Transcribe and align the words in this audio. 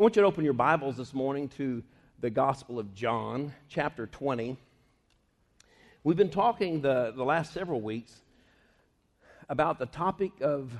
I 0.00 0.02
want 0.02 0.16
you 0.16 0.22
to 0.22 0.28
open 0.28 0.44
your 0.44 0.54
Bibles 0.54 0.96
this 0.96 1.12
morning 1.12 1.50
to 1.58 1.82
the 2.20 2.30
Gospel 2.30 2.78
of 2.78 2.94
John, 2.94 3.52
chapter 3.68 4.06
20. 4.06 4.56
We've 6.04 6.16
been 6.16 6.30
talking 6.30 6.80
the, 6.80 7.12
the 7.14 7.22
last 7.22 7.52
several 7.52 7.82
weeks 7.82 8.22
about 9.50 9.78
the 9.78 9.84
topic 9.84 10.32
of 10.40 10.72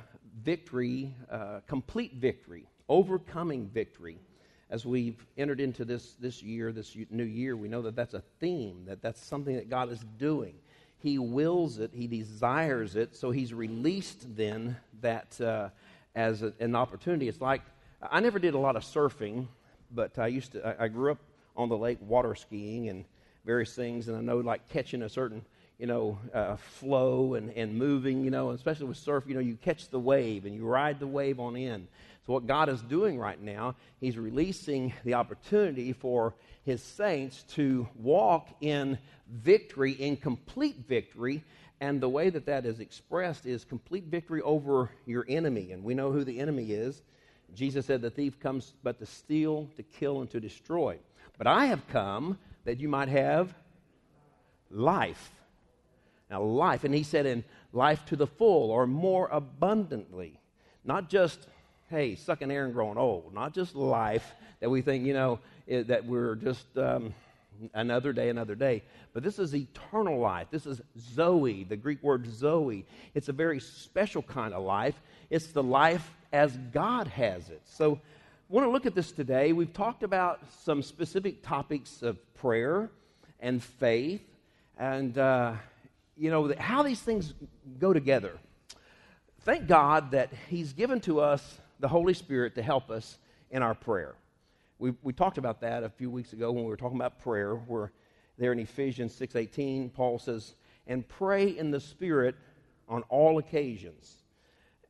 victory, 0.43 1.13
uh, 1.31 1.61
complete 1.67 2.15
victory, 2.15 2.65
overcoming 2.89 3.67
victory. 3.67 4.17
As 4.71 4.87
we've 4.87 5.23
entered 5.37 5.61
into 5.61 5.85
this, 5.85 6.15
this 6.15 6.43
year, 6.43 6.73
this 6.73 6.97
new 7.11 7.23
year, 7.23 7.59
we 7.59 7.69
know 7.69 7.83
that 7.83 7.95
that's 7.95 8.15
a 8.15 8.23
theme, 8.41 8.87
that 8.87 9.03
that's 9.03 9.23
something 9.23 9.55
that 9.55 9.69
God 9.69 9.93
is 9.93 10.03
doing. 10.19 10.55
He 10.99 11.19
wills 11.19 11.79
it, 11.79 11.91
He 11.93 12.07
desires 12.07 12.97
it, 12.97 13.15
so 13.15 13.33
He's 13.33 13.53
released 13.53 14.35
then 14.35 14.79
that 15.03 15.39
uh, 15.43 15.69
as 16.15 16.43
a, 16.43 16.55
an 16.59 16.75
opportunity. 16.75 17.29
It's 17.29 17.43
like 17.43 17.61
I 18.03 18.21
never 18.21 18.39
did 18.39 18.55
a 18.55 18.59
lot 18.59 18.77
of 18.77 18.83
surfing, 18.83 19.47
but 19.91 20.19
I 20.19 20.29
used 20.29 20.53
to. 20.53 20.83
I, 20.83 20.89
grew 20.89 21.13
up 21.13 21.19
on 21.57 21.69
the 21.69 21.77
lake 21.77 21.99
water 22.01 22.35
skiing 22.35 22.89
and 22.89 23.05
various 23.45 23.75
things, 23.75 24.09
and 24.09 24.17
I 24.17 24.21
know 24.21 24.39
like 24.39 24.69
catching 24.69 25.03
a 25.03 25.09
certain 25.09 25.45
you 25.79 25.87
know 25.87 26.19
uh, 26.33 26.57
flow 26.57 27.35
and, 27.35 27.51
and 27.51 27.77
moving, 27.77 28.25
you 28.25 28.31
know, 28.31 28.51
especially 28.51 28.87
with 28.87 28.97
surf, 28.97 29.25
you 29.27 29.35
know, 29.35 29.41
you 29.41 29.57
catch 29.57 29.89
the 29.89 29.99
wave 29.99 30.47
and 30.47 30.55
you 30.55 30.65
ride 30.65 30.99
the 30.99 31.07
wave 31.07 31.39
on 31.41 31.57
in. 31.57 31.89
So 32.27 32.33
what 32.35 32.47
God 32.47 32.69
is 32.69 32.81
doing 32.83 33.19
right 33.19 33.41
now, 33.41 33.77
He's 34.01 34.17
releasing 34.17 34.93
the 35.05 35.15
opportunity 35.15 35.93
for 35.93 36.35
His 36.65 36.83
saints 36.83 37.43
to 37.55 37.87
walk 37.97 38.49
in 38.61 38.99
victory, 39.29 39.93
in 39.93 40.17
complete 40.17 40.77
victory. 40.89 41.43
And 41.83 42.01
the 42.01 42.11
way 42.11 42.29
that 42.29 42.47
that 42.47 42.67
is 42.67 42.79
expressed 42.79 43.47
is 43.47 43.65
complete 43.65 44.05
victory 44.05 44.43
over 44.43 44.91
your 45.07 45.25
enemy. 45.29 45.73
And 45.73 45.83
we 45.83 45.95
know 45.95 46.13
who 46.13 46.25
the 46.25 46.39
enemy 46.39 46.73
is. 46.73 47.01
Jesus 47.55 47.87
said, 47.87 48.03
The 48.03 48.11
thief 48.11 48.39
comes 48.41 48.73
but 48.83 48.99
to 48.99 49.07
steal, 49.07 49.69
to 49.77 49.83
kill, 49.83 50.21
and 50.21 50.31
to 50.31 50.41
destroy. 50.41 50.99
But 51.39 51.47
I 51.47 51.67
have 51.67 51.87
come 51.89 52.39
that 52.65 52.81
you 52.81 52.89
might 52.89 53.09
have 53.09 53.55
life. 54.71 55.31
Now, 56.31 56.43
life, 56.43 56.85
and 56.85 56.95
he 56.95 57.03
said, 57.03 57.27
in 57.27 57.45
life 57.73 58.05
to 58.07 58.17
the 58.17 58.27
full 58.27 58.71
or 58.71 58.87
more 58.87 59.29
abundantly. 59.33 60.39
Not 60.85 61.09
just, 61.09 61.47
hey, 61.89 62.15
sucking 62.15 62.51
air 62.51 62.65
and 62.65 62.73
growing 62.73 62.99
old. 62.99 63.35
Not 63.35 63.53
just 63.53 63.75
life 63.75 64.35
that 64.61 64.71
we 64.71 64.83
think, 64.83 65.05
you 65.05 65.15
know, 65.15 65.41
that 65.67 66.05
we're 66.05 66.37
just 66.37 66.67
um, 66.79 67.15
another 67.75 68.13
day, 68.13 68.29
another 68.29 68.55
day. 68.55 68.83
But 69.13 69.23
this 69.23 69.39
is 69.39 69.55
eternal 69.55 70.19
life. 70.21 70.49
This 70.51 70.67
is 70.67 70.81
Zoe, 70.99 71.65
the 71.65 71.77
Greek 71.77 72.03
word 72.03 72.33
Zoe. 72.33 72.87
It's 73.15 73.29
a 73.29 73.33
very 73.33 73.61
special 73.61 74.23
kind 74.23 74.55
of 74.55 74.63
life. 74.63 75.01
It's 75.31 75.49
the 75.49 75.63
life 75.63 76.15
as 76.33 76.57
God 76.73 77.09
has 77.09 77.51
it. 77.51 77.63
So, 77.65 78.01
I 78.51 78.53
want 78.53 78.67
to 78.67 78.71
look 78.73 78.85
at 78.85 78.97
this 78.97 79.13
today. 79.13 79.53
We've 79.53 79.73
talked 79.73 80.03
about 80.03 80.41
some 80.65 80.83
specific 80.83 81.41
topics 81.41 82.03
of 82.03 82.19
prayer 82.35 82.91
and 83.39 83.63
faith 83.63 84.23
and, 84.77 85.17
uh, 85.17 85.53
you 86.17 86.33
know, 86.33 86.53
how 86.59 86.83
these 86.83 87.01
things 87.01 87.33
go 87.79 87.93
together. 87.93 88.37
Thank 89.43 89.69
God 89.69 90.11
that 90.11 90.31
He's 90.49 90.73
given 90.73 91.01
to 91.03 91.21
us 91.21 91.61
the 91.79 91.87
Holy 91.87 92.13
Spirit 92.13 92.57
to 92.57 92.63
help 92.63 92.91
us 92.91 93.19
in 93.53 93.63
our 93.63 93.75
prayer. 93.75 94.17
We, 94.81 94.95
we 95.05 95.13
talked 95.13 95.39
about 95.39 95.61
that 95.61 95.85
a 95.85 95.89
few 95.89 96.11
weeks 96.11 96.33
ago 96.33 96.51
when 96.51 96.65
we 96.65 96.71
were 96.71 96.77
talking 96.77 96.97
about 96.97 97.21
prayer, 97.21 97.55
where 97.55 97.93
there 98.37 98.51
in 98.51 98.59
Ephesians 98.59 99.15
6.18, 99.15 99.93
Paul 99.93 100.19
says, 100.19 100.55
and 100.89 101.07
pray 101.07 101.57
in 101.57 101.71
the 101.71 101.79
Spirit 101.79 102.35
on 102.89 103.03
all 103.11 103.39
occasions 103.39 104.17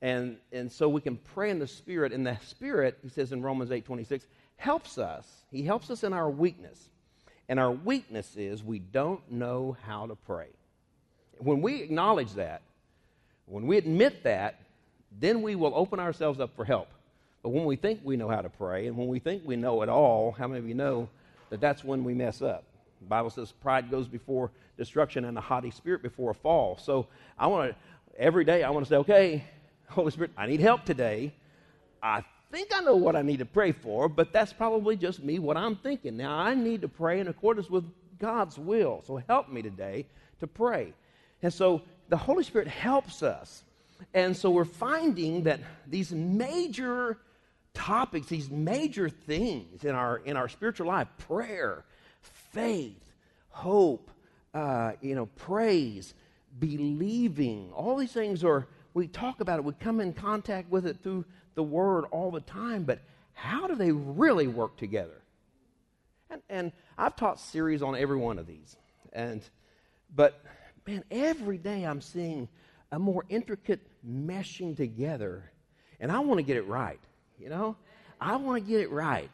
and, 0.03 0.37
and 0.53 0.71
so 0.71 0.89
we 0.89 1.01
can 1.01 1.17
pray 1.35 1.51
in 1.51 1.59
the 1.59 1.67
Spirit. 1.67 2.13
And 2.13 2.27
the 2.27 2.39
Spirit, 2.43 2.99
he 3.03 3.09
says 3.09 3.33
in 3.33 3.43
Romans 3.43 3.71
8 3.71 3.85
26, 3.85 4.27
helps 4.57 4.99
us. 4.99 5.27
He 5.51 5.63
helps 5.63 5.91
us 5.91 6.05
in 6.05 6.13
our 6.13 6.31
weakness. 6.31 6.89
And 7.49 7.59
our 7.59 7.73
weakness 7.73 8.37
is 8.37 8.63
we 8.63 8.79
don't 8.79 9.21
know 9.31 9.77
how 9.87 10.07
to 10.07 10.15
pray. 10.15 10.49
When 11.39 11.63
we 11.63 11.83
acknowledge 11.83 12.35
that, 12.35 12.63
when 13.47 13.67
we 13.67 13.77
admit 13.77 14.23
that, 14.23 14.61
then 15.19 15.43
we 15.43 15.57
will 15.57 15.73
open 15.75 15.99
ourselves 15.99 16.39
up 16.39 16.55
for 16.55 16.65
help. 16.65 16.89
But 17.43 17.51
when 17.51 17.65
we 17.65 17.77
think 17.77 18.01
we 18.05 18.17
know 18.17 18.29
how 18.29 18.43
to 18.43 18.51
pray, 18.51 18.87
and 18.87 18.97
when 18.97 19.09
we 19.09 19.19
think 19.19 19.43
we 19.45 19.57
know 19.57 19.83
it 19.83 19.89
all, 19.89 20.33
how 20.33 20.47
many 20.47 20.61
of 20.61 20.69
you 20.69 20.75
know 20.75 21.09
that 21.49 21.61
that's 21.61 21.83
when 21.83 22.05
we 22.05 22.15
mess 22.15 22.43
up? 22.43 22.65
The 23.01 23.07
Bible 23.09 23.31
says 23.31 23.51
pride 23.51 23.91
goes 23.91 24.07
before 24.07 24.51
destruction 24.77 25.25
and 25.25 25.37
a 25.37 25.41
haughty 25.41 25.71
spirit 25.71 26.03
before 26.03 26.31
a 26.31 26.35
fall. 26.35 26.79
So 26.81 27.07
I 27.39 27.47
want 27.49 27.73
to, 27.73 27.77
every 28.21 28.45
day, 28.45 28.63
I 28.63 28.71
want 28.71 28.87
to 28.87 28.91
say, 28.91 28.97
okay, 28.97 29.45
Holy 29.91 30.11
Spirit, 30.11 30.31
I 30.37 30.47
need 30.47 30.61
help 30.61 30.85
today. 30.85 31.33
I 32.03 32.25
think 32.51 32.71
I 32.75 32.81
know 32.81 32.97
what 32.97 33.17
I 33.17 33.23
need 33.23 33.41
to 33.41 33.45
pray 33.45 33.73
for, 33.73 34.09
but 34.09 34.33
that's 34.33 34.53
probably 34.53 34.97
just 34.97 35.23
me, 35.23 35.39
what 35.39 35.57
I'm 35.57 35.77
thinking. 35.77 36.17
Now, 36.17 36.37
I 36.37 36.55
need 36.55 36.83
to 36.83 36.89
pray 36.89 37.21
in 37.21 37.29
accordance 37.29 37.69
with 37.69 37.85
God's 38.19 38.59
will. 38.59 39.03
So 39.07 39.21
help 39.29 39.49
me 39.49 39.63
today 39.63 40.07
to 40.39 40.47
pray. 40.47 40.93
And 41.43 41.53
so 41.53 41.83
the 42.09 42.17
Holy 42.17 42.45
Spirit 42.45 42.69
helps 42.69 43.23
us. 43.23 43.65
And 44.15 44.37
so 44.37 44.51
we're 44.51 44.65
finding 44.65 45.45
that 45.45 45.61
these 45.87 46.13
major 46.13 47.19
topics, 47.75 48.29
these 48.29 48.51
major 48.51 49.09
things 49.09 49.85
in 49.85 49.95
our, 49.95 50.19
in 50.19 50.37
our 50.37 50.49
spiritual 50.49 50.87
life 50.87 51.09
prayer, 51.19 51.85
faith, 52.53 53.13
hope, 53.51 54.11
uh, 54.55 54.93
you 55.01 55.15
know, 55.15 55.27
praise, 55.27 56.15
believing 56.59 57.71
all 57.75 57.97
these 57.97 58.13
things 58.13 58.43
are 58.43 58.67
we 58.95 59.07
talk 59.07 59.41
about 59.41 59.59
it, 59.59 59.65
we 59.65 59.73
come 59.75 60.01
in 60.01 60.13
contact 60.13 60.71
with 60.71 60.87
it 60.87 60.99
through 61.03 61.25
the 61.55 61.63
Word 61.63 62.05
all 62.11 62.31
the 62.31 62.41
time, 62.41 62.85
but 62.85 63.01
how 63.33 63.67
do 63.67 63.75
they 63.75 63.93
really 63.93 64.47
work 64.47 64.77
together? 64.77 65.23
And, 66.31 66.43
and 66.49 66.73
I've 66.99 67.17
taught 67.17 67.41
series 67.41 67.83
on 67.83 67.97
every 67.97 68.17
one 68.17 68.39
of 68.39 68.47
these. 68.47 68.77
And, 69.13 69.43
but, 70.15 70.41
man, 70.87 71.05
every 71.11 71.59
day 71.59 71.85
I'm 71.85 72.01
seeing 72.01 72.49
a 72.93 72.99
more 72.99 73.25
intricate 73.29 73.81
meshing 74.07 74.77
together. 74.77 75.51
And 75.99 76.11
I 76.11 76.21
want 76.21 76.39
to 76.39 76.43
get 76.43 76.57
it 76.57 76.67
right, 76.67 77.01
you 77.39 77.49
know? 77.49 77.77
I 78.21 78.37
want 78.37 78.65
to 78.65 78.71
get 78.71 78.81
it 78.81 78.91
right. 78.91 79.31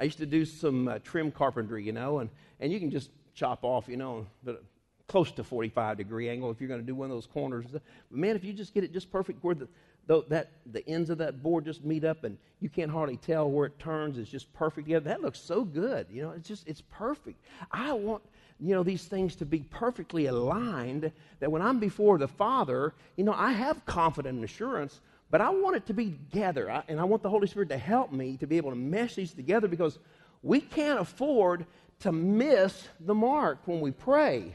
I 0.00 0.04
used 0.04 0.18
to 0.18 0.26
do 0.26 0.44
some 0.44 0.88
uh, 0.88 0.98
trim 1.00 1.30
carpentry, 1.30 1.84
you 1.84 1.92
know, 1.92 2.18
and, 2.18 2.30
and 2.60 2.72
you 2.72 2.80
can 2.80 2.90
just 2.90 3.10
chop 3.34 3.60
off, 3.62 3.88
you 3.88 3.96
know, 3.96 4.26
but 4.42 4.62
close 5.08 5.30
to 5.32 5.44
45 5.44 5.96
degree 5.98 6.28
angle 6.28 6.50
if 6.50 6.60
you're 6.60 6.68
going 6.68 6.80
to 6.80 6.86
do 6.86 6.94
one 6.94 7.10
of 7.10 7.16
those 7.16 7.26
corners. 7.26 7.66
But 7.70 7.82
man, 8.10 8.36
if 8.36 8.44
you 8.44 8.52
just 8.52 8.74
get 8.74 8.84
it 8.84 8.92
just 8.92 9.10
perfect 9.10 9.42
where 9.44 9.54
the, 9.54 9.68
the, 10.06 10.22
that, 10.28 10.50
the 10.72 10.86
ends 10.88 11.10
of 11.10 11.18
that 11.18 11.42
board 11.42 11.64
just 11.64 11.84
meet 11.84 12.04
up 12.04 12.24
and 12.24 12.38
you 12.60 12.68
can't 12.68 12.90
hardly 12.90 13.16
tell 13.16 13.50
where 13.50 13.66
it 13.66 13.78
turns, 13.78 14.18
it's 14.18 14.30
just 14.30 14.52
perfect 14.52 14.86
together. 14.86 15.08
That 15.08 15.22
looks 15.22 15.40
so 15.40 15.64
good. 15.64 16.06
You 16.10 16.22
know, 16.22 16.30
it's 16.30 16.48
just, 16.48 16.66
it's 16.66 16.82
perfect. 16.90 17.44
I 17.70 17.92
want, 17.92 18.22
you 18.60 18.74
know, 18.74 18.82
these 18.82 19.04
things 19.04 19.36
to 19.36 19.44
be 19.44 19.60
perfectly 19.70 20.26
aligned 20.26 21.12
that 21.40 21.50
when 21.50 21.62
I'm 21.62 21.78
before 21.78 22.18
the 22.18 22.28
Father, 22.28 22.94
you 23.16 23.24
know, 23.24 23.34
I 23.36 23.52
have 23.52 23.84
confident 23.84 24.42
assurance, 24.42 25.00
but 25.30 25.40
I 25.40 25.50
want 25.50 25.76
it 25.76 25.86
to 25.86 25.94
be 25.94 26.10
together. 26.10 26.70
I, 26.70 26.82
and 26.88 27.00
I 27.00 27.04
want 27.04 27.22
the 27.22 27.30
Holy 27.30 27.46
Spirit 27.46 27.68
to 27.70 27.78
help 27.78 28.12
me 28.12 28.36
to 28.38 28.46
be 28.46 28.56
able 28.56 28.70
to 28.70 28.76
mesh 28.76 29.16
these 29.16 29.32
together 29.32 29.68
because 29.68 29.98
we 30.42 30.60
can't 30.60 31.00
afford 31.00 31.66
to 32.00 32.12
miss 32.12 32.88
the 33.00 33.14
mark 33.14 33.58
when 33.66 33.80
we 33.80 33.90
pray. 33.90 34.54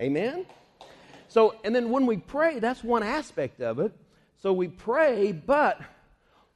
Amen? 0.00 0.46
So, 1.28 1.56
and 1.64 1.74
then 1.74 1.90
when 1.90 2.06
we 2.06 2.16
pray, 2.16 2.58
that's 2.58 2.82
one 2.82 3.02
aspect 3.02 3.60
of 3.60 3.78
it. 3.78 3.92
So 4.40 4.52
we 4.52 4.68
pray, 4.68 5.32
but 5.32 5.80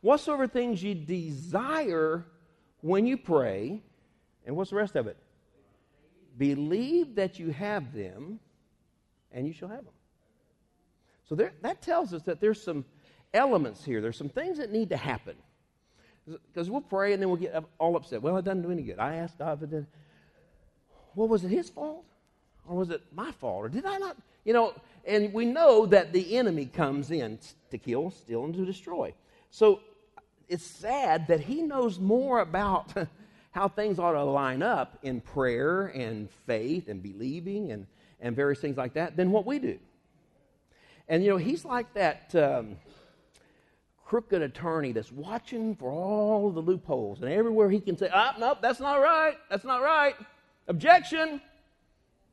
whatsoever 0.01 0.47
things 0.47 0.83
you 0.83 0.95
desire 0.95 2.25
when 2.81 3.07
you 3.07 3.17
pray, 3.17 3.83
and 4.47 4.57
what's 4.57 4.71
the 4.71 4.77
rest 4.77 4.97
of 4.97 5.07
it? 5.07 5.17
Believe 6.39 7.17
that 7.17 7.39
you 7.39 7.51
have 7.51 7.93
them, 7.93 8.41
and 9.33 9.47
you 9.47 9.53
shall 9.53 9.69
have 9.69 9.85
them. 9.85 9.95
So 11.29 11.35
there, 11.35 11.53
that 11.63 11.83
tells 11.83 12.15
us 12.15 12.23
that 12.23 12.41
there's 12.41 12.63
some 12.63 12.85
elements 13.35 13.85
here. 13.85 14.01
There's 14.01 14.17
some 14.17 14.29
things 14.29 14.59
that 14.59 14.71
need 14.71 14.91
to 14.91 14.97
happen. 14.97 15.37
Because 16.27 16.71
we'll 16.71 16.81
pray 16.81 17.13
and 17.13 17.21
then 17.21 17.29
we'll 17.29 17.39
get 17.39 17.65
all 17.79 17.97
upset. 17.97 18.23
Well, 18.23 18.37
it 18.37 18.45
doesn't 18.45 18.63
do 18.63 18.71
any 18.71 18.83
good. 18.83 18.99
I 18.99 19.17
asked 19.17 19.39
God, 19.39 19.61
but 19.61 19.71
then, 19.71 19.87
well, 21.15 21.29
was 21.29 21.45
it 21.45 21.49
His 21.49 21.69
fault? 21.69 22.05
Or 22.69 22.77
was 22.77 22.91
it 22.91 23.03
my 23.15 23.33
fault? 23.33 23.65
Or 23.65 23.69
did 23.69 23.85
I 23.87 23.99
not? 23.99 24.17
You 24.45 24.53
know, 24.53 24.75
and 25.05 25.33
we 25.33 25.45
know 25.45 25.87
that 25.87 26.13
the 26.13 26.37
enemy 26.37 26.67
comes 26.67 27.11
in 27.11 27.39
to 27.71 27.79
kill, 27.79 28.11
steal, 28.11 28.45
and 28.45 28.55
to 28.55 28.65
destroy. 28.65 29.15
So 29.51 29.81
it's 30.49 30.65
sad 30.65 31.27
that 31.29 31.41
he 31.41 31.63
knows 31.63 31.99
more 31.99 32.41
about 32.41 32.93
how 33.53 33.69
things 33.69 33.99
ought 33.99 34.13
to 34.13 34.25
line 34.25 34.63
up 34.63 34.99
in 35.03 35.21
prayer 35.21 35.87
and 35.87 36.29
faith 36.47 36.89
and 36.89 37.03
believing 37.03 37.73
and, 37.73 37.87
and 38.21 38.35
various 38.35 38.61
things 38.61 38.77
like 38.77 38.95
that 38.95 39.17
than 39.17 39.31
what 39.31 39.47
we 39.47 39.59
do. 39.59 39.79
And, 41.09 41.23
you 41.23 41.31
know, 41.31 41.37
he's 41.37 41.65
like 41.65 41.93
that 41.95 42.35
um, 42.35 42.77
crooked 44.05 44.43
attorney 44.43 44.93
that's 44.93 45.13
watching 45.13 45.75
for 45.75 45.91
all 45.91 46.51
the 46.51 46.61
loopholes. 46.61 47.23
And 47.23 47.31
everywhere 47.31 47.71
he 47.71 47.81
can 47.81 47.97
say, 47.97 48.09
ah, 48.13 48.35
nope, 48.39 48.59
that's 48.63 48.81
not 48.81 49.01
right. 49.01 49.37
That's 49.51 49.65
not 49.65 49.83
right. 49.83 50.15
Objection. 50.69 51.41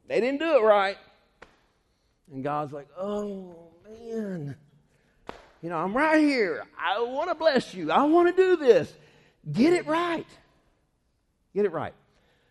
They 0.09 0.19
didn't 0.19 0.39
do 0.39 0.57
it 0.57 0.63
right. 0.63 0.97
And 2.33 2.43
God's 2.43 2.73
like, 2.73 2.87
oh, 2.99 3.55
man. 3.87 4.55
You 5.61 5.69
know, 5.69 5.77
I'm 5.77 5.95
right 5.95 6.19
here. 6.19 6.65
I 6.79 6.99
want 7.01 7.29
to 7.29 7.35
bless 7.35 7.75
you. 7.75 7.91
I 7.91 8.03
want 8.03 8.35
to 8.35 8.43
do 8.43 8.55
this. 8.57 8.91
Get 9.51 9.71
it 9.73 9.85
right. 9.85 10.25
Get 11.53 11.65
it 11.65 11.71
right. 11.71 11.93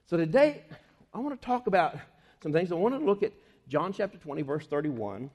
So 0.07 0.17
today, 0.17 0.63
I 1.13 1.19
want 1.19 1.39
to 1.39 1.45
talk 1.45 1.67
about 1.67 1.97
some 2.45 2.53
things. 2.53 2.71
I 2.71 2.77
want 2.77 2.95
to 2.97 3.05
look 3.05 3.25
at 3.25 3.33
John 3.67 3.93
chapter 3.93 4.19
20, 4.19 4.43
verse 4.43 4.67
31. 4.69 5.29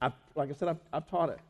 I've, 0.00 0.12
like 0.36 0.50
I 0.50 0.52
said, 0.52 0.68
I've, 0.68 0.78
I've 0.92 1.10
taught 1.10 1.30
it 1.30 1.40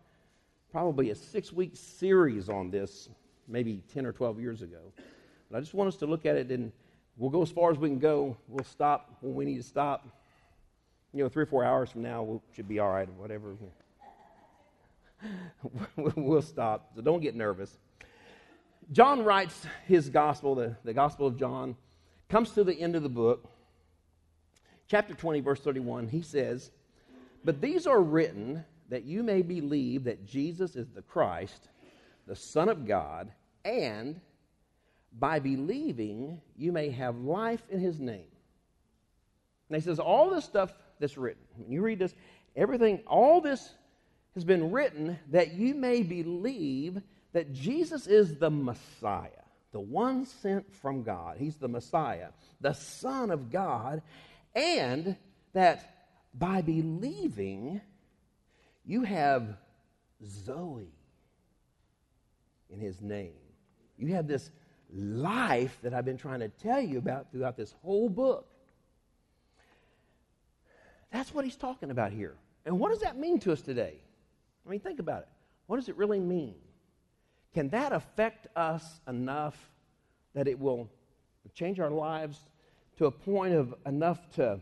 probably 0.72 1.10
a 1.10 1.14
six 1.14 1.52
week 1.52 1.72
series 1.74 2.48
on 2.48 2.70
this 2.70 3.10
maybe 3.48 3.82
10 3.92 4.06
or 4.06 4.12
12 4.12 4.40
years 4.40 4.62
ago. 4.62 4.78
But 5.50 5.58
I 5.58 5.60
just 5.60 5.74
want 5.74 5.88
us 5.88 5.96
to 5.96 6.06
look 6.06 6.24
at 6.24 6.36
it 6.36 6.50
and 6.50 6.72
we'll 7.16 7.30
go 7.30 7.42
as 7.42 7.50
far 7.50 7.70
as 7.70 7.78
we 7.78 7.88
can 7.88 7.98
go. 7.98 8.36
We'll 8.48 8.64
stop 8.64 9.16
when 9.20 9.34
we 9.34 9.44
need 9.44 9.56
to 9.56 9.62
stop. 9.62 10.06
You 11.12 11.22
know, 11.22 11.28
three 11.28 11.44
or 11.44 11.46
four 11.46 11.64
hours 11.64 11.90
from 11.90 12.02
now, 12.02 12.22
we 12.22 12.38
should 12.54 12.68
be 12.68 12.78
all 12.78 12.90
right 12.90 13.08
or 13.08 13.12
whatever. 13.12 13.56
we'll 15.96 16.42
stop. 16.42 16.90
So 16.94 17.02
don't 17.02 17.20
get 17.20 17.34
nervous. 17.34 17.76
John 18.92 19.24
writes 19.24 19.66
his 19.86 20.08
gospel, 20.10 20.54
the, 20.54 20.76
the 20.84 20.92
Gospel 20.92 21.26
of 21.26 21.36
John, 21.36 21.76
comes 22.28 22.50
to 22.50 22.64
the 22.64 22.74
end 22.74 22.94
of 22.94 23.02
the 23.02 23.08
book. 23.08 23.50
Chapter 24.88 25.14
20, 25.14 25.40
verse 25.40 25.60
31, 25.60 26.08
he 26.08 26.22
says, 26.22 26.70
But 27.44 27.60
these 27.60 27.86
are 27.86 28.00
written 28.00 28.64
that 28.88 29.04
you 29.04 29.24
may 29.24 29.42
believe 29.42 30.04
that 30.04 30.24
Jesus 30.24 30.76
is 30.76 30.88
the 30.90 31.02
Christ, 31.02 31.69
the 32.28 32.36
Son 32.36 32.69
of 32.69 32.86
God, 32.86 33.32
and 33.64 34.20
by 35.18 35.38
believing 35.38 36.40
you 36.56 36.72
may 36.72 36.90
have 36.90 37.18
life 37.18 37.62
in 37.70 37.80
his 37.80 37.98
name. 37.98 38.28
And 39.68 39.76
he 39.76 39.80
says, 39.80 39.98
all 39.98 40.30
this 40.30 40.44
stuff 40.44 40.72
that's 41.00 41.16
written, 41.16 41.42
when 41.56 41.72
you 41.72 41.82
read 41.82 41.98
this, 41.98 42.14
everything, 42.54 43.00
all 43.06 43.40
this 43.40 43.70
has 44.34 44.44
been 44.44 44.70
written 44.70 45.18
that 45.30 45.54
you 45.54 45.74
may 45.74 46.02
believe 46.02 47.00
that 47.32 47.52
Jesus 47.52 48.06
is 48.06 48.36
the 48.36 48.50
Messiah, 48.50 49.30
the 49.72 49.80
one 49.80 50.26
sent 50.26 50.72
from 50.76 51.02
God. 51.02 51.36
He's 51.38 51.56
the 51.56 51.69
Messiah, 51.69 52.28
the 52.60 52.74
Son 52.74 53.30
of 53.30 53.50
God, 53.50 54.02
and 54.54 55.16
that 55.52 56.06
by 56.32 56.60
believing, 56.62 57.80
you 58.84 59.02
have 59.02 59.56
Zoe 60.24 60.92
in 62.70 62.78
his 62.78 63.00
name. 63.00 63.32
You 63.96 64.14
have 64.14 64.26
this 64.26 64.50
life 64.92 65.78
that 65.82 65.94
I've 65.94 66.04
been 66.04 66.16
trying 66.16 66.40
to 66.40 66.48
tell 66.48 66.80
you 66.80 66.98
about 66.98 67.30
throughout 67.30 67.56
this 67.56 67.74
whole 67.82 68.08
book. 68.08 68.46
That's 71.12 71.32
what 71.32 71.44
he's 71.44 71.56
talking 71.56 71.90
about 71.90 72.12
here. 72.12 72.34
And 72.64 72.78
what 72.78 72.90
does 72.90 73.00
that 73.00 73.18
mean 73.18 73.38
to 73.40 73.52
us 73.52 73.62
today? 73.62 73.94
I 74.66 74.70
mean, 74.70 74.80
think 74.80 74.98
about 74.98 75.22
it. 75.22 75.28
What 75.66 75.76
does 75.76 75.88
it 75.88 75.96
really 75.96 76.20
mean? 76.20 76.54
Can 77.54 77.68
that 77.70 77.92
affect 77.92 78.48
us 78.56 79.00
enough 79.08 79.56
that 80.34 80.46
it 80.46 80.58
will 80.58 80.90
change 81.54 81.80
our 81.80 81.90
lives 81.90 82.38
to 82.98 83.06
a 83.06 83.10
point 83.10 83.54
of 83.54 83.74
enough 83.86 84.18
to 84.34 84.60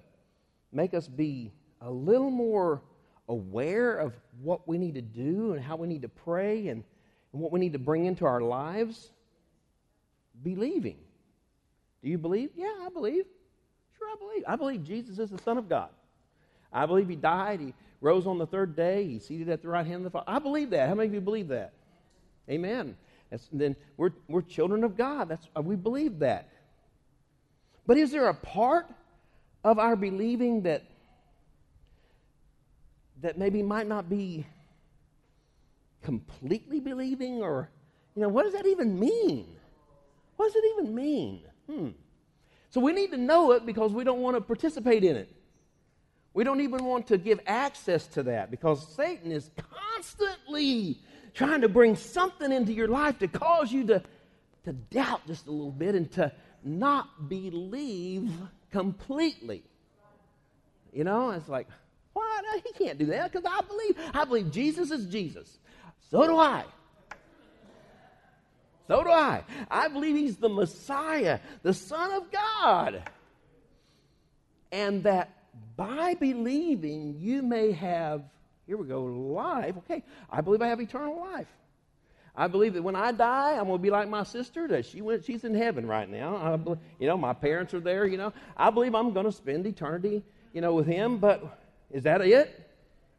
make 0.73 0.95
us 0.95 1.09
be 1.09 1.51
a 1.81 1.91
little 1.91 2.31
more 2.31 2.83
aware 3.29 3.97
of 3.97 4.15
what 4.43 4.69
we 4.69 4.79
need 4.79 4.95
to 4.95 5.03
do 5.03 5.55
and 5.55 5.63
how 5.63 5.77
we 5.77 5.89
need 5.89 6.03
to 6.03 6.09
pray 6.09 6.69
and, 6.69 6.85
and 7.33 7.43
what 7.43 7.53
we 7.53 7.59
need 7.59 7.73
to 7.73 7.79
bring 7.79 8.05
into 8.05 8.25
our 8.25 8.41
lives? 8.41 9.11
Believing. 10.43 10.99
Do 12.03 12.09
you 12.09 12.19
believe? 12.19 12.51
Yeah, 12.55 12.75
I 12.83 12.89
believe. 12.93 13.25
Sure, 13.97 14.09
I 14.09 14.17
believe. 14.19 14.45
I 14.47 14.57
believe 14.57 14.85
Jesus 14.85 15.19
is 15.19 15.31
the 15.31 15.39
Son 15.39 15.59
of 15.59 15.69
God. 15.69 15.89
I 16.73 16.87
believe 16.87 17.09
He 17.09 17.17
died. 17.17 17.61
He 17.61 17.75
rose 18.01 18.27
on 18.27 18.39
the 18.39 18.47
third 18.47 18.77
day. 18.77 19.07
He's 19.07 19.27
seated 19.27 19.49
at 19.49 19.63
the 19.63 19.69
right 19.69 19.87
hand 19.87 19.99
of 19.99 20.05
the 20.05 20.11
Father. 20.11 20.27
I 20.29 20.39
believe 20.39 20.71
that. 20.71 20.89
How 20.89 20.95
many 20.95 21.09
of 21.09 21.15
you 21.15 21.21
believe 21.21 21.49
that? 21.49 21.73
Amen. 22.51 22.97
That's, 23.31 23.49
then 23.53 23.75
we're, 23.97 24.11
we're 24.29 24.43
children 24.43 24.85
of 24.85 24.97
God. 24.97 25.29
That's, 25.29 25.47
uh, 25.57 25.63
we 25.63 25.77
believe 25.77 26.19
that. 26.19 26.49
But 27.87 27.97
is 27.97 28.11
there 28.11 28.29
a 28.29 28.35
part 28.35 28.87
of 29.63 29.79
our 29.79 29.97
believing 29.97 30.63
that 30.63 30.83
that 33.23 33.39
maybe 33.39 33.63
might 33.63 33.89
not 33.89 34.11
be 34.11 34.47
completely 36.03 36.79
believing 36.79 37.41
or 37.43 37.71
you 38.15 38.21
know 38.21 38.29
what 38.29 38.43
does 38.43 38.53
that 38.53 38.67
even 38.67 38.99
mean 39.01 39.47
what 40.37 40.47
does 40.47 40.57
it 40.57 40.65
even 40.79 40.95
mean 40.95 41.41
hmm 41.69 41.89
so 42.71 42.81
we 42.81 42.93
need 42.93 43.11
to 43.13 43.17
know 43.17 43.53
it 43.53 43.65
because 43.65 43.93
we 43.93 44.03
don't 44.05 44.21
want 44.21 44.37
to 44.37 44.41
participate 44.41 45.05
in 45.05 45.17
it 45.17 45.29
we 46.33 46.43
don't 46.43 46.61
even 46.61 46.85
want 46.85 47.07
to 47.07 47.17
give 47.17 47.41
access 47.47 48.07
to 48.07 48.23
that 48.23 48.51
because 48.51 48.87
satan 48.95 49.31
is 49.31 49.51
constantly 49.57 50.99
trying 51.33 51.61
to 51.61 51.69
bring 51.69 51.97
something 51.97 52.53
into 52.53 52.73
your 52.73 52.89
life 52.89 53.19
to 53.19 53.29
cause 53.29 53.73
you 53.73 53.85
to, 53.87 54.03
to 54.65 54.73
doubt 54.73 55.27
just 55.27 55.47
a 55.47 55.51
little 55.51 55.73
bit 55.73 55.95
and 55.95 56.11
to 56.13 56.31
not 56.65 57.29
believe 57.29 58.31
completely 58.71 59.63
you 60.93 61.05
know 61.05 61.31
it's 61.31 61.49
like 61.49 61.69
what? 62.15 62.45
He 62.65 62.85
can't 62.85 62.99
do 62.99 63.07
that 63.07 63.31
because 63.31 63.45
I 63.45 63.61
believe. 63.61 63.97
I 64.15 64.25
believe 64.25 64.51
Jesus 64.51 64.91
is 64.91 65.07
Jesus. 65.07 65.59
So 66.11 66.27
do 66.27 66.39
I. 66.39 66.65
So 68.87 69.03
do 69.03 69.11
I. 69.11 69.43
I 69.71 69.89
believe 69.89 70.17
he's 70.17 70.37
the 70.37 70.49
Messiah, 70.49 71.41
the 71.63 71.73
Son 71.73 72.13
of 72.13 72.31
God. 72.31 73.03
And 74.71 75.05
that 75.05 75.31
by 75.77 76.15
believing 76.15 77.17
you 77.19 77.43
may 77.43 77.73
have, 77.73 78.23
here 78.67 78.77
we 78.77 78.87
go, 78.87 79.05
life. 79.05 79.77
Okay, 79.79 80.03
I 80.31 80.41
believe 80.41 80.61
I 80.61 80.69
have 80.69 80.81
eternal 80.81 81.19
life. 81.21 81.49
I 82.37 82.49
believe 82.49 82.75
that 82.75 82.83
when 82.83 82.97
I 82.97 83.13
die, 83.13 83.53
I'm 83.53 83.67
going 83.67 83.79
to 83.79 83.83
be 83.83 83.91
like 83.91 84.09
my 84.09 84.25
sister. 84.25 84.67
That 84.67 84.85
she 84.87 85.01
went, 85.01 85.25
she's 85.25 85.45
in 85.45 85.55
heaven 85.55 85.87
right 85.87 86.09
now. 86.09 86.37
I, 86.37 86.71
you 86.99 87.07
know, 87.07 87.17
my 87.17 87.33
parents 87.33 87.73
are 87.75 87.81
there. 87.81 88.07
You 88.07 88.19
know, 88.19 88.33
I 88.57 88.71
believe 88.71 88.95
I'm 88.95 89.13
going 89.13 89.27
to 89.27 89.33
spend 89.33 89.67
eternity, 89.67 90.25
you 90.53 90.61
know, 90.61 90.75
with 90.75 90.87
him. 90.87 91.19
But 91.19 91.59
is 91.93 92.03
that 92.03 92.21
it? 92.21 92.69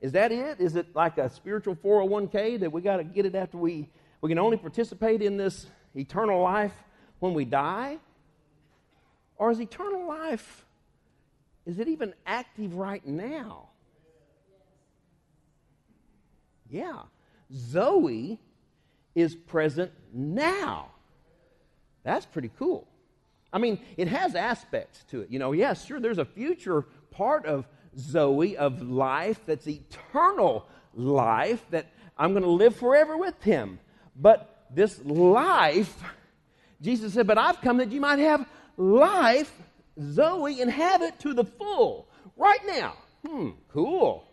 Is 0.01 0.11
that 0.11 0.33
it? 0.33 0.59
Is 0.59 0.75
it 0.75 0.93
like 0.93 1.17
a 1.17 1.29
spiritual 1.29 1.75
401k 1.77 2.59
that 2.59 2.71
we 2.71 2.81
got 2.81 2.97
to 2.97 3.05
get 3.05 3.25
it 3.25 3.35
after 3.35 3.57
we 3.57 3.87
we 4.25 4.29
can 4.29 4.39
only 4.39 4.57
participate 4.57 5.21
in 5.21 5.37
this 5.37 5.67
eternal 5.93 6.41
life 6.41 6.73
when 7.19 7.35
we 7.35 7.45
die? 7.45 7.99
Or 9.37 9.51
is 9.51 9.59
eternal 9.59 10.07
life 10.07 10.65
is 11.67 11.77
it 11.77 11.87
even 11.87 12.15
active 12.25 12.73
right 12.73 13.05
now? 13.05 13.69
Yeah. 16.71 17.03
Zoe 17.53 18.39
is 19.13 19.35
present 19.35 19.91
now. 20.11 20.87
That's 22.03 22.25
pretty 22.25 22.49
cool. 22.57 22.87
I 23.53 23.59
mean, 23.59 23.79
it 23.95 24.07
has 24.07 24.33
aspects 24.33 25.03
to 25.11 25.21
it. 25.21 25.29
You 25.29 25.37
know, 25.37 25.51
yes, 25.51 25.85
sure, 25.85 25.99
there's 25.99 26.17
a 26.17 26.25
future 26.25 26.87
part 27.11 27.45
of 27.45 27.67
Zoe 27.95 28.57
of 28.57 28.81
life 28.81 29.39
that's 29.45 29.67
eternal 29.67 30.67
life 30.95 31.63
that 31.69 31.91
I'm 32.17 32.31
going 32.31 32.41
to 32.41 32.49
live 32.49 32.75
forever 32.75 33.17
with 33.17 33.39
him. 33.43 33.77
But 34.15 34.65
this 34.69 35.03
life, 35.03 35.95
Jesus 36.81 37.13
said, 37.13 37.27
But 37.27 37.37
I've 37.37 37.61
come 37.61 37.77
that 37.77 37.91
you 37.91 38.01
might 38.01 38.19
have 38.19 38.47
life, 38.77 39.51
Zoe, 40.01 40.61
and 40.61 40.71
have 40.71 41.01
it 41.01 41.19
to 41.19 41.33
the 41.33 41.43
full 41.43 42.07
right 42.37 42.59
now. 42.65 42.93
Hmm, 43.25 43.49
cool. 43.71 44.25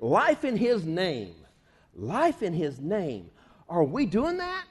Life 0.00 0.44
in 0.44 0.56
his 0.56 0.84
name. 0.84 1.34
Life 1.94 2.42
in 2.42 2.52
his 2.52 2.80
name. 2.80 3.30
Are 3.68 3.84
we 3.84 4.06
doing 4.06 4.38
that? 4.38 4.64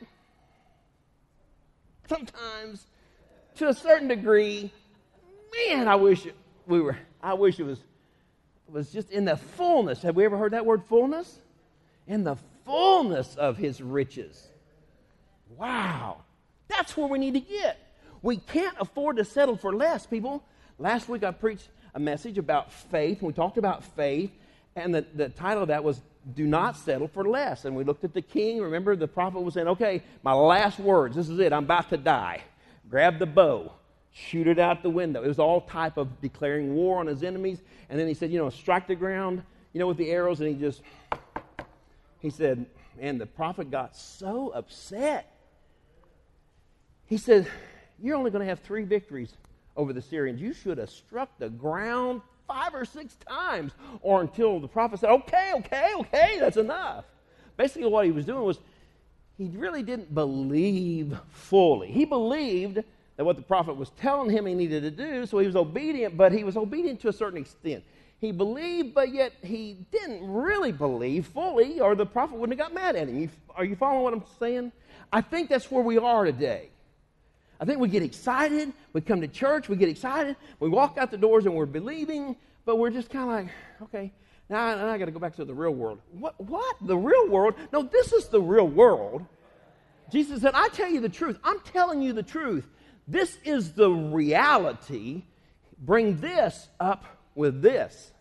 Sometimes, 2.09 2.85
to 3.55 3.69
a 3.69 3.73
certain 3.73 4.07
degree, 4.07 4.71
man, 5.69 5.87
I 5.87 5.95
wish 5.95 6.27
we 6.67 6.81
were, 6.81 6.97
I 7.21 7.33
wish 7.33 7.59
it 7.59 7.63
was 7.63 7.79
was 8.73 8.91
just 8.91 9.11
in 9.11 9.25
the 9.25 9.37
fullness. 9.37 10.01
Have 10.01 10.15
we 10.15 10.25
ever 10.25 10.37
heard 10.37 10.53
that 10.53 10.65
word 10.65 10.83
fullness? 10.85 11.39
In 12.07 12.23
the 12.23 12.35
fullness 12.65 13.35
of 13.35 13.57
his 13.57 13.81
riches. 13.81 14.47
Wow. 15.57 16.17
That's 16.67 16.95
where 16.97 17.07
we 17.07 17.19
need 17.19 17.33
to 17.33 17.39
get. 17.39 17.79
We 18.21 18.37
can't 18.37 18.75
afford 18.79 19.17
to 19.17 19.25
settle 19.25 19.57
for 19.57 19.73
less, 19.73 20.05
people. 20.05 20.43
Last 20.79 21.09
week 21.09 21.23
I 21.23 21.31
preached 21.31 21.69
a 21.93 21.99
message 21.99 22.37
about 22.37 22.71
faith. 22.71 23.21
We 23.21 23.33
talked 23.33 23.57
about 23.57 23.83
faith, 23.83 24.31
and 24.75 24.95
the, 24.95 25.05
the 25.13 25.29
title 25.29 25.63
of 25.63 25.67
that 25.67 25.83
was 25.83 26.01
Do 26.33 26.45
Not 26.45 26.77
Settle 26.77 27.07
for 27.07 27.23
Less. 27.23 27.65
And 27.65 27.75
we 27.75 27.83
looked 27.83 28.03
at 28.03 28.13
the 28.13 28.21
king. 28.21 28.61
Remember, 28.61 28.95
the 28.95 29.07
prophet 29.07 29.41
was 29.41 29.53
saying, 29.53 29.67
Okay, 29.67 30.01
my 30.23 30.33
last 30.33 30.79
words. 30.79 31.15
This 31.15 31.29
is 31.29 31.39
it. 31.39 31.53
I'm 31.53 31.65
about 31.65 31.89
to 31.89 31.97
die. 31.97 32.41
Grab 32.89 33.19
the 33.19 33.25
bow 33.25 33.71
shoot 34.13 34.47
it 34.47 34.59
out 34.59 34.83
the 34.83 34.89
window. 34.89 35.23
It 35.23 35.27
was 35.27 35.39
all 35.39 35.61
type 35.61 35.97
of 35.97 36.21
declaring 36.21 36.73
war 36.73 36.99
on 36.99 37.07
his 37.07 37.23
enemies. 37.23 37.61
And 37.89 37.99
then 37.99 38.07
he 38.07 38.13
said, 38.13 38.31
you 38.31 38.37
know, 38.37 38.49
strike 38.49 38.87
the 38.87 38.95
ground, 38.95 39.43
you 39.73 39.79
know, 39.79 39.87
with 39.87 39.97
the 39.97 40.09
arrows. 40.11 40.39
And 40.39 40.49
he 40.49 40.55
just, 40.55 40.81
he 42.23 42.31
said, 42.31 42.65
and 42.99 43.21
the 43.21 43.27
prophet 43.27 43.69
got 43.69 43.95
so 43.95 44.49
upset. 44.49 45.31
He 47.05 47.17
said, 47.17 47.45
you're 48.01 48.15
only 48.15 48.31
going 48.31 48.41
to 48.41 48.49
have 48.49 48.61
three 48.61 48.83
victories 48.83 49.33
over 49.75 49.93
the 49.93 50.01
Syrians. 50.01 50.41
You 50.41 50.53
should 50.53 50.77
have 50.79 50.89
struck 50.89 51.37
the 51.37 51.49
ground 51.49 52.21
five 52.47 52.73
or 52.73 52.85
six 52.85 53.15
times, 53.27 53.73
or 54.01 54.21
until 54.21 54.59
the 54.59 54.67
prophet 54.67 54.99
said, 54.99 55.09
okay, 55.09 55.51
okay, 55.57 55.89
okay, 55.99 56.37
that's 56.39 56.57
enough. 56.57 57.05
Basically, 57.57 57.87
what 57.87 58.05
he 58.05 58.11
was 58.11 58.25
doing 58.25 58.43
was 58.43 58.57
he 59.37 59.49
really 59.49 59.83
didn't 59.83 60.13
believe 60.13 61.17
fully. 61.31 61.91
He 61.91 62.05
believed 62.05 62.75
that 63.17 63.23
what 63.25 63.35
the 63.35 63.41
prophet 63.41 63.75
was 63.75 63.89
telling 63.91 64.29
him 64.29 64.45
he 64.45 64.53
needed 64.53 64.83
to 64.83 64.91
do, 64.91 65.25
so 65.25 65.39
he 65.39 65.45
was 65.45 65.55
obedient, 65.55 66.15
but 66.17 66.31
he 66.31 66.43
was 66.43 66.55
obedient 66.55 66.99
to 67.01 67.09
a 67.09 67.13
certain 67.13 67.39
extent. 67.39 67.83
He 68.23 68.31
believed, 68.31 68.93
but 68.93 69.13
yet 69.13 69.33
he 69.41 69.85
didn't 69.91 70.25
really 70.25 70.71
believe 70.71 71.27
fully, 71.27 71.81
or 71.81 71.93
the 71.93 72.05
prophet 72.05 72.37
wouldn't 72.37 72.57
have 72.57 72.69
got 72.69 72.73
mad 72.73 72.95
at 72.95 73.09
him. 73.09 73.29
Are 73.53 73.65
you 73.65 73.75
following 73.75 74.01
what 74.01 74.13
I'm 74.13 74.23
saying? 74.39 74.71
I 75.11 75.19
think 75.19 75.49
that's 75.49 75.69
where 75.69 75.83
we 75.83 75.97
are 75.97 76.23
today. 76.23 76.69
I 77.59 77.65
think 77.65 77.81
we 77.81 77.89
get 77.89 78.01
excited. 78.01 78.71
We 78.93 79.01
come 79.01 79.19
to 79.19 79.27
church, 79.27 79.67
we 79.67 79.75
get 79.75 79.89
excited. 79.89 80.37
We 80.61 80.69
walk 80.69 80.97
out 80.97 81.11
the 81.11 81.17
doors 81.17 81.45
and 81.45 81.53
we're 81.53 81.65
believing, 81.65 82.37
but 82.63 82.77
we're 82.77 82.91
just 82.91 83.09
kind 83.09 83.25
of 83.25 83.29
like, 83.29 83.53
okay, 83.89 84.13
now, 84.47 84.73
now 84.73 84.87
I 84.87 84.97
got 84.97 85.05
to 85.05 85.11
go 85.11 85.19
back 85.19 85.35
to 85.35 85.43
the 85.43 85.53
real 85.53 85.73
world. 85.73 85.99
What? 86.13 86.39
What? 86.39 86.77
The 86.79 86.95
real 86.95 87.27
world? 87.27 87.55
No, 87.73 87.83
this 87.83 88.13
is 88.13 88.29
the 88.29 88.41
real 88.41 88.69
world. 88.69 89.25
Jesus 90.09 90.41
said, 90.41 90.53
I 90.53 90.69
tell 90.69 90.89
you 90.89 91.01
the 91.01 91.09
truth. 91.09 91.37
I'm 91.43 91.59
telling 91.59 92.01
you 92.01 92.13
the 92.13 92.23
truth. 92.23 92.69
This 93.05 93.37
is 93.43 93.73
the 93.73 93.89
reality. 93.89 95.23
Bring 95.77 96.21
this 96.21 96.69
up 96.79 97.03
with 97.35 97.61
this. 97.61 98.11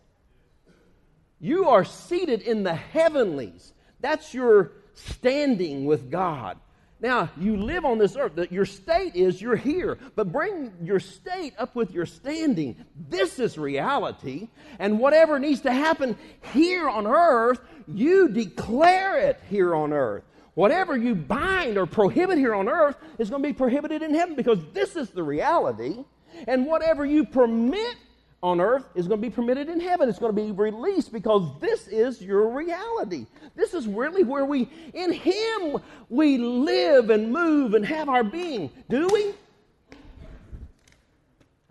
You 1.42 1.70
are 1.70 1.84
seated 1.84 2.40
in 2.42 2.62
the 2.62 2.74
heavenlies. 2.74 3.72
That's 4.00 4.32
your 4.32 4.72
standing 4.94 5.86
with 5.86 6.08
God. 6.08 6.56
Now, 7.00 7.30
you 7.36 7.56
live 7.56 7.84
on 7.84 7.98
this 7.98 8.14
earth. 8.14 8.38
Your 8.52 8.64
state 8.64 9.16
is 9.16 9.42
you're 9.42 9.56
here, 9.56 9.98
but 10.14 10.30
bring 10.30 10.72
your 10.80 11.00
state 11.00 11.52
up 11.58 11.74
with 11.74 11.90
your 11.90 12.06
standing. 12.06 12.76
This 13.08 13.40
is 13.40 13.58
reality. 13.58 14.50
And 14.78 15.00
whatever 15.00 15.40
needs 15.40 15.62
to 15.62 15.72
happen 15.72 16.16
here 16.54 16.88
on 16.88 17.08
earth, 17.08 17.60
you 17.88 18.28
declare 18.28 19.18
it 19.18 19.40
here 19.50 19.74
on 19.74 19.92
earth. 19.92 20.22
Whatever 20.54 20.96
you 20.96 21.16
bind 21.16 21.76
or 21.76 21.86
prohibit 21.86 22.38
here 22.38 22.54
on 22.54 22.68
earth 22.68 22.94
is 23.18 23.30
going 23.30 23.42
to 23.42 23.48
be 23.48 23.52
prohibited 23.52 24.02
in 24.02 24.14
heaven 24.14 24.36
because 24.36 24.60
this 24.72 24.94
is 24.94 25.10
the 25.10 25.24
reality. 25.24 26.04
And 26.46 26.66
whatever 26.66 27.04
you 27.04 27.24
permit 27.24 27.96
on 28.42 28.60
earth 28.60 28.84
is 28.94 29.06
going 29.06 29.20
to 29.20 29.26
be 29.26 29.32
permitted 29.32 29.68
in 29.68 29.78
heaven. 29.80 30.08
It's 30.08 30.18
going 30.18 30.34
to 30.34 30.42
be 30.42 30.50
released 30.50 31.12
because 31.12 31.48
this 31.60 31.86
is 31.86 32.20
your 32.20 32.48
reality. 32.48 33.26
This 33.54 33.72
is 33.72 33.86
really 33.86 34.24
where 34.24 34.44
we, 34.44 34.68
in 34.94 35.12
Him, 35.12 35.80
we 36.08 36.38
live 36.38 37.10
and 37.10 37.32
move 37.32 37.74
and 37.74 37.86
have 37.86 38.08
our 38.08 38.24
being. 38.24 38.70
Do 38.88 39.08
we? 39.12 39.34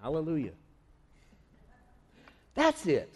Hallelujah. 0.02 0.54
That's 2.56 2.86
it. 2.86 3.14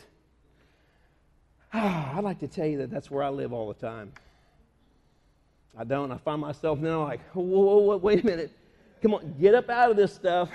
Ah, 1.73 2.17
I'd 2.17 2.23
like 2.23 2.39
to 2.39 2.47
tell 2.47 2.65
you 2.65 2.77
that 2.79 2.89
that's 2.89 3.09
where 3.09 3.23
I 3.23 3.29
live 3.29 3.53
all 3.53 3.67
the 3.67 3.73
time. 3.73 4.11
I 5.77 5.83
don't. 5.83 6.11
I 6.11 6.17
find 6.17 6.41
myself 6.41 6.79
now 6.79 7.03
like, 7.03 7.21
whoa, 7.31 7.43
whoa, 7.43 7.77
whoa, 7.77 7.97
wait 7.97 8.23
a 8.23 8.25
minute. 8.25 8.51
Come 9.01 9.13
on, 9.13 9.35
get 9.39 9.53
up 9.53 9.69
out 9.69 9.91
of 9.91 9.97
this 9.97 10.13
stuff. 10.13 10.49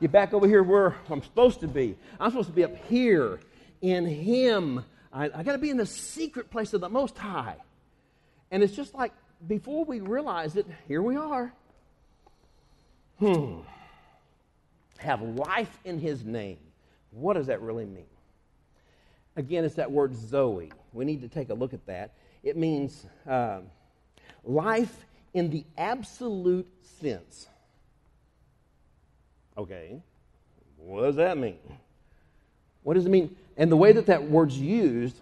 Get 0.00 0.12
back 0.12 0.34
over 0.34 0.46
here 0.46 0.62
where 0.62 0.96
I'm 1.10 1.22
supposed 1.22 1.60
to 1.60 1.68
be. 1.68 1.96
I'm 2.20 2.30
supposed 2.30 2.48
to 2.48 2.54
be 2.54 2.64
up 2.64 2.76
here 2.88 3.40
in 3.80 4.06
Him. 4.06 4.84
I, 5.12 5.30
I 5.34 5.42
got 5.42 5.52
to 5.52 5.58
be 5.58 5.70
in 5.70 5.76
the 5.76 5.86
secret 5.86 6.50
place 6.50 6.74
of 6.74 6.80
the 6.80 6.88
Most 6.88 7.16
High. 7.16 7.56
And 8.50 8.62
it's 8.62 8.74
just 8.74 8.94
like 8.94 9.12
before 9.46 9.84
we 9.84 10.00
realize 10.00 10.56
it, 10.56 10.66
here 10.86 11.02
we 11.02 11.16
are. 11.16 11.52
Hmm. 13.18 13.60
Have 14.98 15.22
life 15.22 15.78
in 15.84 15.98
His 15.98 16.24
name. 16.24 16.58
What 17.10 17.34
does 17.34 17.46
that 17.46 17.62
really 17.62 17.86
mean? 17.86 18.04
Again, 19.36 19.64
it's 19.64 19.76
that 19.76 19.90
word 19.90 20.14
Zoe. 20.14 20.72
We 20.92 21.04
need 21.04 21.22
to 21.22 21.28
take 21.28 21.50
a 21.50 21.54
look 21.54 21.74
at 21.74 21.86
that. 21.86 22.12
It 22.42 22.56
means. 22.56 23.06
Uh, 23.26 23.60
life 24.46 25.06
in 25.34 25.50
the 25.50 25.64
absolute 25.76 26.68
sense. 27.00 27.48
Okay, 29.58 30.00
what 30.76 31.02
does 31.02 31.16
that 31.16 31.38
mean? 31.38 31.58
What 32.82 32.94
does 32.94 33.06
it 33.06 33.08
mean? 33.08 33.34
And 33.56 33.72
the 33.72 33.76
way 33.76 33.92
that 33.92 34.06
that 34.06 34.22
word's 34.30 34.58
used 34.58 35.20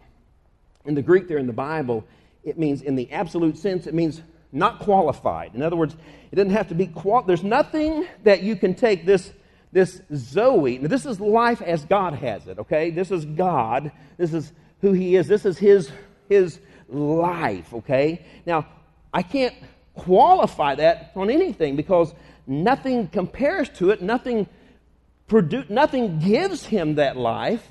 in 0.85 0.95
the 0.95 1.03
Greek 1.03 1.29
there 1.29 1.39
in 1.39 1.47
the 1.47 1.53
Bible, 1.53 2.05
it 2.43 2.59
means 2.59 2.83
in 2.83 2.97
the 2.97 3.11
absolute 3.13 3.57
sense, 3.57 3.87
it 3.87 3.95
means 3.95 4.23
not 4.53 4.81
qualified. 4.81 5.55
In 5.55 5.63
other 5.63 5.77
words, 5.77 5.97
it 6.31 6.37
doesn't 6.37 6.51
have 6.51 6.69
to 6.69 6.75
be 6.75 6.87
qual. 6.87 7.23
There's 7.23 7.43
nothing 7.43 8.07
that 8.25 8.43
you 8.43 8.57
can 8.57 8.75
take 8.75 9.07
this 9.07 9.33
this 9.73 10.01
Zoe. 10.15 10.79
Now, 10.79 10.87
this 10.89 11.05
is 11.05 11.19
life 11.19 11.61
as 11.61 11.85
God 11.85 12.15
has 12.15 12.47
it. 12.47 12.61
Okay, 12.61 12.91
this 12.91 13.11
is 13.11 13.25
God. 13.25 13.91
This 14.17 14.33
is 14.33 14.53
who 14.81 14.93
He 14.93 15.17
is. 15.17 15.27
This 15.27 15.45
is 15.45 15.59
His 15.59 15.91
His 16.29 16.61
life. 16.89 17.75
Okay. 17.75 18.25
Now, 18.47 18.67
I 19.13 19.23
can't 19.23 19.55
qualify 19.95 20.77
that 20.77 21.13
on 21.17 21.29
anything 21.29 21.77
because 21.77 22.15
nothing 22.47 23.09
compares 23.09 23.69
to 23.71 23.91
it. 23.91 24.03
Nothing, 24.03 24.47
produ- 25.29 25.69
nothing 25.71 26.19
gives 26.19 26.67
him 26.67 26.97
that 26.97 27.17
life. 27.17 27.67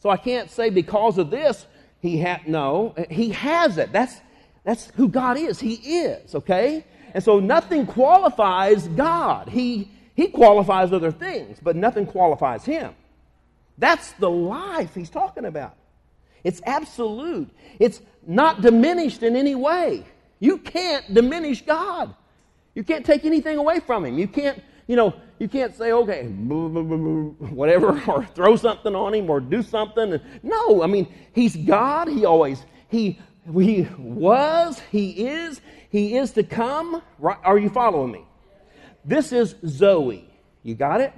So 0.00 0.10
I 0.10 0.16
can't 0.16 0.50
say 0.50 0.70
because 0.70 1.18
of 1.18 1.30
this 1.30 1.66
he 2.00 2.18
had 2.18 2.48
no. 2.48 2.94
He 3.10 3.30
has 3.30 3.78
it. 3.78 3.92
That's 3.92 4.20
that's 4.64 4.90
who 4.96 5.08
God 5.08 5.36
is. 5.36 5.60
He 5.60 5.74
is 5.74 6.34
okay. 6.34 6.84
And 7.14 7.22
so 7.22 7.38
nothing 7.38 7.86
qualifies 7.86 8.88
God. 8.88 9.48
He 9.48 9.88
he 10.14 10.28
qualifies 10.28 10.92
other 10.92 11.12
things, 11.12 11.58
but 11.62 11.76
nothing 11.76 12.06
qualifies 12.06 12.64
him. 12.64 12.94
That's 13.78 14.12
the 14.12 14.28
life 14.30 14.94
he's 14.94 15.10
talking 15.10 15.44
about. 15.44 15.76
It's 16.44 16.60
absolute. 16.66 17.50
It's 17.78 18.00
not 18.26 18.60
diminished 18.60 19.22
in 19.22 19.36
any 19.36 19.54
way. 19.54 20.04
You 20.40 20.58
can't 20.58 21.14
diminish 21.14 21.62
God. 21.62 22.14
You 22.74 22.84
can't 22.84 23.04
take 23.04 23.24
anything 23.24 23.58
away 23.58 23.80
from 23.80 24.04
Him. 24.04 24.18
You 24.18 24.28
can't, 24.28 24.62
you 24.86 24.96
know, 24.96 25.14
you 25.38 25.48
can't 25.48 25.76
say, 25.76 25.92
okay, 25.92 26.26
whatever, 26.26 28.00
or 28.08 28.24
throw 28.26 28.56
something 28.56 28.94
on 28.94 29.14
Him 29.14 29.30
or 29.30 29.40
do 29.40 29.62
something. 29.62 30.20
No, 30.42 30.82
I 30.82 30.86
mean, 30.86 31.12
He's 31.34 31.56
God. 31.56 32.08
He 32.08 32.24
always, 32.24 32.64
He, 32.88 33.18
he 33.52 33.88
was, 33.98 34.80
He 34.90 35.26
is, 35.26 35.60
He 35.90 36.16
is 36.16 36.32
to 36.32 36.42
come. 36.42 37.02
Right? 37.18 37.38
Are 37.44 37.58
you 37.58 37.68
following 37.68 38.12
me? 38.12 38.24
This 39.04 39.32
is 39.32 39.56
Zoe. 39.66 40.28
You 40.62 40.74
got 40.74 41.00
it? 41.00 41.12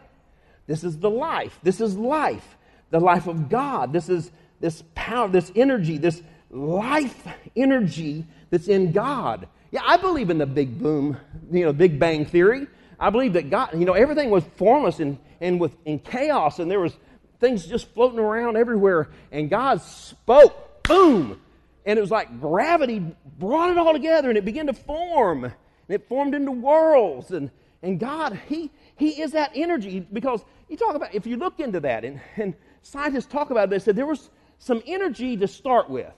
This 0.66 0.84
is 0.84 0.99
the 0.99 1.11
life. 1.11 1.58
This 1.62 1.80
is 1.80 1.96
life. 1.96 2.56
The 2.90 3.00
life 3.00 3.26
of 3.26 3.49
God. 3.49 3.92
This 3.92 4.08
is 4.08 4.30
this 4.61 4.82
power, 4.94 5.28
this 5.28 5.52
energy, 5.54 5.99
this 5.99 6.23
life 6.50 7.26
energy 7.54 8.25
that's 8.50 8.68
in 8.68 8.92
God. 8.92 9.46
Yeah, 9.74 9.82
I 9.84 9.96
believe 9.96 10.30
in 10.30 10.38
the 10.38 10.46
big 10.46 10.78
boom, 10.78 11.16
you 11.50 11.64
know, 11.64 11.72
big 11.72 11.98
bang 11.98 12.26
theory. 12.26 12.68
I 13.00 13.10
believe 13.10 13.32
that 13.32 13.50
God, 13.50 13.70
you 13.76 13.84
know, 13.84 13.94
everything 13.94 14.30
was 14.30 14.44
formless 14.54 15.00
and, 15.00 15.18
and 15.40 15.58
with 15.58 15.76
in 15.84 15.98
chaos, 15.98 16.60
and 16.60 16.70
there 16.70 16.78
was 16.78 16.96
things 17.40 17.66
just 17.66 17.92
floating 17.92 18.20
around 18.20 18.56
everywhere, 18.56 19.08
and 19.32 19.50
God 19.50 19.82
spoke, 19.82 20.84
boom, 20.84 21.40
and 21.84 21.98
it 21.98 22.00
was 22.00 22.12
like 22.12 22.40
gravity 22.40 23.04
brought 23.36 23.70
it 23.70 23.76
all 23.76 23.92
together, 23.92 24.28
and 24.28 24.38
it 24.38 24.44
began 24.44 24.68
to 24.68 24.72
form, 24.72 25.42
and 25.42 25.52
it 25.88 26.06
formed 26.08 26.36
into 26.36 26.52
worlds, 26.52 27.32
and 27.32 27.50
and 27.82 27.98
God, 27.98 28.38
He 28.46 28.70
He 28.94 29.20
is 29.20 29.32
that 29.32 29.50
energy 29.56 29.98
because 29.98 30.44
you 30.68 30.76
talk 30.76 30.94
about 30.94 31.12
if 31.16 31.26
you 31.26 31.36
look 31.36 31.58
into 31.58 31.80
that, 31.80 32.04
and, 32.04 32.20
and 32.36 32.54
scientists 32.82 33.26
talk 33.26 33.50
about 33.50 33.64
it, 33.64 33.70
they 33.70 33.80
said 33.80 33.96
there 33.96 34.06
was 34.06 34.30
some 34.60 34.80
energy 34.86 35.36
to 35.36 35.48
start 35.48 35.90
with. 35.90 36.12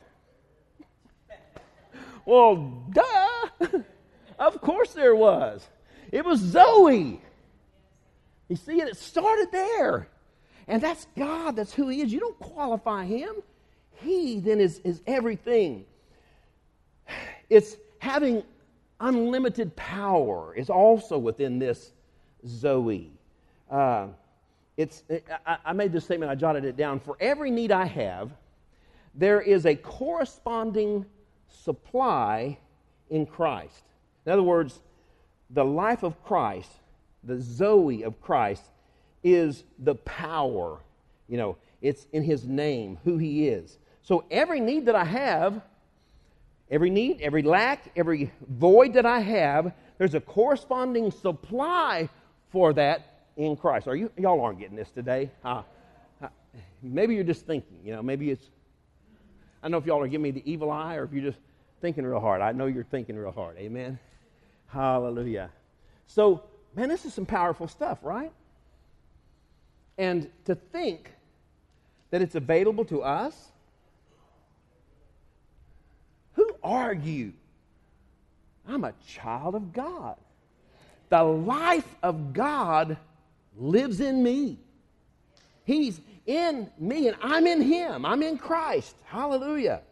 Well, 2.26 2.56
duh. 2.92 3.25
of 4.38 4.60
course 4.60 4.92
there 4.92 5.14
was. 5.14 5.66
It 6.12 6.24
was 6.24 6.40
Zoe. 6.40 7.20
You 8.48 8.56
see 8.56 8.80
it? 8.80 8.96
Started 8.96 9.48
there. 9.50 10.08
And 10.68 10.82
that's 10.82 11.06
God. 11.16 11.56
That's 11.56 11.72
who 11.72 11.88
He 11.88 12.00
is. 12.00 12.12
You 12.12 12.20
don't 12.20 12.38
qualify 12.38 13.04
Him. 13.04 13.34
He 14.02 14.40
then 14.40 14.60
is, 14.60 14.80
is 14.84 15.00
everything. 15.06 15.84
It's 17.48 17.76
having 17.98 18.42
unlimited 19.00 19.74
power 19.76 20.54
is 20.54 20.70
also 20.70 21.18
within 21.18 21.58
this 21.58 21.92
Zoe. 22.46 23.10
Uh, 23.70 24.08
it's, 24.76 25.04
I, 25.46 25.58
I 25.66 25.72
made 25.72 25.92
this 25.92 26.04
statement, 26.04 26.30
I 26.30 26.34
jotted 26.34 26.64
it 26.64 26.76
down. 26.76 27.00
For 27.00 27.16
every 27.20 27.50
need 27.50 27.72
I 27.72 27.86
have, 27.86 28.32
there 29.14 29.40
is 29.40 29.66
a 29.66 29.74
corresponding 29.74 31.06
supply 31.48 32.58
in 33.10 33.26
Christ. 33.26 33.82
In 34.24 34.32
other 34.32 34.42
words, 34.42 34.80
the 35.50 35.64
life 35.64 36.02
of 36.02 36.22
Christ, 36.24 36.70
the 37.22 37.40
Zoe 37.40 38.02
of 38.02 38.20
Christ, 38.20 38.62
is 39.22 39.64
the 39.78 39.94
power. 39.94 40.78
You 41.28 41.36
know, 41.36 41.56
it's 41.80 42.06
in 42.12 42.22
His 42.22 42.44
name, 42.44 42.98
who 43.04 43.18
He 43.18 43.48
is. 43.48 43.78
So 44.02 44.24
every 44.30 44.60
need 44.60 44.86
that 44.86 44.94
I 44.94 45.04
have, 45.04 45.60
every 46.70 46.90
need, 46.90 47.20
every 47.20 47.42
lack, 47.42 47.90
every 47.96 48.30
void 48.48 48.94
that 48.94 49.06
I 49.06 49.20
have, 49.20 49.72
there's 49.98 50.14
a 50.14 50.20
corresponding 50.20 51.10
supply 51.10 52.08
for 52.50 52.72
that 52.74 53.24
in 53.36 53.56
Christ. 53.56 53.88
Are 53.88 53.96
you 53.96 54.10
y'all 54.16 54.40
aren't 54.40 54.58
getting 54.58 54.76
this 54.76 54.90
today? 54.90 55.30
Uh, 55.44 55.62
uh, 56.22 56.28
maybe 56.82 57.14
you're 57.14 57.24
just 57.24 57.46
thinking. 57.46 57.78
You 57.84 57.92
know, 57.92 58.02
maybe 58.02 58.30
it's. 58.30 58.44
I 59.62 59.66
don't 59.66 59.72
know 59.72 59.78
if 59.78 59.86
y'all 59.86 60.02
are 60.02 60.08
giving 60.08 60.22
me 60.22 60.30
the 60.30 60.50
evil 60.50 60.70
eye 60.70 60.94
or 60.96 61.04
if 61.04 61.12
you 61.12 61.20
just 61.20 61.38
thinking 61.80 62.04
real 62.04 62.20
hard. 62.20 62.40
I 62.40 62.52
know 62.52 62.66
you're 62.66 62.84
thinking 62.84 63.16
real 63.16 63.32
hard. 63.32 63.56
Amen. 63.58 63.98
Hallelujah. 64.68 65.50
So, 66.06 66.42
man, 66.74 66.88
this 66.88 67.04
is 67.04 67.14
some 67.14 67.26
powerful 67.26 67.68
stuff, 67.68 67.98
right? 68.02 68.32
And 69.98 70.30
to 70.44 70.54
think 70.54 71.10
that 72.10 72.22
it's 72.22 72.34
available 72.34 72.84
to 72.86 73.02
us, 73.02 73.52
who 76.34 76.48
are 76.62 76.92
you? 76.92 77.32
I'm 78.68 78.84
a 78.84 78.92
child 79.06 79.54
of 79.54 79.72
God. 79.72 80.16
The 81.08 81.22
life 81.22 81.94
of 82.02 82.32
God 82.32 82.96
lives 83.56 84.00
in 84.00 84.22
me. 84.22 84.58
He's 85.64 86.00
in 86.26 86.68
me, 86.78 87.08
and 87.08 87.16
I'm 87.22 87.46
in 87.46 87.62
Him. 87.62 88.04
I'm 88.04 88.22
in 88.22 88.38
Christ. 88.38 88.94
Hallelujah. 89.04 89.82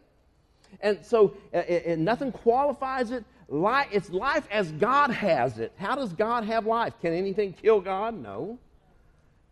And 0.81 1.03
so, 1.05 1.35
and 1.53 2.03
nothing 2.03 2.31
qualifies 2.31 3.11
it. 3.11 3.23
It's 3.49 4.09
life 4.09 4.47
as 4.51 4.71
God 4.71 5.11
has 5.11 5.59
it. 5.59 5.71
How 5.77 5.95
does 5.95 6.13
God 6.13 6.43
have 6.45 6.65
life? 6.65 6.93
Can 7.01 7.13
anything 7.13 7.53
kill 7.53 7.79
God? 7.79 8.15
No. 8.15 8.59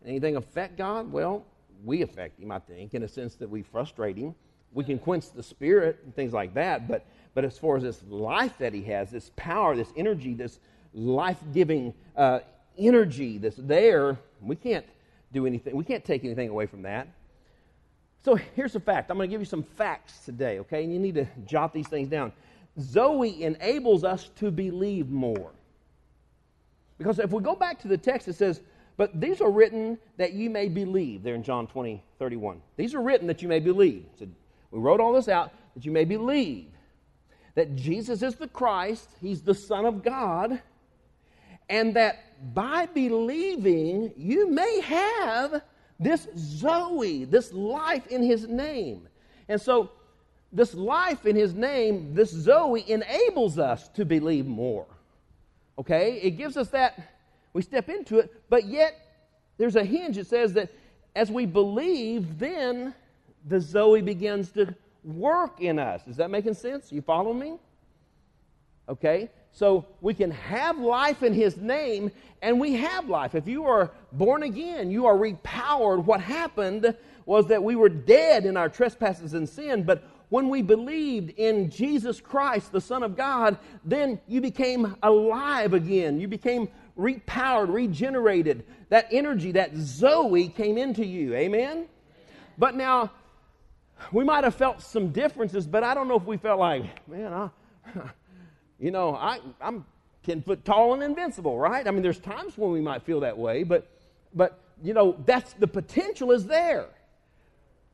Anything 0.04 0.36
affect 0.36 0.76
God? 0.76 1.10
Well, 1.10 1.44
we 1.84 2.02
affect 2.02 2.40
Him, 2.40 2.50
I 2.50 2.58
think, 2.58 2.94
in 2.94 3.02
a 3.02 3.08
sense 3.08 3.34
that 3.36 3.48
we 3.48 3.62
frustrate 3.62 4.16
Him. 4.16 4.34
We 4.72 4.84
can 4.84 4.98
quench 4.98 5.30
the 5.32 5.42
Spirit 5.42 6.00
and 6.04 6.14
things 6.14 6.32
like 6.32 6.54
that, 6.54 6.88
but, 6.88 7.06
but 7.34 7.44
as 7.44 7.56
far 7.58 7.76
as 7.76 7.82
this 7.84 8.02
life 8.08 8.58
that 8.58 8.74
He 8.74 8.82
has, 8.84 9.10
this 9.10 9.30
power, 9.36 9.76
this 9.76 9.92
energy, 9.96 10.34
this 10.34 10.58
life 10.92 11.38
giving 11.52 11.94
uh, 12.16 12.40
energy 12.76 13.38
that's 13.38 13.56
there, 13.56 14.18
we 14.42 14.56
can't 14.56 14.86
do 15.32 15.46
anything. 15.46 15.76
We 15.76 15.84
can't 15.84 16.04
take 16.04 16.24
anything 16.24 16.48
away 16.48 16.66
from 16.66 16.82
that. 16.82 17.08
So 18.24 18.36
here's 18.56 18.74
a 18.74 18.80
fact. 18.80 19.10
I'm 19.10 19.18
going 19.18 19.28
to 19.28 19.30
give 19.30 19.42
you 19.42 19.46
some 19.46 19.62
facts 19.62 20.20
today, 20.24 20.58
okay? 20.60 20.82
And 20.82 20.92
you 20.92 20.98
need 20.98 21.14
to 21.16 21.26
jot 21.46 21.74
these 21.74 21.88
things 21.88 22.08
down. 22.08 22.32
Zoe 22.80 23.42
enables 23.42 24.02
us 24.02 24.30
to 24.36 24.50
believe 24.50 25.10
more. 25.10 25.50
Because 26.96 27.18
if 27.18 27.30
we 27.30 27.42
go 27.42 27.54
back 27.54 27.78
to 27.80 27.88
the 27.88 27.98
text, 27.98 28.26
it 28.28 28.34
says, 28.34 28.62
But 28.96 29.20
these 29.20 29.42
are 29.42 29.50
written 29.50 29.98
that 30.16 30.32
you 30.32 30.48
may 30.48 30.68
believe, 30.68 31.22
there 31.22 31.34
in 31.34 31.42
John 31.42 31.66
20, 31.66 32.02
31. 32.18 32.62
These 32.76 32.94
are 32.94 33.02
written 33.02 33.26
that 33.26 33.42
you 33.42 33.48
may 33.48 33.60
believe. 33.60 34.06
So 34.18 34.26
we 34.70 34.80
wrote 34.80 35.00
all 35.00 35.12
this 35.12 35.28
out 35.28 35.52
that 35.74 35.84
you 35.84 35.92
may 35.92 36.04
believe 36.04 36.68
that 37.54 37.76
Jesus 37.76 38.22
is 38.22 38.36
the 38.36 38.48
Christ, 38.48 39.10
He's 39.20 39.42
the 39.42 39.54
Son 39.54 39.84
of 39.84 40.02
God, 40.02 40.60
and 41.68 41.94
that 41.94 42.54
by 42.54 42.86
believing 42.86 44.12
you 44.16 44.50
may 44.50 44.80
have 44.80 45.62
this 45.98 46.26
Zoe, 46.36 47.24
this 47.24 47.52
life 47.52 48.06
in 48.08 48.22
His 48.22 48.48
name. 48.48 49.08
And 49.48 49.60
so, 49.60 49.90
this 50.52 50.74
life 50.74 51.26
in 51.26 51.36
His 51.36 51.54
name, 51.54 52.14
this 52.14 52.30
Zoe, 52.30 52.88
enables 52.90 53.58
us 53.58 53.88
to 53.90 54.04
believe 54.04 54.46
more. 54.46 54.86
Okay? 55.78 56.20
It 56.22 56.32
gives 56.32 56.56
us 56.56 56.68
that, 56.70 56.98
we 57.52 57.62
step 57.62 57.88
into 57.88 58.18
it, 58.18 58.32
but 58.48 58.64
yet 58.64 58.94
there's 59.58 59.76
a 59.76 59.84
hinge. 59.84 60.18
It 60.18 60.26
says 60.26 60.52
that 60.54 60.70
as 61.14 61.30
we 61.30 61.46
believe, 61.46 62.38
then 62.38 62.94
the 63.46 63.60
Zoe 63.60 64.02
begins 64.02 64.50
to 64.52 64.74
work 65.04 65.60
in 65.60 65.78
us. 65.78 66.06
Is 66.06 66.16
that 66.16 66.30
making 66.30 66.54
sense? 66.54 66.90
You 66.90 67.02
follow 67.02 67.32
me? 67.32 67.58
Okay? 68.88 69.30
So 69.54 69.86
we 70.00 70.14
can 70.14 70.32
have 70.32 70.78
life 70.78 71.22
in 71.22 71.32
His 71.32 71.56
name, 71.56 72.10
and 72.42 72.60
we 72.60 72.74
have 72.74 73.08
life. 73.08 73.36
If 73.36 73.46
you 73.46 73.64
are 73.66 73.92
born 74.10 74.42
again, 74.42 74.90
you 74.90 75.06
are 75.06 75.14
repowered. 75.14 76.04
What 76.04 76.20
happened 76.20 76.96
was 77.24 77.46
that 77.46 77.62
we 77.62 77.76
were 77.76 77.88
dead 77.88 78.46
in 78.46 78.56
our 78.56 78.68
trespasses 78.68 79.32
and 79.32 79.48
sin, 79.48 79.84
but 79.84 80.02
when 80.28 80.48
we 80.48 80.60
believed 80.60 81.38
in 81.38 81.70
Jesus 81.70 82.20
Christ, 82.20 82.72
the 82.72 82.80
Son 82.80 83.04
of 83.04 83.16
God, 83.16 83.56
then 83.84 84.20
you 84.26 84.40
became 84.40 84.96
alive 85.04 85.72
again. 85.72 86.18
You 86.18 86.26
became 86.26 86.68
repowered, 86.98 87.72
regenerated. 87.72 88.64
That 88.88 89.06
energy, 89.12 89.52
that 89.52 89.76
Zoe 89.76 90.48
came 90.48 90.76
into 90.76 91.06
you. 91.06 91.34
Amen? 91.34 91.86
But 92.58 92.74
now, 92.74 93.12
we 94.10 94.24
might 94.24 94.42
have 94.42 94.56
felt 94.56 94.82
some 94.82 95.10
differences, 95.12 95.68
but 95.68 95.84
I 95.84 95.94
don't 95.94 96.08
know 96.08 96.16
if 96.16 96.24
we 96.24 96.38
felt 96.38 96.58
like, 96.58 97.06
man, 97.08 97.32
I. 97.32 97.50
You 98.78 98.90
know, 98.90 99.14
I, 99.14 99.40
I'm 99.60 99.84
10 100.24 100.42
foot 100.42 100.64
tall 100.64 100.94
and 100.94 101.02
invincible, 101.02 101.58
right? 101.58 101.86
I 101.86 101.90
mean, 101.90 102.02
there's 102.02 102.18
times 102.18 102.56
when 102.56 102.72
we 102.72 102.80
might 102.80 103.02
feel 103.02 103.20
that 103.20 103.36
way, 103.36 103.62
but, 103.62 103.88
but 104.34 104.58
you 104.82 104.94
know, 104.94 105.16
that's 105.24 105.52
the 105.54 105.66
potential 105.66 106.32
is 106.32 106.46
there. 106.46 106.88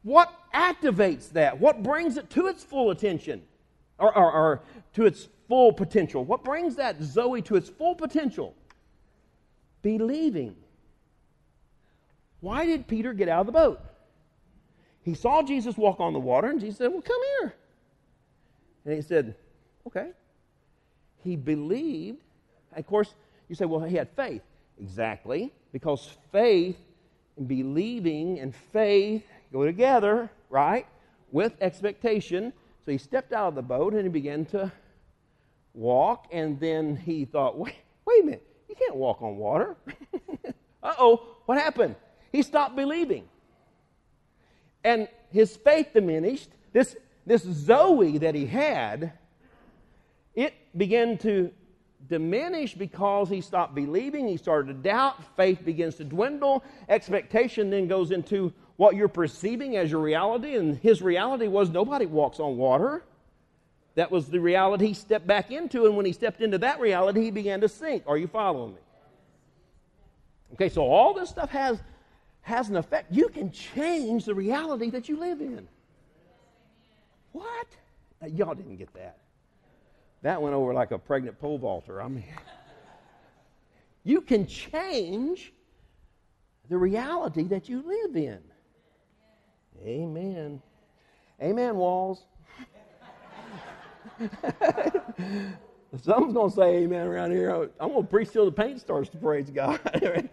What 0.03 0.33
activates 0.55 1.31
that? 1.33 1.61
What 1.61 1.83
brings 1.83 2.17
it 2.17 2.31
to 2.31 2.47
its 2.47 2.65
full 2.65 2.91
attention 2.91 3.43
or, 3.99 4.17
or, 4.17 4.33
or 4.33 4.61
to 4.95 5.05
its 5.05 5.29
full 5.49 5.73
potential? 5.73 6.25
What 6.25 6.43
brings 6.43 6.77
that 6.77 7.03
Zoe 7.03 7.43
to 7.43 7.57
its 7.57 7.69
full 7.69 7.95
potential? 7.95 8.55
Believing. 9.83 10.57
Why 12.41 12.65
did 12.65 12.87
Peter 12.87 13.13
get 13.13 13.29
out 13.29 13.41
of 13.41 13.47
the 13.47 13.53
boat? 13.53 13.81
He 15.03 15.15
saw 15.15 15.43
Jesus 15.43 15.77
walk 15.77 16.01
on 16.01 16.13
the 16.13 16.19
water, 16.19 16.49
and 16.49 16.61
Jesus 16.61 16.79
said, 16.79 16.93
Well, 16.93 17.03
come 17.03 17.21
here. 17.41 17.55
And 18.85 18.95
he 18.95 19.03
said, 19.03 19.35
Okay. 19.87 20.11
He 21.23 21.37
believed. 21.37 22.19
Of 22.75 22.87
course, 22.87 23.15
you 23.49 23.55
say, 23.55 23.65
well, 23.65 23.81
he 23.81 23.97
had 23.97 24.09
faith. 24.11 24.43
Exactly, 24.81 25.53
because 25.73 26.17
faith 26.33 26.79
and 27.37 27.47
believing 27.47 28.39
and 28.39 28.55
faith 28.55 29.25
go 29.53 29.65
together, 29.67 30.31
right? 30.49 30.87
With 31.33 31.53
expectation. 31.61 32.53
So 32.85 32.93
he 32.93 32.99
stepped 32.99 33.33
out 33.33 33.49
of 33.49 33.55
the 33.55 33.63
boat 33.63 33.93
and 33.93 34.03
he 34.05 34.09
began 34.09 34.47
to 34.47 34.73
walk, 35.75 36.27
and 36.33 36.59
then 36.59 36.97
he 36.97 37.25
thought, 37.25 37.59
wait, 37.59 37.75
wait 38.07 38.23
a 38.23 38.25
minute, 38.25 38.47
you 38.69 38.75
can't 38.75 38.97
walk 38.97 39.23
on 39.23 39.37
water. 39.37 39.77
uh 40.83 40.95
oh, 40.99 41.27
what 41.47 41.59
happened? 41.59 41.97
He 42.33 42.43
stopped 42.43 42.77
believing. 42.77 43.29
And 44.83 45.09
his 45.31 45.57
faith 45.57 45.93
diminished. 45.93 46.49
This, 46.73 46.97
this 47.27 47.43
Zoe 47.43 48.19
that 48.19 48.35
he 48.35 48.47
had 48.47 49.13
it 50.73 50.79
began 50.79 51.19
to 51.19 51.51
diminish 52.09 52.75
because 52.75 53.29
he 53.29 53.41
stopped 53.41 53.75
believing, 53.75 54.27
he 54.27 54.37
started 54.37 54.69
to 54.69 54.75
doubt, 54.75 55.23
faith 55.37 55.65
begins 55.65 55.97
to 55.97 56.05
dwindle, 56.05 56.65
expectation 56.89 57.71
then 57.71 57.89
goes 57.89 58.11
into 58.11 58.53
what 58.77 58.97
you're 58.97 59.09
perceiving 59.09 59.77
as 59.77 59.91
your 59.91 60.01
reality, 60.01 60.57
and 60.57 60.79
his 60.79 61.03
reality 61.03 61.49
was 61.49 61.69
nobody 61.69 62.07
walks 62.07 62.41
on 62.41 62.57
water. 62.57 63.05
That 63.97 64.11
was 64.11 64.29
the 64.29 64.41
reality 64.41 64.89
he 64.89 64.95
stepped 64.95 65.27
back 65.27 65.51
into, 65.51 65.85
and 65.87 65.97
when 65.97 66.07
he 66.07 66.13
stepped 66.13 66.41
into 66.41 66.59
that 66.59 66.81
reality, 66.81 67.23
he 67.23 67.31
began 67.31 67.61
to 67.61 67.69
sink. 67.69 68.05
Are 68.07 68.17
you 68.17 68.27
following 68.27 68.75
me? 68.75 68.81
Okay, 70.55 70.69
so 70.69 70.83
all 70.83 71.13
this 71.13 71.29
stuff 71.29 71.51
has, 71.51 71.79
has 72.43 72.71
an 72.71 72.77
effect. 72.77 73.13
You 73.13 73.29
can 73.29 73.51
change 73.51 74.25
the 74.25 74.35
reality 74.35 74.91
that 74.91 75.09
you 75.09 75.19
live 75.19 75.41
in. 75.41 75.69
What? 77.33 77.67
Uh, 78.23 78.27
y'all 78.27 78.55
didn't 78.55 78.77
get 78.77 78.93
that. 78.95 79.19
That 80.23 80.41
went 80.43 80.55
over 80.55 80.75
like 80.75 80.91
a 80.91 80.99
pregnant 80.99 81.39
pole 81.39 81.59
vaulter. 81.59 82.03
I 82.03 82.09
mean, 82.09 82.25
you 84.05 84.21
can 84.21 84.47
change 84.47 85.53
the 86.69 86.77
reality 86.77 87.45
that 87.45 87.69
you 87.69 87.83
live 87.83 88.17
in. 88.17 88.41
Amen. 89.85 90.61
Amen, 91.43 91.77
walls. 91.77 92.25
Someone's 96.03 96.35
going 96.35 96.51
to 96.51 96.55
say 96.55 96.77
amen 96.77 97.07
around 97.09 97.33
here. 97.33 97.69
I'm 97.81 97.89
going 97.89 98.03
to 98.03 98.09
preach 98.09 98.31
till 98.31 98.45
the 98.45 98.53
paint 98.53 98.81
starts 98.81 99.09
to 99.11 99.17
praise 99.17 99.51
God. 99.51 99.81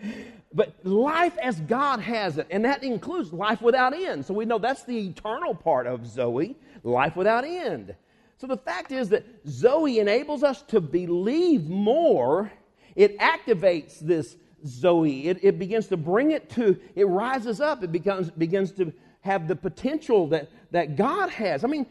but 0.53 0.75
life 0.85 1.35
as 1.39 1.59
God 1.61 1.99
has 1.99 2.37
it, 2.37 2.45
and 2.51 2.63
that 2.65 2.83
includes 2.83 3.33
life 3.33 3.61
without 3.61 3.93
end. 3.93 4.23
So 4.25 4.35
we 4.35 4.45
know 4.45 4.59
that's 4.59 4.83
the 4.83 5.07
eternal 5.07 5.55
part 5.55 5.87
of 5.87 6.05
Zoe, 6.05 6.55
life 6.83 7.15
without 7.15 7.43
end. 7.43 7.95
So 8.37 8.45
the 8.47 8.57
fact 8.57 8.91
is 8.91 9.09
that 9.09 9.25
Zoe 9.47 9.99
enables 9.99 10.43
us 10.43 10.61
to 10.63 10.79
believe 10.79 11.67
more. 11.67 12.51
It 12.95 13.17
activates 13.19 13.99
this 13.99 14.37
Zoe. 14.65 15.27
It, 15.27 15.39
it 15.43 15.59
begins 15.59 15.87
to 15.87 15.97
bring 15.97 16.31
it 16.31 16.49
to, 16.51 16.79
it 16.95 17.05
rises 17.05 17.59
up. 17.61 17.83
It 17.83 17.91
becomes, 17.91 18.29
begins 18.29 18.71
to 18.73 18.93
have 19.21 19.47
the 19.47 19.55
potential 19.55 20.27
that, 20.27 20.49
that 20.71 20.95
God 20.95 21.29
has. 21.31 21.63
I 21.63 21.67
mean, 21.67 21.87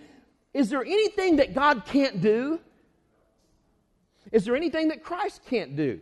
is 0.54 0.70
there 0.70 0.84
anything 0.84 1.36
that 1.36 1.52
God 1.52 1.84
can't 1.84 2.20
do? 2.20 2.60
Is 4.32 4.44
there 4.44 4.56
anything 4.56 4.88
that 4.88 5.02
Christ 5.02 5.42
can't 5.48 5.76
do? 5.76 6.00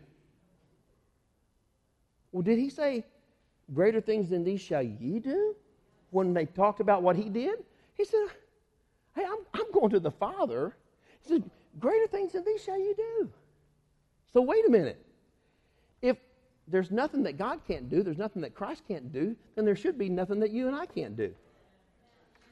Well, 2.33 2.43
did 2.43 2.59
he 2.59 2.69
say, 2.69 3.05
Greater 3.73 4.01
things 4.01 4.29
than 4.29 4.45
these 4.45 4.61
shall 4.61 4.83
ye 4.83 5.19
do? 5.19 5.55
When 6.11 6.35
they 6.35 6.45
talked 6.45 6.81
about 6.81 7.03
what 7.03 7.17
he 7.17 7.31
did? 7.31 7.65
He 7.95 8.05
said, 8.05 8.27
Hey, 9.15 9.25
I'm, 9.25 9.39
I'm 9.55 9.71
going 9.73 9.91
to 9.91 10.01
the 10.01 10.11
Father. 10.11 10.77
He 11.23 11.29
said, 11.29 11.51
Greater 11.81 12.07
things 12.07 12.33
than 12.33 12.45
these 12.45 12.63
shall 12.63 12.79
you 12.79 12.95
do. 12.97 13.31
So 14.33 14.43
wait 14.43 14.67
a 14.67 14.71
minute. 14.71 15.05
If 16.03 16.17
there's 16.69 16.91
nothing 16.91 17.23
that 17.25 17.37
God 17.37 17.61
can't 17.67 17.91
do, 17.91 18.03
there's 18.03 18.19
nothing 18.19 18.43
that 18.43 18.55
Christ 18.55 18.83
can't 18.87 19.13
do, 19.13 19.35
then 19.55 19.65
there 19.65 19.77
should 19.77 19.99
be 19.99 20.09
nothing 20.09 20.41
that 20.41 20.51
you 20.51 20.67
and 20.69 20.77
I 20.77 20.87
can't 20.87 21.17
do. 21.17 21.35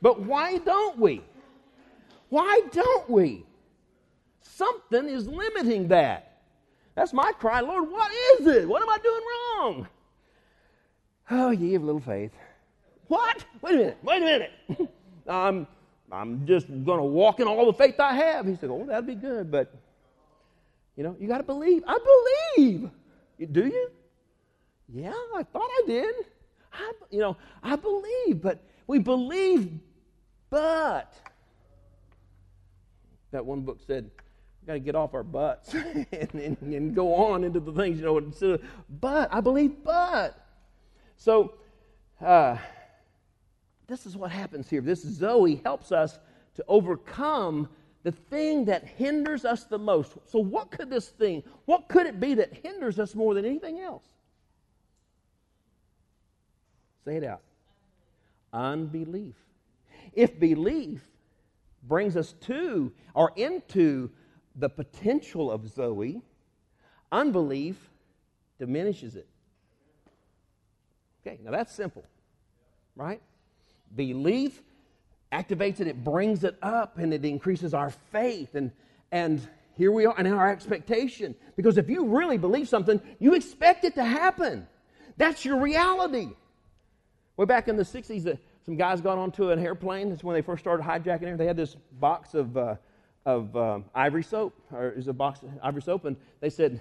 But 0.01 0.21
why 0.21 0.59
don't 0.59 0.99
we? 0.99 1.23
Why 2.29 2.63
don't 2.73 3.09
we? 3.09 3.45
Something 4.41 5.09
is 5.09 5.29
limiting 5.29 5.89
that. 5.89 6.41
That's 6.95 7.13
my 7.13 7.33
cry, 7.39 7.61
Lord, 7.61 7.91
what 7.91 8.11
is 8.13 8.47
it? 8.47 8.69
What 8.69 8.83
am 8.83 8.89
I 8.89 8.99
doing 8.99 9.23
wrong? 9.23 9.89
Oh, 11.31 11.51
ye 11.51 11.75
of 11.75 11.85
little 11.85 12.01
faith. 12.01 12.33
What? 13.09 13.45
Wait 13.63 13.75
a 13.75 13.77
minute, 13.77 13.99
wait 14.03 14.23
a 14.23 14.25
minute. 14.25 14.51
I'm, 15.29 15.29
um, 15.29 15.67
I'm 16.13 16.47
just 16.47 16.69
going 16.69 16.99
to 16.99 17.05
walk 17.05 17.41
in 17.41 17.49
all 17.49 17.65
the 17.65 17.73
faith 17.73 17.99
I 17.99 18.13
have. 18.13 18.47
He 18.47 18.55
said, 18.57 18.69
Oh, 18.71 18.85
that'd 18.87 19.07
be 19.07 19.15
good, 19.15 19.51
but, 19.51 19.75
you 20.95 21.03
know, 21.03 21.17
you 21.19 21.27
got 21.27 21.39
to 21.39 21.45
believe. 21.45 21.83
I 21.87 21.99
believe. 22.57 22.91
Do 23.51 23.67
you? 23.67 23.91
Yeah, 24.93 25.15
I 25.35 25.43
thought 25.43 25.71
I 25.71 25.83
did. 25.87 26.15
I, 26.73 26.93
you 27.11 27.21
know, 27.21 27.37
I 27.63 27.77
believe, 27.77 28.43
but 28.43 28.63
we 28.87 28.99
believe, 28.99 29.71
but. 30.51 31.15
That 33.31 33.47
one 33.47 33.63
book 33.63 33.79
said, 33.87 34.11
we 34.61 34.67
got 34.67 34.75
to 34.75 34.81
get 34.81 34.95
off 34.95 35.15
our 35.15 35.23
butts 35.23 35.75
and, 35.75 36.07
and, 36.35 36.57
and, 36.61 36.95
go 36.95 37.15
on 37.15 37.45
into 37.45 37.61
the 37.61 37.73
things, 37.73 37.99
you 37.99 38.05
know, 38.05 38.19
instead 38.19 38.51
of, 38.51 38.63
but, 39.01 39.33
I 39.33 39.41
believe, 39.41 39.83
but. 39.83 40.47
So, 41.17 41.55
uh, 42.21 42.59
this 43.93 44.07
is 44.07 44.17
what 44.17 44.31
happens 44.31 44.71
here. 44.71 44.81
This 44.81 45.03
Zoe 45.03 45.61
helps 45.65 45.93
us 45.93 46.19
to 46.55 46.65
overcome 46.67 47.69
the 48.05 48.13
thing 48.13 48.65
that 48.65 48.85
hinders 48.85 49.45
us 49.45 49.65
the 49.65 49.79
most. 49.79 50.15
So, 50.27 50.39
what 50.39 50.71
could 50.71 50.89
this 50.89 51.09
thing, 51.09 51.43
what 51.67 51.89
could 51.89 52.07
it 52.07 52.19
be 52.19 52.35
that 52.35 52.55
hinders 52.55 52.99
us 52.99 53.15
more 53.15 53.35
than 53.35 53.45
anything 53.45 53.81
else? 53.81 54.05
Say 57.05 57.17
it 57.17 57.25
out. 57.25 57.43
Unbelief. 58.53 59.35
If 60.15 60.41
belief 60.41 61.03
brings 61.83 62.17
us 62.17 62.33
to 62.43 62.93
or 63.15 63.33
into 63.37 64.11
the 64.57 64.69
potential 64.69 65.51
of 65.51 65.69
Zoe, 65.69 66.23
unbelief 67.11 67.91
diminishes 68.59 69.17
it. 69.17 69.29
Okay, 71.25 71.39
now 71.45 71.51
that's 71.51 71.73
simple, 71.75 72.05
right? 72.97 73.21
Belief 73.95 74.63
activates 75.33 75.81
it, 75.81 75.87
it 75.87 76.05
brings 76.05 76.45
it 76.45 76.57
up, 76.63 76.99
and 76.99 77.13
it 77.13 77.25
increases 77.25 77.75
our 77.75 77.91
faith. 77.91 78.55
And, 78.55 78.71
and 79.11 79.41
here 79.77 79.91
we 79.91 80.07
are, 80.07 80.15
and 80.17 80.29
our 80.29 80.51
expectation. 80.51 81.35
Because 81.57 81.79
if 81.79 81.89
you 81.89 82.07
really 82.07 82.39
believe 82.39 82.69
something, 82.69 83.01
you 83.19 83.35
expect 83.35 83.85
it 83.85 83.95
to 83.95 84.05
happen. 84.05 84.67
That's 85.17 85.45
your 85.45 85.61
reality. 85.61 86.29
Way 87.37 87.47
back 87.47 87.69
in 87.69 87.77
the 87.77 87.83
60s, 87.83 88.27
uh, 88.27 88.37
some 88.65 88.77
guys 88.77 89.01
got 89.01 89.19
onto 89.19 89.51
an 89.51 89.59
airplane. 89.59 90.11
That's 90.11 90.23
when 90.23 90.35
they 90.35 90.43
first 90.43 90.63
started 90.63 90.85
hijacking 90.85 91.23
it. 91.23 91.39
They 91.39 91.47
had 91.47 91.57
this 91.57 91.77
box 91.93 92.35
of, 92.35 92.57
uh, 92.57 92.77
of 93.25 93.57
um, 93.57 93.85
ivory 93.95 94.23
soap, 94.23 94.55
or 94.71 94.91
is 94.91 95.09
a 95.09 95.13
box 95.13 95.43
of 95.43 95.49
ivory 95.63 95.83
soap, 95.83 96.05
and 96.05 96.17
they 96.41 96.51
said, 96.51 96.81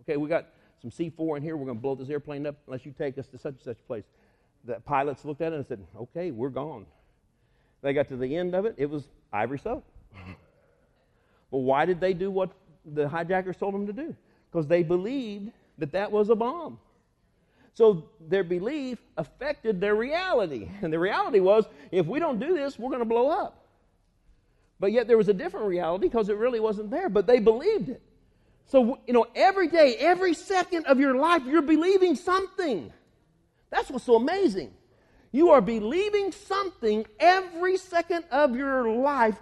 okay, 0.00 0.16
we 0.16 0.28
got 0.28 0.48
some 0.80 0.90
C4 0.90 1.36
in 1.36 1.42
here. 1.42 1.56
We're 1.56 1.66
going 1.66 1.78
to 1.78 1.82
blow 1.82 1.94
this 1.94 2.10
airplane 2.10 2.46
up 2.46 2.56
unless 2.66 2.84
you 2.84 2.92
take 2.92 3.16
us 3.16 3.28
to 3.28 3.38
such 3.38 3.54
and 3.54 3.62
such 3.62 3.86
place. 3.86 4.04
The 4.64 4.74
pilots 4.80 5.24
looked 5.24 5.40
at 5.40 5.52
it 5.52 5.56
and 5.56 5.66
said, 5.66 5.80
okay, 5.96 6.30
we're 6.30 6.48
gone. 6.48 6.86
They 7.82 7.92
got 7.92 8.08
to 8.08 8.16
the 8.16 8.36
end 8.36 8.54
of 8.54 8.64
it, 8.64 8.74
it 8.78 8.88
was 8.88 9.04
ivory 9.32 9.58
soap. 9.58 9.84
well, 11.50 11.62
why 11.62 11.84
did 11.84 12.00
they 12.00 12.12
do 12.12 12.30
what 12.30 12.50
the 12.84 13.08
hijackers 13.08 13.56
told 13.56 13.74
them 13.74 13.86
to 13.86 13.92
do? 13.92 14.14
Because 14.50 14.66
they 14.66 14.82
believed 14.82 15.50
that 15.78 15.92
that 15.92 16.12
was 16.12 16.28
a 16.30 16.34
bomb. 16.34 16.78
So 17.74 18.04
their 18.28 18.44
belief 18.44 18.98
affected 19.16 19.80
their 19.80 19.94
reality. 19.94 20.68
And 20.82 20.92
the 20.92 20.98
reality 20.98 21.40
was 21.40 21.64
if 21.90 22.06
we 22.06 22.18
don't 22.18 22.38
do 22.38 22.54
this, 22.54 22.78
we're 22.78 22.90
going 22.90 23.00
to 23.00 23.06
blow 23.06 23.30
up. 23.30 23.58
But 24.78 24.92
yet 24.92 25.06
there 25.06 25.16
was 25.16 25.28
a 25.28 25.34
different 25.34 25.66
reality 25.66 26.08
because 26.08 26.28
it 26.28 26.36
really 26.36 26.60
wasn't 26.60 26.90
there, 26.90 27.08
but 27.08 27.26
they 27.26 27.38
believed 27.38 27.88
it. 27.88 28.02
So, 28.66 28.98
you 29.06 29.12
know, 29.12 29.26
every 29.34 29.68
day, 29.68 29.96
every 29.98 30.34
second 30.34 30.86
of 30.86 30.98
your 30.98 31.14
life, 31.14 31.42
you're 31.46 31.62
believing 31.62 32.16
something. 32.16 32.92
That's 33.72 33.90
what's 33.90 34.04
so 34.04 34.16
amazing. 34.16 34.70
You 35.32 35.50
are 35.50 35.62
believing 35.62 36.30
something 36.30 37.06
every 37.18 37.78
second 37.78 38.26
of 38.30 38.54
your 38.54 38.88
life. 38.88 39.40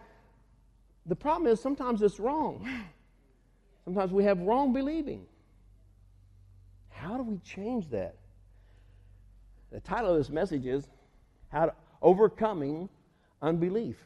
The 1.04 1.16
problem 1.16 1.52
is 1.52 1.60
sometimes 1.60 2.00
it's 2.00 2.20
wrong. 2.20 2.66
Sometimes 3.84 4.12
we 4.12 4.22
have 4.22 4.38
wrong 4.38 4.72
believing. 4.72 5.26
How 6.90 7.16
do 7.16 7.24
we 7.24 7.38
change 7.38 7.90
that? 7.90 8.14
The 9.72 9.80
title 9.80 10.12
of 10.12 10.18
this 10.18 10.30
message 10.30 10.64
is 10.64 10.86
How 11.48 11.66
to 11.66 11.74
Overcoming 12.00 12.88
Unbelief. 13.42 13.96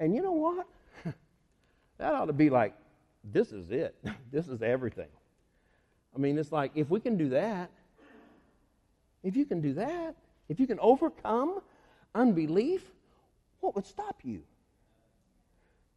And 0.00 0.12
you 0.12 0.22
know 0.22 0.32
what? 0.32 0.66
that 1.98 2.14
ought 2.14 2.24
to 2.24 2.32
be 2.32 2.50
like, 2.50 2.74
this 3.22 3.52
is 3.52 3.70
it. 3.70 3.94
this 4.32 4.48
is 4.48 4.60
everything. 4.60 5.08
I 6.14 6.18
mean, 6.18 6.36
it's 6.36 6.50
like 6.50 6.72
if 6.74 6.90
we 6.90 6.98
can 6.98 7.16
do 7.16 7.28
that, 7.28 7.70
if 9.26 9.36
you 9.36 9.44
can 9.44 9.60
do 9.60 9.74
that, 9.74 10.14
if 10.48 10.60
you 10.60 10.66
can 10.66 10.78
overcome 10.78 11.60
unbelief, 12.14 12.82
what 13.60 13.74
would 13.74 13.86
stop 13.86 14.20
you? 14.22 14.42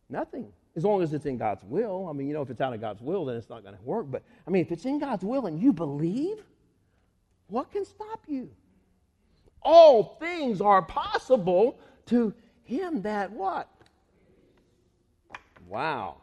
Nothing. 0.10 0.52
As 0.76 0.84
long 0.84 1.02
as 1.02 1.13
it's 1.13 1.26
in 1.26 1.38
God's 1.38 1.63
will. 1.63 2.08
I 2.10 2.13
mean, 2.13 2.28
you 2.28 2.34
know, 2.34 2.42
if 2.42 2.50
it's 2.50 2.62
out 2.62 2.74
of 2.74 2.82
God's 2.82 3.02
will, 3.02 3.26
then 3.26 3.36
it's 3.36 3.50
not 3.50 3.63
going 3.63 3.76
to 3.76 3.82
work. 3.84 4.08
But, 4.10 4.24
I 4.48 4.50
mean, 4.50 4.62
if 4.62 4.72
it's 4.72 4.86
in 4.86 5.00
God's 5.00 5.24
will 5.24 5.46
and 5.46 5.62
you 5.62 5.74
believe, 5.74 6.44
what 7.48 7.72
can 7.72 7.86
stop 7.86 8.24
you? 8.28 8.50
All 9.62 10.18
things 10.20 10.62
are 10.62 10.82
possible 10.82 11.78
to 12.08 12.34
him 12.63 13.02
that 13.04 13.32
what? 13.32 13.70
Wow. 15.68 16.18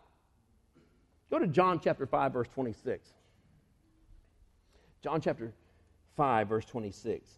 Go 1.31 1.38
to 1.38 1.47
John 1.47 1.81
chapter 1.81 2.07
5, 2.07 2.33
verse 2.33 2.49
26. 2.55 3.09
John 5.03 5.21
chapter 5.21 5.53
5, 6.16 6.48
verse 6.48 6.64
26. 6.64 7.29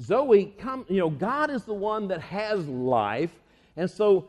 Zoe, 0.00 0.54
come, 0.58 0.84
you 0.88 0.98
know, 0.98 1.10
God 1.10 1.50
is 1.50 1.64
the 1.64 1.74
one 1.74 2.08
that 2.08 2.20
has 2.20 2.66
life, 2.68 3.32
and 3.76 3.90
so 3.90 4.28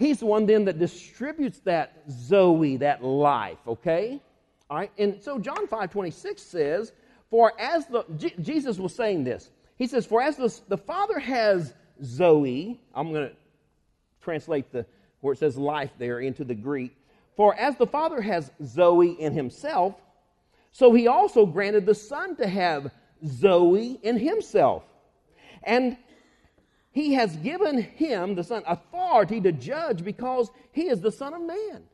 He's 0.00 0.20
the 0.20 0.26
one 0.26 0.46
then 0.46 0.64
that 0.64 0.78
distributes 0.78 1.58
that 1.60 2.02
Zoe, 2.10 2.78
that 2.78 3.04
life, 3.04 3.58
okay? 3.68 4.18
All 4.70 4.78
right, 4.78 4.90
and 4.96 5.22
so 5.22 5.38
John 5.38 5.66
5 5.66 5.90
26 5.90 6.42
says, 6.42 6.92
For 7.28 7.52
as 7.60 7.86
the, 7.86 8.04
J- 8.16 8.34
Jesus 8.40 8.78
was 8.78 8.94
saying 8.94 9.24
this, 9.24 9.50
he 9.76 9.86
says, 9.86 10.06
For 10.06 10.22
as 10.22 10.36
the, 10.36 10.58
the 10.68 10.78
Father 10.78 11.18
has 11.18 11.74
Zoe, 12.02 12.80
I'm 12.94 13.12
going 13.12 13.28
to 13.28 13.36
translate 14.22 14.72
the 14.72 14.86
where 15.20 15.34
it 15.34 15.38
says 15.38 15.58
life 15.58 15.90
there 15.98 16.20
into 16.20 16.44
the 16.44 16.54
Greek. 16.54 16.96
For 17.36 17.54
as 17.56 17.76
the 17.76 17.86
Father 17.86 18.22
has 18.22 18.50
Zoe 18.64 19.10
in 19.20 19.34
himself, 19.34 19.96
so 20.72 20.92
he 20.92 21.08
also 21.08 21.46
granted 21.46 21.86
the 21.86 21.94
Son 21.94 22.36
to 22.36 22.46
have 22.46 22.90
Zoe 23.26 23.98
in 24.02 24.18
himself. 24.18 24.84
And 25.62 25.96
he 26.92 27.14
has 27.14 27.36
given 27.36 27.80
him, 27.80 28.34
the 28.34 28.44
Son, 28.44 28.62
authority 28.66 29.40
to 29.40 29.52
judge 29.52 30.04
because 30.04 30.50
he 30.72 30.88
is 30.88 31.00
the 31.00 31.12
Son 31.12 31.34
of 31.34 31.42
Man. 31.42 31.84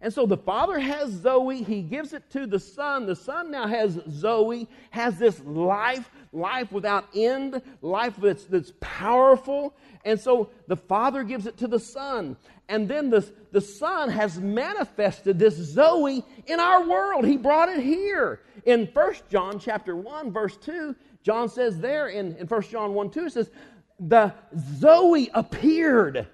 And 0.00 0.12
so 0.12 0.26
the 0.26 0.36
Father 0.36 0.78
has 0.78 1.10
Zoe, 1.10 1.62
He 1.62 1.82
gives 1.82 2.12
it 2.12 2.30
to 2.30 2.46
the 2.46 2.60
Son. 2.60 3.06
The 3.06 3.16
Son 3.16 3.50
now 3.50 3.66
has 3.66 3.98
Zoe, 4.08 4.68
has 4.90 5.18
this 5.18 5.40
life, 5.40 6.08
life 6.32 6.72
without 6.72 7.06
end, 7.14 7.62
life 7.82 8.14
that's, 8.16 8.44
that's 8.44 8.72
powerful. 8.80 9.74
And 10.04 10.18
so 10.18 10.50
the 10.66 10.76
Father 10.76 11.24
gives 11.24 11.46
it 11.46 11.56
to 11.58 11.66
the 11.66 11.80
Son. 11.80 12.36
And 12.68 12.88
then 12.88 13.10
the, 13.10 13.28
the 13.50 13.60
Son 13.60 14.10
has 14.10 14.38
manifested 14.38 15.38
this 15.38 15.54
Zoe 15.54 16.24
in 16.46 16.60
our 16.60 16.86
world. 16.86 17.24
He 17.24 17.36
brought 17.36 17.68
it 17.68 17.82
here. 17.82 18.40
In 18.66 18.86
1 18.86 19.14
John 19.30 19.58
chapter 19.58 19.96
1, 19.96 20.32
verse 20.32 20.56
2, 20.58 20.94
John 21.22 21.48
says 21.48 21.78
there 21.78 22.08
in, 22.08 22.36
in 22.36 22.46
1 22.46 22.62
John 22.62 22.94
1 22.94 23.10
2, 23.10 23.26
it 23.26 23.32
says, 23.32 23.50
The 23.98 24.34
Zoe 24.78 25.30
appeared. 25.32 26.26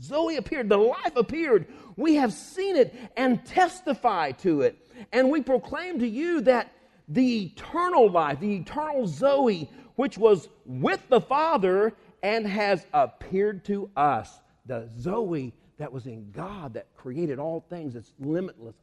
Zoe 0.00 0.36
appeared, 0.36 0.68
the 0.68 0.76
life 0.76 1.16
appeared. 1.16 1.66
We 1.96 2.16
have 2.16 2.32
seen 2.32 2.76
it 2.76 2.94
and 3.16 3.44
testify 3.44 4.32
to 4.32 4.62
it. 4.62 4.76
And 5.12 5.30
we 5.30 5.40
proclaim 5.40 6.00
to 6.00 6.08
you 6.08 6.40
that 6.42 6.72
the 7.08 7.44
eternal 7.44 8.10
life, 8.10 8.40
the 8.40 8.56
eternal 8.56 9.06
Zoe, 9.06 9.70
which 9.96 10.18
was 10.18 10.48
with 10.64 11.06
the 11.08 11.20
Father 11.20 11.92
and 12.22 12.46
has 12.46 12.86
appeared 12.92 13.64
to 13.66 13.90
us, 13.96 14.40
the 14.66 14.88
Zoe 14.98 15.52
that 15.78 15.92
was 15.92 16.06
in 16.06 16.30
God 16.30 16.74
that 16.74 16.86
created 16.94 17.38
all 17.38 17.64
things, 17.68 17.94
that's 17.94 18.12
limitless, 18.18 18.74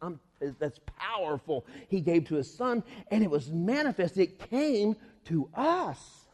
that's 0.59 0.79
powerful, 0.97 1.65
He 1.87 2.01
gave 2.01 2.25
to 2.25 2.35
His 2.35 2.53
Son, 2.53 2.83
and 3.09 3.23
it 3.23 3.29
was 3.29 3.49
manifest. 3.49 4.17
It 4.17 4.39
came 4.49 4.95
to 5.25 5.49
us 5.55 6.27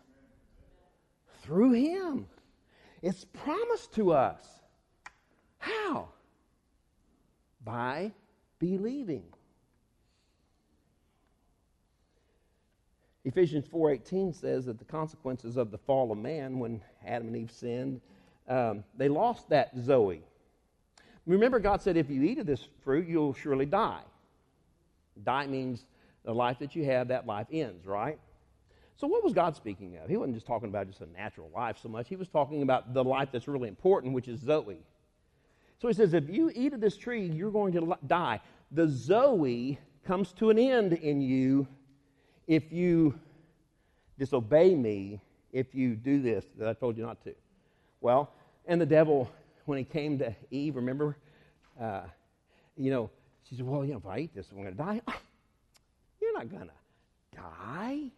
through 1.44 1.72
Him. 1.74 2.28
It's 3.02 3.24
promised 3.26 3.94
to 3.94 4.12
us. 4.12 4.44
How? 5.60 6.10
By 7.64 8.12
believing. 8.60 9.24
Ephesians 13.28 13.68
4:18 13.68 14.34
says 14.34 14.66
that 14.66 14.80
the 14.80 14.86
consequences 14.86 15.58
of 15.58 15.70
the 15.70 15.78
fall 15.78 16.12
of 16.12 16.18
man 16.18 16.60
when 16.60 16.82
Adam 17.06 17.28
and 17.28 17.38
Eve 17.38 17.52
sinned 17.52 18.02
um, 18.48 18.84
they 18.96 19.10
lost 19.10 19.50
that 19.50 19.72
Zoe. 19.78 20.22
Remember, 21.26 21.60
God 21.60 21.82
said, 21.82 21.98
if 21.98 22.10
you 22.10 22.24
eat 22.24 22.40
of 22.40 22.46
this 22.46 22.66
fruit, 22.84 23.08
you'll 23.08 23.34
surely 23.34 23.66
die. 23.66 24.02
Die 25.24 25.48
means 25.48 25.84
the 26.24 26.34
life 26.34 26.60
that 26.60 26.76
you 26.76 26.86
have, 26.86 27.10
that 27.10 27.28
life 27.28 27.48
ends, 27.52 27.86
right? 27.86 28.18
So, 28.96 29.08
what 29.08 29.24
was 29.24 29.34
God 29.34 29.56
speaking 29.56 29.98
of? 29.98 30.10
He 30.10 30.16
wasn't 30.16 30.36
just 30.36 30.48
talking 30.48 30.70
about 30.70 30.88
just 30.88 31.02
a 31.02 31.06
natural 31.08 31.50
life 31.54 31.78
so 31.82 31.90
much. 31.90 32.08
He 32.08 32.16
was 32.16 32.30
talking 32.30 32.62
about 32.62 32.94
the 32.94 33.04
life 33.04 33.30
that's 33.32 33.48
really 33.48 33.68
important, 33.68 34.14
which 34.14 34.28
is 34.28 34.40
Zoe. 34.40 34.78
So, 35.80 35.88
he 35.88 35.94
says, 35.94 36.14
if 36.14 36.30
you 36.30 36.52
eat 36.56 36.74
of 36.74 36.80
this 36.80 36.98
tree, 36.98 37.26
you're 37.28 37.52
going 37.52 37.74
to 37.74 37.98
die. 38.08 38.40
The 38.72 38.88
Zoe 38.88 39.78
comes 40.06 40.32
to 40.34 40.50
an 40.50 40.58
end 40.58 40.94
in 40.94 41.22
you 41.22 41.68
if 42.48 42.72
you 42.72 43.14
disobey 44.18 44.74
me, 44.76 45.20
if 45.52 45.76
you 45.76 45.96
do 45.96 46.22
this 46.22 46.46
that 46.58 46.68
I 46.68 46.74
told 46.74 46.98
you 46.98 47.04
not 47.04 47.24
to. 47.24 47.34
Well, 48.02 48.32
and 48.66 48.80
the 48.80 48.86
devil, 48.86 49.30
when 49.66 49.78
he 49.78 49.84
came 49.84 50.18
to 50.20 50.36
Eve, 50.52 50.76
remember, 50.76 51.18
uh, 51.80 52.04
you 52.76 52.92
know, 52.92 53.10
she 53.44 53.56
said, 53.56 53.66
Well, 53.66 53.86
you 53.86 53.94
know, 53.94 54.00
if 54.00 54.06
I 54.06 54.20
eat 54.20 54.36
this, 54.36 54.48
I'm 54.52 54.62
going 54.62 54.72
to 54.72 54.78
die. 54.78 55.02
You're 56.22 56.34
not 56.34 56.50
going 56.50 56.64
to 56.64 57.38
die. 57.38 58.12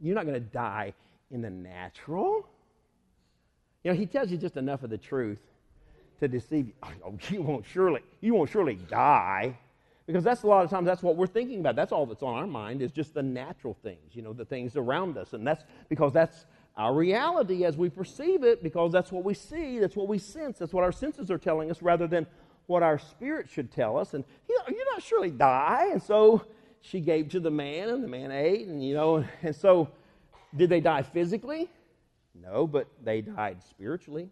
You're 0.00 0.14
not 0.14 0.26
going 0.26 0.34
to 0.34 0.48
die 0.48 0.92
in 1.30 1.42
the 1.42 1.50
natural. 1.50 2.46
You 3.82 3.92
know, 3.92 3.96
he 3.96 4.06
tells 4.06 4.30
you 4.30 4.36
just 4.36 4.56
enough 4.56 4.82
of 4.82 4.90
the 4.90 4.98
truth 4.98 5.40
to 6.20 6.28
deceive 6.28 6.66
you. 6.66 6.72
Oh, 7.04 7.14
you 7.30 7.42
won't 7.42 7.64
surely, 7.66 8.02
you 8.20 8.34
won't 8.34 8.50
surely 8.50 8.74
die. 8.74 9.56
Because 10.08 10.24
that's 10.24 10.42
a 10.42 10.46
lot 10.46 10.64
of 10.64 10.70
times 10.70 10.86
that's 10.86 11.02
what 11.02 11.16
we're 11.16 11.26
thinking 11.26 11.60
about. 11.60 11.76
That's 11.76 11.92
all 11.92 12.06
that's 12.06 12.22
on 12.22 12.34
our 12.34 12.46
mind 12.46 12.80
is 12.80 12.90
just 12.90 13.12
the 13.12 13.22
natural 13.22 13.76
things, 13.82 14.16
you 14.16 14.22
know, 14.22 14.32
the 14.32 14.46
things 14.46 14.74
around 14.74 15.18
us. 15.18 15.34
And 15.34 15.46
that's 15.46 15.62
because 15.90 16.14
that's 16.14 16.46
our 16.78 16.94
reality 16.94 17.66
as 17.66 17.76
we 17.76 17.90
perceive 17.90 18.42
it, 18.42 18.62
because 18.62 18.90
that's 18.90 19.12
what 19.12 19.22
we 19.22 19.34
see, 19.34 19.78
that's 19.78 19.94
what 19.94 20.08
we 20.08 20.16
sense, 20.16 20.56
that's 20.56 20.72
what 20.72 20.82
our 20.82 20.92
senses 20.92 21.30
are 21.30 21.36
telling 21.36 21.70
us, 21.70 21.82
rather 21.82 22.06
than 22.06 22.26
what 22.68 22.82
our 22.82 22.98
spirit 22.98 23.50
should 23.50 23.70
tell 23.70 23.98
us. 23.98 24.14
And 24.14 24.24
you're 24.48 24.94
not 24.94 25.02
surely 25.02 25.30
die. 25.30 25.90
And 25.92 26.02
so 26.02 26.42
she 26.80 27.00
gave 27.00 27.28
to 27.28 27.40
the 27.40 27.50
man, 27.50 27.90
and 27.90 28.02
the 28.02 28.08
man 28.08 28.30
ate, 28.30 28.66
and 28.66 28.82
you 28.82 28.94
know, 28.94 29.26
and 29.42 29.54
so 29.54 29.90
did 30.56 30.70
they 30.70 30.80
die 30.80 31.02
physically? 31.02 31.68
No, 32.34 32.66
but 32.66 32.88
they 33.04 33.20
died 33.20 33.62
spiritually. 33.68 34.30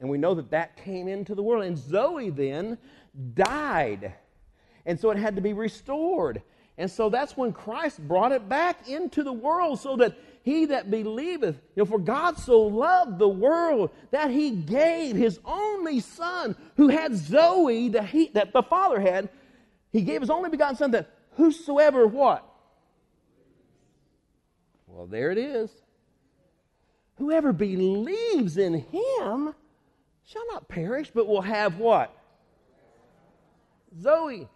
And 0.00 0.10
we 0.10 0.18
know 0.18 0.34
that 0.34 0.50
that 0.50 0.76
came 0.76 1.08
into 1.08 1.34
the 1.34 1.42
world. 1.42 1.64
And 1.64 1.78
Zoe 1.78 2.28
then 2.28 2.76
died 3.32 4.12
and 4.88 4.98
so 4.98 5.10
it 5.10 5.18
had 5.18 5.36
to 5.36 5.42
be 5.42 5.52
restored. 5.52 6.40
And 6.78 6.90
so 6.90 7.10
that's 7.10 7.36
when 7.36 7.52
Christ 7.52 8.00
brought 8.08 8.32
it 8.32 8.48
back 8.48 8.88
into 8.88 9.22
the 9.22 9.32
world 9.32 9.78
so 9.80 9.96
that 9.96 10.16
he 10.42 10.64
that 10.66 10.90
believeth, 10.90 11.56
you 11.76 11.82
know, 11.82 11.84
for 11.84 11.98
God 11.98 12.38
so 12.38 12.62
loved 12.62 13.18
the 13.18 13.28
world 13.28 13.90
that 14.12 14.30
he 14.30 14.50
gave 14.50 15.14
his 15.14 15.40
only 15.44 16.00
son 16.00 16.56
who 16.78 16.88
had 16.88 17.14
Zoe 17.14 17.90
that, 17.90 18.06
he, 18.06 18.28
that 18.28 18.54
the 18.54 18.62
Father 18.62 18.98
had. 18.98 19.28
He 19.92 20.00
gave 20.00 20.22
his 20.22 20.30
only 20.30 20.48
begotten 20.48 20.76
son 20.76 20.92
that 20.92 21.10
whosoever 21.36 22.06
what? 22.06 22.50
Well, 24.86 25.06
there 25.06 25.30
it 25.30 25.38
is. 25.38 25.70
Whoever 27.18 27.52
believes 27.52 28.56
in 28.56 28.72
him 28.72 29.54
shall 30.24 30.46
not 30.50 30.68
perish, 30.68 31.10
but 31.14 31.26
will 31.26 31.42
have 31.42 31.78
what? 31.78 32.16
Zoe 34.00 34.48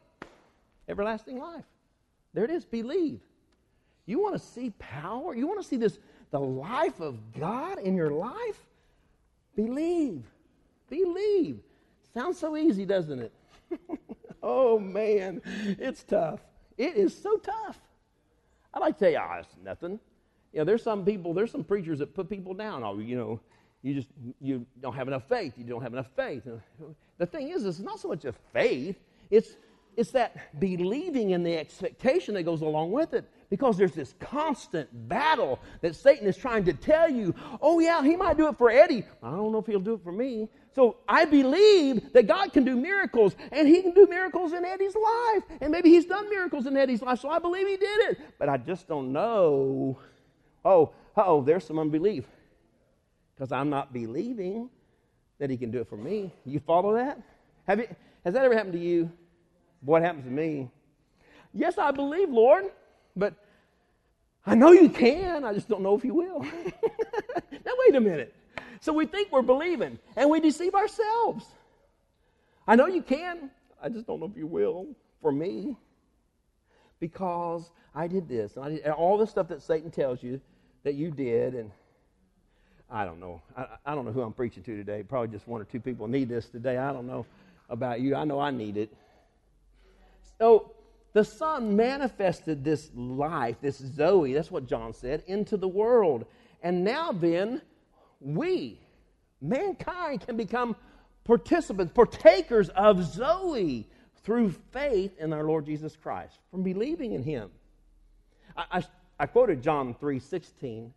everlasting 0.89 1.39
life. 1.39 1.65
There 2.35 2.45
it 2.45 2.51
is. 2.51 2.65
Believe. 2.65 3.21
You 4.07 4.21
want 4.21 4.35
to 4.35 4.39
see 4.39 4.71
power? 4.79 5.35
You 5.35 5.47
want 5.47 5.61
to 5.63 5.67
see 5.67 5.77
this 5.77 5.99
the 6.31 6.41
life 6.41 7.01
of 7.01 7.19
God 7.39 7.79
in 7.79 7.95
your 7.95 8.11
life? 8.11 8.67
Believe. 9.55 10.25
Believe. 10.89 11.61
Sounds 12.15 12.39
so 12.39 12.57
easy, 12.57 12.85
doesn't 12.85 13.21
it? 13.21 13.33
oh 14.43 14.79
man, 14.79 15.41
it's 15.45 16.03
tough. 16.05 16.41
It 16.77 16.97
is 16.97 17.17
so 17.17 17.37
tough. 17.37 17.79
I 18.75 18.79
like 18.79 18.99
to 18.99 19.05
tell 19.05 19.13
you, 19.13 19.19
oh, 19.19 19.39
it's 19.39 19.55
nothing. 19.63 20.01
You 20.53 20.61
know, 20.61 20.65
there's 20.65 20.83
some 20.83 21.05
people, 21.05 21.33
there's 21.35 21.51
some 21.51 21.65
preachers 21.65 21.99
that 22.01 22.15
put 22.15 22.29
people 22.29 22.55
down. 22.55 22.83
Oh, 22.83 22.99
you 22.99 23.17
know, 23.17 23.41
you 23.83 23.95
just 23.95 24.09
you 24.41 24.67
don't 24.81 24.95
have 24.95 25.09
enough 25.09 25.29
faith. 25.29 25.55
You 25.57 25.65
don't 25.65 25.83
have 25.83 25.93
enough 25.93 26.09
faith. 26.17 26.47
The 27.19 27.27
thing 27.27 27.49
is, 27.49 27.65
it's 27.65 27.79
not 27.79 28.01
so 28.01 28.09
much 28.09 28.25
a 28.25 28.33
faith. 28.53 28.97
It's 29.31 29.57
it's 29.97 30.13
that 30.13 30.59
believing 30.59 31.31
in 31.31 31.43
the 31.43 31.57
expectation 31.57 32.35
that 32.35 32.45
goes 32.45 32.63
along 32.63 32.93
with 32.93 33.15
it 33.15 33.29
because 33.51 33.77
there's 33.77 33.93
this 33.93 34.15
constant 34.19 34.89
battle 35.09 35.61
that 35.83 35.95
Satan 35.95 36.27
is 36.27 36.39
trying 36.39 36.65
to 36.65 36.73
tell 36.73 37.11
you, 37.11 37.35
oh, 37.61 37.81
yeah, 37.81 38.03
he 38.03 38.17
might 38.17 38.39
do 38.39 38.49
it 38.49 38.57
for 38.57 38.71
Eddie. 38.71 39.05
I 39.23 39.31
don't 39.31 39.53
know 39.53 39.59
if 39.59 39.67
he'll 39.67 39.79
do 39.79 39.95
it 39.95 40.03
for 40.03 40.13
me. 40.13 40.49
So 40.75 40.97
I 41.07 41.27
believe 41.27 42.15
that 42.15 42.27
God 42.27 42.55
can 42.55 42.65
do 42.65 42.77
miracles 42.77 43.37
and 43.51 43.69
he 43.69 43.83
can 43.83 43.93
do 43.93 44.07
miracles 44.07 44.55
in 44.55 44.65
Eddie's 44.65 44.95
life. 44.95 45.43
And 45.61 45.71
maybe 45.71 45.91
he's 45.91 46.07
done 46.07 46.31
miracles 46.31 46.67
in 46.67 46.77
Eddie's 46.79 47.03
life, 47.03 47.21
so 47.21 47.29
I 47.29 47.39
believe 47.39 47.69
he 47.69 47.77
did 47.77 48.01
it. 48.11 48.21
But 48.39 48.49
I 48.49 48.57
just 48.57 48.89
don't 48.89 49.13
know. 49.13 49.99
Oh, 50.65 50.93
oh, 51.15 51.43
there's 51.43 51.67
some 51.67 51.79
unbelief 51.79 52.25
because 53.35 53.53
I'm 53.53 53.69
not 53.69 53.93
believing 53.93 54.71
that 55.39 55.51
he 55.51 55.59
can 55.59 55.71
do 55.71 55.81
it 55.81 55.89
for 55.89 55.99
me. 55.99 56.33
You 56.47 56.61
follow 56.61 56.95
that? 56.95 57.21
Have 57.67 57.81
you, 57.81 57.89
has 58.25 58.33
that 58.33 58.45
ever 58.45 58.55
happened 58.55 58.75
to 58.75 58.79
you? 58.79 59.11
What 59.83 60.03
happens 60.03 60.25
to 60.25 60.31
me. 60.31 60.71
Yes, 61.53 61.77
I 61.79 61.91
believe, 61.91 62.31
Lord, 62.31 62.65
but 63.15 63.35
I 64.47 64.55
know 64.55 64.73
you 64.73 64.89
can. 64.89 65.45
I 65.45 65.53
just 65.53 65.69
don't 65.69 65.83
know 65.83 65.97
if 65.97 66.05
you 66.05 66.15
will. 66.15 66.43
now, 66.45 67.73
wait 67.87 67.95
a 67.95 68.01
minute. 68.01 68.35
So 68.81 68.93
we 68.93 69.07
think 69.07 69.31
we're 69.31 69.43
believing, 69.43 69.99
and 70.17 70.31
we 70.31 70.41
deceive 70.41 70.75
ourselves. 70.75 71.45
I 72.67 72.77
know 72.77 72.87
you 72.87 73.03
can. 73.03 73.51
I 73.83 73.89
just 73.89 74.07
don't 74.07 74.21
know 74.21 74.27
if 74.27 74.37
you 74.37 74.47
will 74.47 74.87
for 75.21 75.31
me. 75.31 75.77
Because 76.99 77.71
I 77.95 78.07
did 78.07 78.29
this, 78.29 78.57
and 78.57 78.65
I 78.65 78.69
did 78.71 78.81
and 78.83 78.93
all 78.93 79.19
the 79.19 79.27
stuff 79.27 79.49
that 79.49 79.63
Satan 79.63 79.91
tells 79.91 80.23
you 80.23 80.41
that 80.85 80.95
you 80.95 81.11
did, 81.11 81.55
and 81.55 81.71
I 82.91 83.05
don't 83.05 83.21
know. 83.21 83.43
I, 83.57 83.67
I 83.87 83.95
don't 83.95 84.05
know 84.05 84.13
who 84.13 84.23
I'm 84.23 84.33
preaching 84.33 84.63
to 84.63 84.77
today. 84.77 85.03
Probably 85.03 85.29
just 85.29 85.49
one 85.49 85.61
or 85.61 85.65
two 85.65 85.81
people 85.81 86.07
need 86.07 86.29
this 86.29 86.49
today. 86.49 86.77
I 86.79 86.93
don't 86.93 87.07
know 87.07 87.27
about 87.69 88.01
you. 88.01 88.15
I 88.15 88.25
know 88.25 88.39
I 88.39 88.51
need 88.51 88.77
it. 88.77 88.93
So 90.43 90.73
the 91.13 91.23
Son 91.23 91.77
manifested 91.77 92.65
this 92.65 92.91
life, 92.97 93.59
this 93.61 93.79
Zoe, 93.79 94.33
that's 94.33 94.51
what 94.51 94.67
John 94.67 94.93
said, 94.93 95.23
into 95.29 95.57
the 95.57 95.69
world. 95.69 96.27
And 96.65 96.83
now 96.83 97.13
then, 97.13 97.63
we, 98.21 98.81
mankind, 99.41 100.27
can 100.27 100.37
become 100.37 100.75
participants, 101.23 101.93
partakers 101.95 102.71
of 102.71 103.05
Zoe 103.05 103.87
through 104.25 104.51
faith 104.73 105.17
in 105.21 105.33
our 105.33 105.45
Lord 105.45 105.65
Jesus 105.65 105.95
Christ, 105.95 106.41
from 106.51 106.65
believing 106.65 107.13
in 107.13 107.23
Him. 107.23 107.49
I, 108.57 108.65
I, 108.79 108.85
I 109.21 109.27
quoted 109.27 109.63
John 109.63 109.95
3 109.95 110.19
16. 110.19 110.93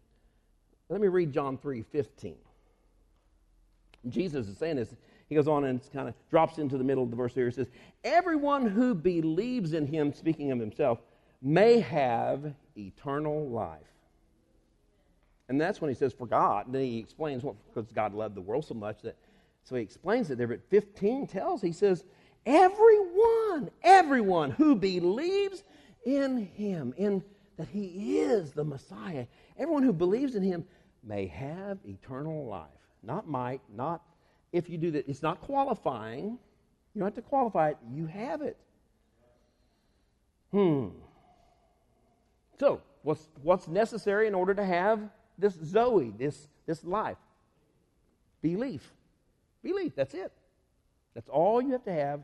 Let 0.89 0.99
me 0.99 1.08
read 1.08 1.31
John 1.31 1.60
3 1.60 1.84
15. 1.84 2.34
Jesus 4.10 4.47
is 4.47 4.58
saying 4.58 4.77
this. 4.77 4.95
He 5.28 5.36
goes 5.36 5.48
on 5.48 5.64
and 5.66 5.82
kind 5.92 6.08
of 6.08 6.14
drops 6.30 6.60
into 6.60 6.78
the 6.78 6.84
middle 6.84 7.04
of 7.04 7.10
the 7.10 7.16
verse 7.16 7.34
here. 7.34 7.46
He 7.46 7.52
says, 7.52 7.68
Everyone 8.04 8.68
who 8.68 8.94
believes 8.94 9.74
in 9.74 9.88
him, 9.88 10.14
speaking 10.14 10.52
of 10.52 10.60
himself, 10.60 11.00
may 11.42 11.80
have 11.80 12.54
eternal 12.78 13.50
life. 13.50 13.80
And 15.50 15.60
that's 15.60 15.82
when 15.82 15.90
he 15.90 15.96
says, 15.96 16.14
For 16.14 16.28
God. 16.28 16.68
Then 16.70 16.82
he 16.82 17.00
explains 17.00 17.44
what, 17.44 17.56
because 17.68 17.92
God 17.92 18.14
loved 18.14 18.36
the 18.36 18.42
world 18.42 18.66
so 18.66 18.76
much 18.76 19.02
that, 19.02 19.16
so 19.64 19.76
he 19.76 19.82
explains 19.82 20.30
it 20.30 20.38
there. 20.38 20.48
But 20.48 20.62
15 20.70 21.28
tells, 21.28 21.62
he 21.62 21.72
says, 21.72 22.04
Everyone, 22.46 23.72
everyone 23.84 24.52
who 24.52 24.76
believes 24.76 25.64
in 26.06 26.46
him, 26.56 26.94
in 26.98 27.24
that 27.58 27.68
he 27.70 28.20
is 28.20 28.52
the 28.52 28.64
Messiah, 28.64 29.26
everyone 29.58 29.82
who 29.82 29.94
believes 29.94 30.36
in 30.36 30.44
him 30.44 30.66
may 31.04 31.26
have 31.28 31.80
eternal 31.86 32.46
life. 32.46 32.68
Not 33.02 33.28
might, 33.28 33.62
not 33.74 34.04
if 34.56 34.70
you 34.70 34.78
do 34.78 34.91
that. 34.91 35.08
It's 35.08 35.22
not 35.22 35.41
qualifying. 35.41 36.38
You 36.94 37.00
don't 37.00 37.08
have 37.08 37.15
to 37.15 37.22
qualify 37.22 37.72
it. 37.72 37.78
You 37.91 38.06
have 38.06 38.41
it. 38.41 38.58
Hmm. 40.52 40.88
So, 42.58 42.82
what's, 43.04 43.28
what's 43.44 43.68
necessary 43.68 44.28
in 44.28 44.34
order 44.34 44.54
to 44.54 44.63
have 44.63 45.02
this 45.38 45.54
Zoe, 45.54 46.13
this, 46.18 46.48
this 46.65 46.86
life? 46.86 47.18
Belief. 48.41 48.94
Belief. 49.62 49.94
That's 49.94 50.13
it. 50.13 50.32
That's 51.13 51.28
all 51.28 51.62
you 51.62 51.74
have 51.74 51.84
to 51.84 51.94
have 51.94 52.22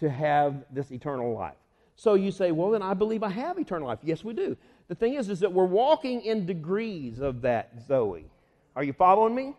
to 0.00 0.08
have 0.10 0.64
this 0.70 0.90
eternal 0.90 1.34
life. 1.34 1.56
So 1.96 2.14
you 2.14 2.30
say, 2.30 2.52
well, 2.52 2.70
then 2.70 2.82
I 2.82 2.94
believe 2.94 3.22
I 3.22 3.30
have 3.30 3.58
eternal 3.58 3.88
life. 3.88 3.98
Yes, 4.02 4.22
we 4.22 4.34
do. 4.34 4.56
The 4.88 4.94
thing 4.94 5.14
is, 5.14 5.28
is 5.30 5.40
that 5.40 5.52
we're 5.52 5.64
walking 5.64 6.20
in 6.22 6.46
degrees 6.46 7.20
of 7.20 7.40
that 7.42 7.72
Zoe. 7.86 8.26
Are 8.74 8.84
you 8.84 8.92
following 8.92 9.34
me? 9.34 9.54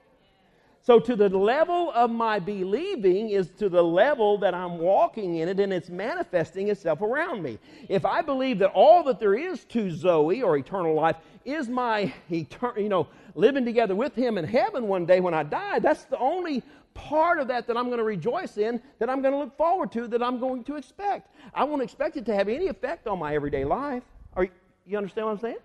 So, 0.88 1.02
to 1.02 1.17
the 1.17 1.28
level 1.28 1.91
of 1.91 2.10
my 2.10 2.39
believing 2.39 3.32
is 3.32 3.50
to 3.58 3.67
the 3.67 3.84
level 3.84 4.38
that 4.38 4.54
I'm 4.54 4.78
walking 4.78 5.36
in 5.36 5.50
it 5.50 5.60
and 5.60 5.73
it's 5.73 5.89
manifesting 5.89 6.69
itself 6.69 7.02
around 7.02 7.43
me. 7.43 7.60
If 7.89 8.06
I 8.06 8.21
believe 8.21 8.60
that 8.60 8.71
all 8.71 9.04
that 9.04 9.19
there 9.19 9.34
is 9.34 9.65
to 9.65 9.91
Zoe 9.91 10.41
or 10.41 10.56
eternal 10.56 10.95
life 10.95 11.17
is 11.43 11.67
my 11.67 12.13
eternal, 12.32 12.80
you 12.82 12.88
know, 12.88 13.10
living 13.36 13.65
together 13.65 13.95
with 13.95 14.15
Him 14.15 14.38
in 14.38 14.45
heaven 14.45 14.88
one 14.88 15.06
day 15.06 15.19
when 15.19 15.34
I 15.34 15.43
die, 15.43 15.80
that's 15.80 16.06
the 16.06 16.19
only 16.19 16.63
part 16.93 17.39
of 17.39 17.50
that 17.50 17.67
that 17.67 17.76
I'm 17.76 17.88
going 17.88 17.97
to 17.97 18.06
rejoice 18.06 18.58
in, 18.58 18.82
that 19.00 19.10
I'm 19.10 19.21
going 19.21 19.34
to 19.34 19.39
look 19.39 19.58
forward 19.58 19.91
to, 19.91 20.08
that 20.08 20.23
I'm 20.23 20.39
going 20.39 20.63
to 20.63 20.78
expect. 20.78 21.36
I 21.54 21.65
won't 21.65 21.82
expect 21.82 22.15
it 22.15 22.26
to 22.28 22.34
have 22.34 22.47
any 22.47 22.67
effect 22.67 23.08
on 23.08 23.19
my 23.19 23.36
everyday 23.36 23.65
life. 23.65 24.04
Are 24.38 24.45
you, 24.45 24.52
you 24.86 24.97
understand 24.97 25.28
what 25.28 25.34
I'm 25.34 25.39
saying? 25.39 25.58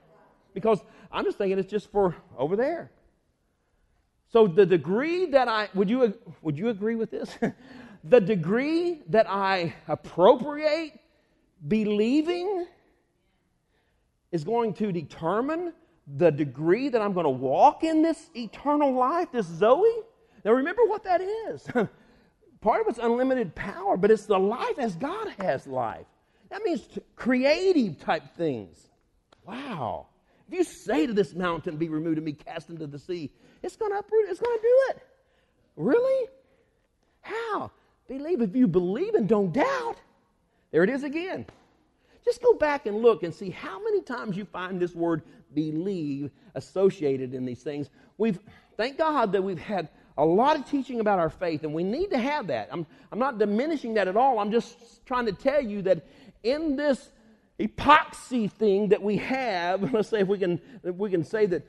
Because 0.52 0.80
I'm 1.12 1.24
just 1.24 1.38
thinking 1.38 1.60
it's 1.60 1.70
just 1.70 1.92
for 1.92 2.16
over 2.36 2.56
there. 2.56 2.90
So 4.32 4.46
the 4.46 4.64
degree 4.64 5.26
that 5.26 5.46
I 5.46 5.68
would 5.74 5.90
you 5.90 6.14
would 6.40 6.56
you 6.56 6.70
agree 6.70 6.94
with 6.94 7.10
this? 7.10 7.38
the 8.04 8.20
degree 8.20 9.02
that 9.08 9.26
I 9.28 9.74
appropriate 9.88 10.98
believing 11.68 12.66
is 14.32 14.42
going 14.42 14.72
to 14.74 14.90
determine 14.90 15.74
the 16.16 16.30
degree 16.30 16.88
that 16.88 17.00
I'm 17.00 17.12
going 17.12 17.24
to 17.24 17.30
walk 17.30 17.84
in 17.84 18.02
this 18.02 18.30
eternal 18.34 18.92
life, 18.94 19.28
this 19.32 19.46
Zoe. 19.46 19.86
Now 20.44 20.52
remember 20.52 20.82
what 20.86 21.04
that 21.04 21.20
is. 21.20 21.66
Part 22.62 22.80
of 22.80 22.88
it's 22.88 22.98
unlimited 22.98 23.54
power, 23.54 23.96
but 23.96 24.10
it's 24.10 24.24
the 24.26 24.38
life 24.38 24.78
as 24.78 24.96
God 24.96 25.28
has 25.38 25.66
life. 25.66 26.06
That 26.48 26.62
means 26.62 26.88
creative 27.16 27.98
type 27.98 28.34
things. 28.36 28.88
Wow. 29.44 30.06
If 30.48 30.54
you 30.54 30.64
say 30.64 31.06
to 31.06 31.12
this 31.12 31.34
mountain, 31.34 31.76
be 31.76 31.88
removed 31.88 32.18
and 32.18 32.24
be 32.24 32.32
cast 32.32 32.70
into 32.70 32.86
the 32.86 32.98
sea, 32.98 33.32
it's 33.62 33.76
going 33.76 33.92
to 33.92 33.98
uproot, 33.98 34.28
it's 34.28 34.40
going 34.40 34.56
to 34.56 34.62
do 34.62 34.82
it. 34.90 35.02
Really? 35.76 36.28
How? 37.20 37.70
Believe. 38.08 38.40
If 38.42 38.54
you 38.54 38.66
believe 38.66 39.14
and 39.14 39.28
don't 39.28 39.52
doubt, 39.52 39.96
there 40.70 40.82
it 40.82 40.90
is 40.90 41.04
again. 41.04 41.46
Just 42.24 42.42
go 42.42 42.54
back 42.54 42.86
and 42.86 43.02
look 43.02 43.22
and 43.22 43.34
see 43.34 43.50
how 43.50 43.82
many 43.82 44.02
times 44.02 44.36
you 44.36 44.44
find 44.44 44.80
this 44.80 44.94
word 44.94 45.22
believe 45.54 46.30
associated 46.54 47.34
in 47.34 47.44
these 47.44 47.62
things. 47.62 47.90
We've, 48.18 48.38
thank 48.76 48.98
God 48.98 49.32
that 49.32 49.42
we've 49.42 49.58
had 49.58 49.88
a 50.18 50.24
lot 50.24 50.56
of 50.56 50.68
teaching 50.68 51.00
about 51.00 51.18
our 51.18 51.30
faith, 51.30 51.64
and 51.64 51.72
we 51.72 51.82
need 51.82 52.10
to 52.10 52.18
have 52.18 52.46
that. 52.48 52.68
I'm, 52.70 52.86
I'm 53.10 53.18
not 53.18 53.38
diminishing 53.38 53.94
that 53.94 54.08
at 54.08 54.16
all. 54.16 54.38
I'm 54.38 54.52
just 54.52 55.04
trying 55.06 55.26
to 55.26 55.32
tell 55.32 55.60
you 55.60 55.82
that 55.82 56.06
in 56.42 56.76
this 56.76 57.10
epoxy 57.58 58.50
thing 58.50 58.88
that 58.88 59.02
we 59.02 59.16
have, 59.16 59.92
let's 59.92 60.08
say 60.08 60.20
if 60.20 60.28
we 60.28 60.38
can, 60.38 60.60
if 60.84 60.94
we 60.96 61.10
can 61.10 61.24
say 61.24 61.46
that, 61.46 61.66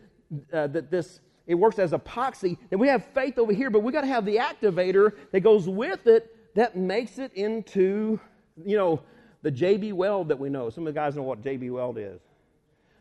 uh, 0.52 0.68
that 0.68 0.92
this 0.92 1.20
it 1.46 1.56
works 1.56 1.80
as 1.80 1.92
epoxy. 1.92 2.58
And 2.72 2.80
we 2.80 2.88
have 2.88 3.06
faith 3.06 3.38
over 3.38 3.54
here, 3.54 3.70
but 3.70 3.84
we 3.84 3.92
got 3.92 4.02
to 4.02 4.08
have 4.08 4.26
the 4.26 4.38
activator 4.38 5.14
that 5.32 5.42
goes 5.42 5.68
with 5.68 6.08
it 6.08 6.36
that 6.56 6.78
makes 6.78 7.18
it 7.18 7.34
into, 7.34 8.20
you 8.64 8.78
know, 8.78 9.02
the 9.42 9.52
JB 9.52 9.94
Weld 9.94 10.30
that 10.30 10.40
we 10.40 10.50
know. 10.50 10.70
Some 10.70 10.88
of 10.88 10.94
the 10.94 11.00
guys 11.00 11.16
know 11.16 11.24
what 11.24 11.42
JB 11.42 11.72
Weld 11.72 11.98
is. 11.98 12.22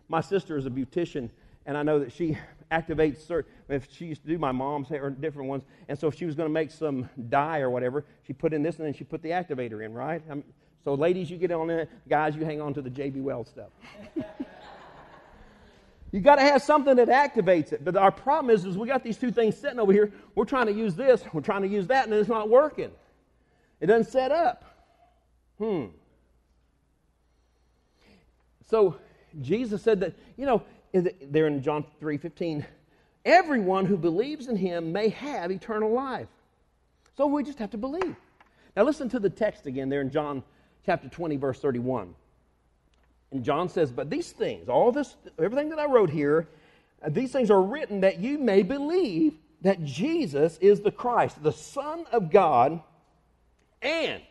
My 0.09 0.21
sister 0.21 0.57
is 0.57 0.67
a 0.67 0.71
beautician, 0.71 1.31
and 1.67 1.77
I 1.77 1.83
know 1.83 2.01
that 2.01 2.13
she 2.13 2.37
activates 2.73 3.27
certain, 3.27 3.51
if 3.69 3.87
she 3.93 4.07
used 4.07 4.23
to 4.23 4.29
do 4.29 4.39
my 4.39 4.51
mom's 4.51 4.89
hair 4.89 5.05
or 5.05 5.11
different 5.11 5.49
ones, 5.49 5.63
and 5.89 5.99
so 5.99 6.09
if 6.09 6.17
she 6.17 6.25
was 6.25 6.35
going 6.35 6.49
to 6.49 6.53
make 6.53 6.71
some 6.71 7.09
dye 7.29 7.61
or 7.61 7.71
whatever, 7.71 8.05
she 8.27 8.33
put 8.33 8.53
in 8.53 8.63
this 8.63 8.79
and 8.79 8.87
then 8.87 8.95
she 8.95 9.05
put 9.05 9.23
the 9.23 9.29
activator 9.31 9.85
in, 9.85 9.93
right? 9.93 10.23
I'm, 10.29 10.43
so 10.85 10.95
ladies, 10.95 11.31
you 11.31 11.37
get 11.37 11.53
on 11.53 11.71
it. 11.71 11.89
Guys, 12.09 12.35
you 12.35 12.45
hang 12.45 12.61
on 12.61 12.75
to 12.75 12.83
the 12.83 12.91
JB 12.91 13.23
Weld 13.23 13.47
stuff. 13.47 13.71
You 16.13 16.21
got 16.21 16.37
to 16.37 16.43
have 16.43 16.63
something 16.63 16.97
that 16.97 17.09
activates 17.09 17.73
it. 17.73 17.85
But 17.85 17.97
our 17.97 18.13
problem 18.13 18.55
is, 18.55 18.67
is 18.67 18.77
we 18.77 18.87
got 18.87 19.03
these 19.03 19.17
two 19.17 19.33
things 19.33 19.57
sitting 19.57 19.81
over 19.81 19.93
here. 19.93 20.13
We're 20.35 20.45
trying 20.45 20.67
to 20.67 20.73
use 20.73 20.95
this, 20.95 21.25
we're 21.33 21.41
trying 21.41 21.63
to 21.63 21.69
use 21.69 21.87
that, 21.89 22.05
and 22.05 22.15
it's 22.15 22.29
not 22.29 22.51
working. 22.51 22.91
It 23.81 23.87
doesn't 23.87 24.13
set 24.13 24.31
up. 24.31 24.65
Hmm. 25.59 25.87
So 28.69 28.97
Jesus 29.41 29.83
said 29.83 30.01
that, 30.01 30.15
you 30.37 30.45
know, 30.45 30.63
there 30.93 31.47
in 31.47 31.63
John 31.63 31.85
3 31.99 32.19
15, 32.19 32.67
everyone 33.25 33.87
who 33.87 33.97
believes 33.97 34.49
in 34.49 34.57
him 34.57 34.93
may 34.93 35.09
have 35.09 35.51
eternal 35.51 35.91
life. 35.91 36.29
So 37.17 37.27
we 37.27 37.43
just 37.43 37.59
have 37.59 37.71
to 37.71 37.79
believe. 37.79 38.17
Now 38.77 38.85
listen 38.85 39.09
to 39.11 39.19
the 39.19 39.31
text 39.31 39.67
again 39.67 39.89
there 39.89 40.03
in 40.03 40.11
John 40.11 40.43
chapter 40.85 41.09
20, 41.09 41.37
verse 41.37 41.59
31. 41.59 42.15
And 43.33 43.43
John 43.43 43.69
says, 43.69 43.91
But 43.91 44.11
these 44.11 44.31
things, 44.31 44.69
all 44.69 44.93
this, 44.93 45.17
everything 45.39 45.71
that 45.71 45.79
I 45.79 45.87
wrote 45.87 46.11
here, 46.11 46.49
uh, 47.03 47.09
these 47.09 47.33
things 47.33 47.51
are 47.51 47.63
written 47.63 48.03
that 48.03 48.19
you 48.19 48.39
may 48.39 48.63
believe 48.63 49.35
that 49.63 49.85
Jesus 49.85 50.59
is 50.59 50.81
the 50.81 50.91
Christ, 50.91 51.43
the 51.43 51.53
Son 51.53 52.05
of 52.13 52.31
God, 52.31 52.81
and 53.81 54.23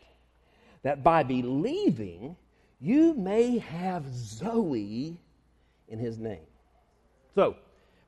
that 0.84 1.04
by 1.04 1.24
believing 1.24 2.36
you 2.80 3.14
may 3.14 3.58
have 3.58 4.04
Zoe 4.14 5.18
in 5.88 6.00
his 6.00 6.18
name. 6.18 6.46
So, 7.34 7.56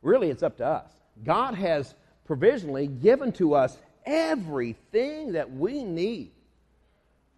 really, 0.02 0.30
it's 0.30 0.44
up 0.44 0.58
to 0.58 0.66
us. 0.66 0.92
God 1.24 1.56
has 1.56 1.94
provisionally 2.26 2.88
given 2.88 3.32
to 3.34 3.56
us 3.56 3.78
everything 4.06 5.34
that 5.34 5.52
we 5.52 5.84
need 5.84 6.33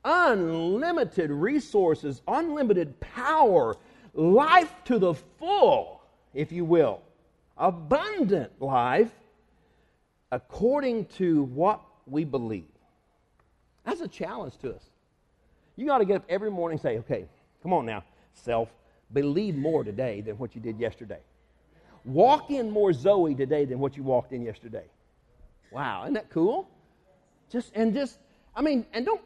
unlimited 0.05 1.31
resources, 1.31 2.21
unlimited 2.27 2.97
power, 2.99 3.75
life 4.13 4.73
to 4.85 4.99
the 4.99 5.13
full, 5.13 6.01
if 6.33 6.51
you 6.51 6.63
will, 6.63 7.01
abundant 7.57 8.51
life 8.61 9.11
according 10.31 11.05
to 11.05 11.43
what 11.43 11.81
we 12.05 12.23
believe. 12.23 12.65
That's 13.83 14.01
a 14.01 14.07
challenge 14.07 14.57
to 14.59 14.75
us. 14.75 14.83
You 15.75 15.85
got 15.85 15.97
to 15.97 16.05
get 16.05 16.17
up 16.17 16.25
every 16.29 16.51
morning 16.51 16.75
and 16.75 16.81
say, 16.81 16.97
okay, 16.99 17.25
come 17.61 17.73
on 17.73 17.85
now, 17.85 18.03
self, 18.33 18.69
believe 19.11 19.55
more 19.55 19.83
today 19.83 20.21
than 20.21 20.37
what 20.37 20.55
you 20.55 20.61
did 20.61 20.79
yesterday. 20.79 21.19
Walk 22.05 22.51
in 22.51 22.69
more 22.69 22.93
Zoe 22.93 23.33
today 23.33 23.65
than 23.65 23.79
what 23.79 23.97
you 23.97 24.03
walked 24.03 24.31
in 24.31 24.43
yesterday. 24.43 24.85
Wow, 25.71 26.03
isn't 26.03 26.13
that 26.13 26.29
cool? 26.29 26.69
Just 27.51 27.71
and 27.75 27.93
just 27.93 28.19
I 28.55 28.61
mean, 28.61 28.85
and 28.93 29.05
don't 29.05 29.21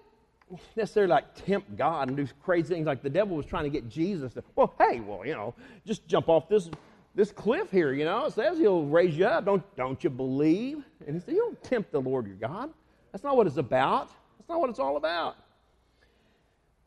necessarily 0.76 1.12
like 1.12 1.34
tempt 1.46 1.76
God 1.78 2.08
and 2.08 2.18
do 2.18 2.28
crazy 2.44 2.74
things 2.74 2.88
like 2.88 3.02
the 3.02 3.10
devil 3.10 3.36
was 3.38 3.46
trying 3.46 3.66
to 3.66 3.70
get 3.70 3.90
Jesus 3.90 4.34
to, 4.34 4.44
well, 4.56 4.74
hey, 4.80 5.00
well, 5.00 5.26
you 5.26 5.34
know, 5.34 5.54
just 5.86 6.08
jump 6.08 6.30
off 6.30 6.50
this 6.50 6.70
this 7.16 7.32
cliff 7.32 7.72
here, 7.72 7.92
you 7.92 8.06
know. 8.06 8.26
It 8.26 8.34
says 8.34 8.58
he'll 8.58 8.86
raise 8.86 9.18
you 9.18 9.26
up. 9.26 9.46
Don't 9.46 9.64
don't 9.76 10.02
you 10.04 10.10
believe? 10.10 10.84
And 11.06 11.16
he 11.16 11.22
said, 11.22 11.34
You 11.34 11.42
don't 11.42 11.64
tempt 11.64 11.92
the 11.92 12.02
Lord 12.02 12.28
your 12.28 12.36
God. 12.36 12.72
That's 13.12 13.24
not 13.24 13.36
what 13.36 13.48
it's 13.48 13.58
about. 13.58 14.10
That's 14.38 14.50
not 14.50 14.60
what 14.60 14.70
it's 14.70 14.80
all 14.80 14.98
about. 14.98 15.36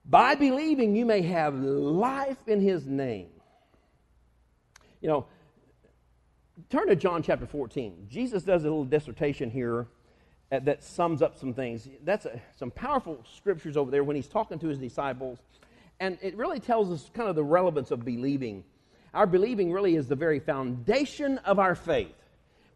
By 0.04 0.34
believing 0.34 0.96
you 0.96 1.04
may 1.04 1.22
have 1.22 1.54
life 1.54 2.38
in 2.46 2.60
his 2.60 2.86
name. 2.86 3.28
You 5.00 5.08
know, 5.08 5.26
turn 6.70 6.88
to 6.88 6.96
John 6.96 7.22
chapter 7.22 7.46
14. 7.46 8.06
Jesus 8.08 8.42
does 8.42 8.62
a 8.62 8.68
little 8.68 8.84
dissertation 8.84 9.50
here 9.50 9.88
that 10.60 10.84
sums 10.84 11.22
up 11.22 11.38
some 11.38 11.54
things. 11.54 11.88
That's 12.04 12.26
a, 12.26 12.40
some 12.56 12.70
powerful 12.70 13.24
scriptures 13.36 13.76
over 13.76 13.90
there 13.90 14.04
when 14.04 14.16
he's 14.16 14.28
talking 14.28 14.58
to 14.58 14.68
his 14.68 14.78
disciples. 14.78 15.38
And 15.98 16.18
it 16.20 16.36
really 16.36 16.60
tells 16.60 16.90
us 16.90 17.10
kind 17.14 17.28
of 17.28 17.36
the 17.36 17.44
relevance 17.44 17.90
of 17.90 18.04
believing. 18.04 18.64
Our 19.14 19.26
believing 19.26 19.72
really 19.72 19.96
is 19.96 20.08
the 20.08 20.16
very 20.16 20.40
foundation 20.40 21.38
of 21.38 21.58
our 21.58 21.74
faith. 21.74 22.14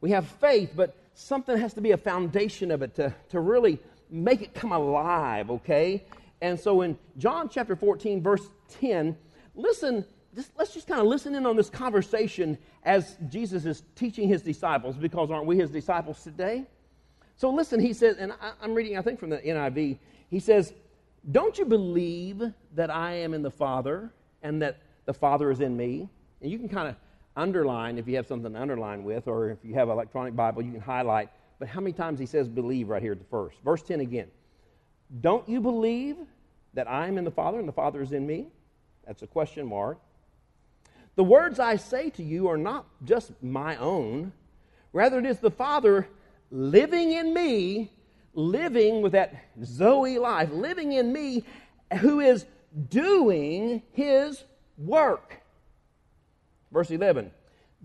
We 0.00 0.10
have 0.12 0.26
faith, 0.26 0.72
but 0.74 0.96
something 1.14 1.56
has 1.56 1.74
to 1.74 1.80
be 1.80 1.90
a 1.90 1.96
foundation 1.96 2.70
of 2.70 2.82
it 2.82 2.94
to, 2.96 3.14
to 3.30 3.40
really 3.40 3.78
make 4.10 4.42
it 4.42 4.54
come 4.54 4.72
alive, 4.72 5.50
okay? 5.50 6.04
And 6.40 6.58
so 6.58 6.82
in 6.82 6.98
John 7.18 7.48
chapter 7.48 7.76
14, 7.76 8.22
verse 8.22 8.46
10, 8.80 9.16
listen, 9.54 10.04
just, 10.34 10.50
let's 10.56 10.72
just 10.72 10.86
kind 10.86 11.00
of 11.00 11.06
listen 11.06 11.34
in 11.34 11.46
on 11.46 11.56
this 11.56 11.70
conversation 11.70 12.58
as 12.84 13.16
Jesus 13.28 13.64
is 13.64 13.82
teaching 13.96 14.28
his 14.28 14.42
disciples, 14.42 14.96
because 14.96 15.30
aren't 15.30 15.46
we 15.46 15.56
his 15.56 15.70
disciples 15.70 16.22
today? 16.22 16.66
So 17.36 17.50
listen, 17.50 17.80
he 17.80 17.92
says, 17.92 18.16
and 18.18 18.32
I, 18.32 18.64
am 18.64 18.74
reading, 18.74 18.96
I 18.96 19.02
think, 19.02 19.20
from 19.20 19.30
the 19.30 19.38
NIV. 19.38 19.98
He 20.30 20.40
says, 20.40 20.72
Don't 21.30 21.58
you 21.58 21.64
believe 21.66 22.42
that 22.74 22.90
I 22.90 23.12
am 23.12 23.34
in 23.34 23.42
the 23.42 23.50
Father 23.50 24.10
and 24.42 24.62
that 24.62 24.78
the 25.04 25.14
Father 25.14 25.50
is 25.50 25.60
in 25.60 25.76
me? 25.76 26.08
And 26.40 26.50
you 26.50 26.58
can 26.58 26.68
kind 26.68 26.88
of 26.88 26.96
underline 27.36 27.98
if 27.98 28.08
you 28.08 28.16
have 28.16 28.26
something 28.26 28.52
to 28.52 28.60
underline 28.60 29.04
with, 29.04 29.28
or 29.28 29.50
if 29.50 29.58
you 29.62 29.74
have 29.74 29.88
an 29.88 29.92
electronic 29.92 30.34
Bible, 30.34 30.62
you 30.62 30.72
can 30.72 30.80
highlight. 30.80 31.28
But 31.58 31.68
how 31.68 31.80
many 31.80 31.92
times 31.92 32.18
he 32.18 32.26
says 32.26 32.48
believe 32.48 32.88
right 32.88 33.02
here 33.02 33.12
at 33.12 33.18
the 33.18 33.24
first? 33.26 33.58
Verse 33.62 33.82
10 33.82 34.00
again. 34.00 34.28
Don't 35.20 35.46
you 35.48 35.60
believe 35.60 36.16
that 36.74 36.88
I 36.88 37.06
am 37.06 37.18
in 37.18 37.24
the 37.24 37.30
Father 37.30 37.58
and 37.58 37.68
the 37.68 37.72
Father 37.72 38.02
is 38.02 38.12
in 38.12 38.26
me? 38.26 38.48
That's 39.06 39.22
a 39.22 39.26
question 39.26 39.66
mark. 39.66 39.98
The 41.14 41.24
words 41.24 41.58
I 41.58 41.76
say 41.76 42.10
to 42.10 42.22
you 42.22 42.48
are 42.48 42.58
not 42.58 42.86
just 43.04 43.32
my 43.42 43.76
own, 43.76 44.32
rather, 44.92 45.18
it 45.18 45.26
is 45.26 45.38
the 45.38 45.50
Father 45.50 46.08
living 46.50 47.12
in 47.12 47.32
me, 47.34 47.92
living 48.34 49.02
with 49.02 49.12
that 49.12 49.34
Zoe 49.64 50.18
life, 50.18 50.50
living 50.50 50.92
in 50.92 51.12
me, 51.12 51.44
who 52.00 52.20
is 52.20 52.46
doing 52.88 53.82
his 53.92 54.44
work. 54.76 55.40
Verse 56.72 56.90
11 56.90 57.30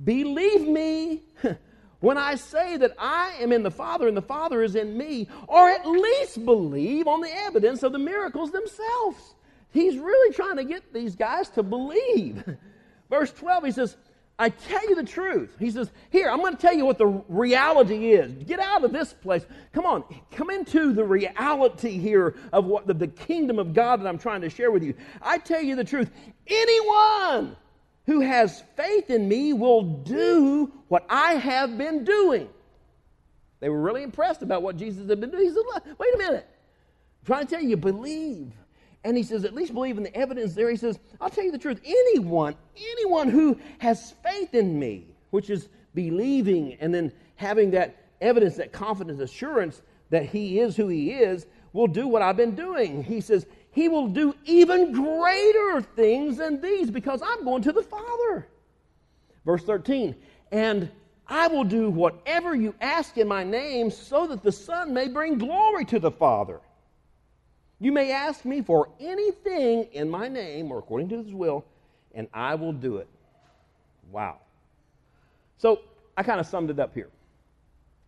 Believe 0.03 0.67
me 0.67 1.21
when 1.99 2.17
I 2.17 2.35
say 2.35 2.77
that 2.77 2.95
I 2.97 3.35
am 3.39 3.51
in 3.51 3.63
the 3.63 3.71
Father 3.71 4.07
and 4.07 4.17
the 4.17 4.21
Father 4.21 4.63
is 4.63 4.75
in 4.75 4.97
me, 4.97 5.27
or 5.47 5.69
at 5.69 5.85
least 5.85 6.43
believe 6.43 7.07
on 7.07 7.21
the 7.21 7.33
evidence 7.43 7.83
of 7.83 7.91
the 7.91 7.99
miracles 7.99 8.51
themselves. 8.51 9.35
He's 9.71 9.97
really 9.97 10.33
trying 10.33 10.57
to 10.57 10.63
get 10.63 10.93
these 10.93 11.15
guys 11.15 11.49
to 11.51 11.63
believe. 11.63 12.43
Verse 13.09 13.31
12, 13.31 13.65
he 13.65 13.71
says, 13.71 13.95
I 14.41 14.49
tell 14.49 14.89
you 14.89 14.95
the 14.95 15.03
truth. 15.03 15.55
He 15.59 15.69
says, 15.69 15.91
Here, 16.09 16.27
I'm 16.27 16.39
going 16.39 16.55
to 16.55 16.59
tell 16.59 16.73
you 16.73 16.83
what 16.83 16.97
the 16.97 17.05
reality 17.05 18.13
is. 18.13 18.31
Get 18.31 18.59
out 18.59 18.83
of 18.83 18.91
this 18.91 19.13
place. 19.13 19.45
Come 19.71 19.85
on, 19.85 20.03
come 20.31 20.49
into 20.49 20.93
the 20.93 21.03
reality 21.03 21.99
here 21.99 22.33
of 22.51 22.65
what 22.65 22.87
the, 22.87 22.95
the 22.95 23.07
kingdom 23.07 23.59
of 23.59 23.75
God 23.75 24.01
that 24.01 24.07
I'm 24.07 24.17
trying 24.17 24.41
to 24.41 24.49
share 24.49 24.71
with 24.71 24.81
you. 24.81 24.95
I 25.21 25.37
tell 25.37 25.61
you 25.61 25.75
the 25.75 25.83
truth. 25.83 26.09
Anyone 26.47 27.55
who 28.07 28.21
has 28.21 28.63
faith 28.75 29.11
in 29.11 29.29
me 29.29 29.53
will 29.53 29.83
do 29.83 30.73
what 30.87 31.05
I 31.07 31.33
have 31.33 31.77
been 31.77 32.03
doing. 32.03 32.49
They 33.59 33.69
were 33.69 33.79
really 33.79 34.01
impressed 34.01 34.41
about 34.41 34.63
what 34.63 34.75
Jesus 34.75 35.07
had 35.07 35.21
been 35.21 35.29
doing. 35.29 35.43
He 35.43 35.51
said, 35.51 35.93
Wait 35.99 36.15
a 36.15 36.17
minute. 36.17 36.47
I'm 36.49 37.25
trying 37.27 37.45
to 37.45 37.55
tell 37.57 37.63
you, 37.63 37.77
believe. 37.77 38.53
And 39.03 39.17
he 39.17 39.23
says, 39.23 39.45
at 39.45 39.55
least 39.55 39.73
believe 39.73 39.97
in 39.97 40.03
the 40.03 40.15
evidence 40.15 40.53
there. 40.53 40.69
He 40.69 40.77
says, 40.77 40.99
I'll 41.19 41.29
tell 41.29 41.43
you 41.43 41.51
the 41.51 41.57
truth. 41.57 41.81
Anyone, 41.83 42.55
anyone 42.75 43.29
who 43.29 43.57
has 43.79 44.13
faith 44.23 44.53
in 44.53 44.77
me, 44.77 45.07
which 45.31 45.49
is 45.49 45.69
believing 45.95 46.77
and 46.79 46.93
then 46.93 47.11
having 47.35 47.71
that 47.71 47.95
evidence, 48.21 48.55
that 48.57 48.71
confidence, 48.71 49.19
assurance 49.19 49.81
that 50.11 50.25
he 50.25 50.59
is 50.59 50.75
who 50.75 50.87
he 50.87 51.11
is, 51.11 51.47
will 51.73 51.87
do 51.87 52.07
what 52.07 52.21
I've 52.21 52.37
been 52.37 52.55
doing. 52.55 53.03
He 53.03 53.21
says, 53.21 53.45
He 53.71 53.87
will 53.87 54.07
do 54.07 54.35
even 54.45 54.91
greater 54.91 55.81
things 55.81 56.37
than 56.37 56.61
these 56.61 56.91
because 56.91 57.21
I'm 57.23 57.43
going 57.43 57.63
to 57.63 57.71
the 57.71 57.83
Father. 57.83 58.47
Verse 59.45 59.63
13, 59.63 60.15
and 60.51 60.91
I 61.27 61.47
will 61.47 61.63
do 61.63 61.89
whatever 61.89 62.53
you 62.53 62.75
ask 62.81 63.17
in 63.17 63.27
my 63.27 63.43
name 63.43 63.89
so 63.89 64.27
that 64.27 64.43
the 64.43 64.51
Son 64.51 64.93
may 64.93 65.07
bring 65.07 65.37
glory 65.37 65.85
to 65.85 65.99
the 65.99 66.11
Father. 66.11 66.59
You 67.81 67.91
may 67.91 68.11
ask 68.11 68.45
me 68.45 68.61
for 68.61 68.89
anything 68.99 69.85
in 69.91 70.07
my 70.07 70.27
name 70.27 70.71
or 70.71 70.77
according 70.77 71.09
to 71.09 71.23
his 71.23 71.33
will, 71.33 71.65
and 72.13 72.27
I 72.31 72.53
will 72.53 72.73
do 72.73 72.97
it. 72.97 73.07
Wow. 74.11 74.37
So 75.57 75.81
I 76.15 76.21
kind 76.21 76.39
of 76.39 76.45
summed 76.45 76.69
it 76.69 76.79
up 76.79 76.93
here. 76.93 77.09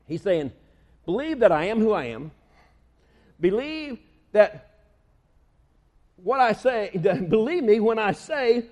He's 0.08 0.22
saying, 0.22 0.52
believe 1.08 1.40
that 1.40 1.52
I 1.52 1.66
am 1.66 1.80
who 1.80 1.92
I 1.92 2.06
am. 2.06 2.30
Believe 3.42 3.98
that 4.32 4.70
what 6.18 6.40
I 6.40 6.54
say, 6.54 6.92
believe 7.30 7.64
me 7.64 7.80
when 7.80 7.98
I 7.98 8.12
say 8.12 8.68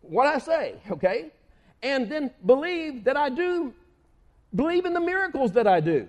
what 0.00 0.26
I 0.26 0.38
say, 0.38 0.76
okay? 0.90 1.32
And 1.82 2.10
then 2.10 2.30
believe 2.46 3.04
that 3.04 3.18
I 3.18 3.28
do, 3.28 3.74
believe 4.54 4.86
in 4.86 4.94
the 4.94 5.00
miracles 5.00 5.52
that 5.52 5.66
I 5.66 5.80
do. 5.80 6.08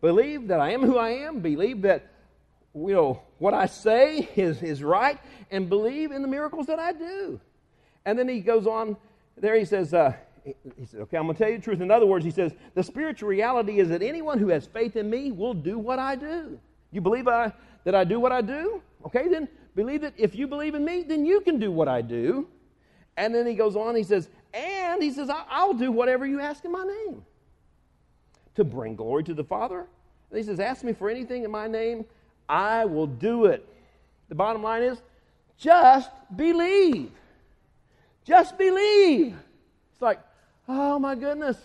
Believe 0.00 0.46
that 0.46 0.60
I 0.60 0.70
am 0.70 0.82
who 0.82 0.96
I 0.96 1.10
am. 1.10 1.40
Believe 1.40 1.82
that 1.82 2.12
you 2.86 2.94
know, 2.94 3.22
what 3.38 3.54
I 3.54 3.66
say 3.66 4.28
is, 4.36 4.62
is 4.62 4.82
right 4.82 5.18
and 5.50 5.68
believe 5.68 6.12
in 6.12 6.22
the 6.22 6.28
miracles 6.28 6.66
that 6.66 6.78
I 6.78 6.92
do. 6.92 7.40
And 8.04 8.18
then 8.18 8.28
he 8.28 8.40
goes 8.40 8.66
on 8.66 8.96
there, 9.36 9.54
he 9.56 9.64
says, 9.64 9.94
uh, 9.94 10.14
he 10.44 10.86
says, 10.86 11.00
okay, 11.00 11.16
I'm 11.16 11.24
going 11.24 11.36
to 11.36 11.42
tell 11.42 11.50
you 11.50 11.58
the 11.58 11.62
truth. 11.62 11.80
In 11.80 11.90
other 11.90 12.06
words, 12.06 12.24
he 12.24 12.30
says, 12.30 12.52
the 12.74 12.82
spiritual 12.82 13.28
reality 13.28 13.78
is 13.78 13.88
that 13.90 14.02
anyone 14.02 14.38
who 14.38 14.48
has 14.48 14.66
faith 14.66 14.96
in 14.96 15.08
me 15.08 15.30
will 15.30 15.54
do 15.54 15.78
what 15.78 15.98
I 15.98 16.16
do. 16.16 16.58
You 16.90 17.00
believe 17.00 17.28
I, 17.28 17.52
that 17.84 17.94
I 17.94 18.04
do 18.04 18.18
what 18.18 18.32
I 18.32 18.40
do? 18.40 18.82
Okay, 19.06 19.28
then 19.28 19.48
believe 19.76 20.00
that 20.00 20.14
if 20.16 20.34
you 20.34 20.46
believe 20.46 20.74
in 20.74 20.84
me, 20.84 21.02
then 21.02 21.24
you 21.24 21.40
can 21.40 21.58
do 21.58 21.70
what 21.70 21.86
I 21.86 22.02
do. 22.02 22.48
And 23.16 23.34
then 23.34 23.46
he 23.46 23.54
goes 23.54 23.76
on, 23.76 23.94
he 23.94 24.02
says, 24.02 24.28
and 24.54 25.02
he 25.02 25.10
says, 25.10 25.30
I'll 25.30 25.74
do 25.74 25.92
whatever 25.92 26.26
you 26.26 26.40
ask 26.40 26.64
in 26.64 26.72
my 26.72 26.84
name 26.84 27.22
to 28.54 28.64
bring 28.64 28.96
glory 28.96 29.24
to 29.24 29.34
the 29.34 29.44
Father. 29.44 29.86
And 30.30 30.38
he 30.38 30.44
says, 30.44 30.60
ask 30.60 30.82
me 30.82 30.92
for 30.92 31.10
anything 31.10 31.44
in 31.44 31.50
my 31.50 31.66
name, 31.66 32.04
I 32.48 32.84
will 32.84 33.06
do 33.06 33.46
it. 33.46 33.66
The 34.28 34.34
bottom 34.34 34.62
line 34.62 34.82
is 34.82 35.00
just 35.58 36.10
believe. 36.34 37.10
Just 38.24 38.56
believe. 38.58 39.36
It's 39.92 40.02
like, 40.02 40.20
oh 40.68 40.98
my 40.98 41.14
goodness. 41.14 41.56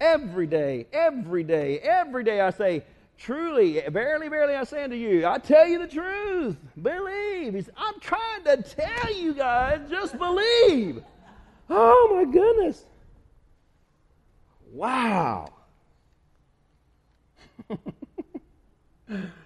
Every 0.00 0.46
day, 0.46 0.86
every 0.92 1.42
day, 1.42 1.78
every 1.78 2.22
day 2.22 2.40
I 2.40 2.50
say, 2.50 2.84
truly, 3.18 3.82
verily, 3.88 4.28
verily 4.28 4.54
I 4.54 4.64
say 4.64 4.84
unto 4.84 4.96
you, 4.96 5.26
I 5.26 5.38
tell 5.38 5.66
you 5.66 5.78
the 5.78 5.88
truth. 5.88 6.56
Believe. 6.80 7.54
Says, 7.54 7.70
I'm 7.76 7.98
trying 8.00 8.44
to 8.44 8.62
tell 8.62 9.14
you 9.14 9.32
guys, 9.34 9.80
just 9.88 10.18
believe. 10.18 11.02
Oh 11.70 12.12
my 12.14 12.30
goodness. 12.30 12.84
Wow. 14.72 15.48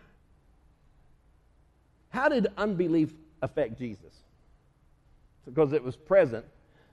How 2.11 2.29
did 2.29 2.49
unbelief 2.57 3.13
affect 3.41 3.79
Jesus? 3.79 4.13
Because 5.45 5.73
it 5.73 5.83
was 5.83 5.97
present. 5.97 6.45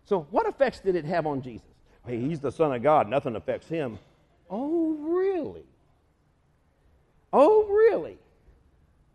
So, 0.06 0.26
what 0.32 0.48
effects 0.48 0.80
did 0.80 0.96
it 0.96 1.06
have 1.06 1.28
on 1.28 1.42
Jesus? 1.42 1.68
Hey, 2.06 2.20
he's 2.20 2.40
the 2.40 2.52
Son 2.52 2.74
of 2.74 2.82
God, 2.82 3.10
nothing 3.10 3.36
affects 3.36 3.68
him. 3.68 4.00
Oh, 4.50 4.94
really? 4.94 5.66
Oh, 7.34 7.66
really? 7.66 8.18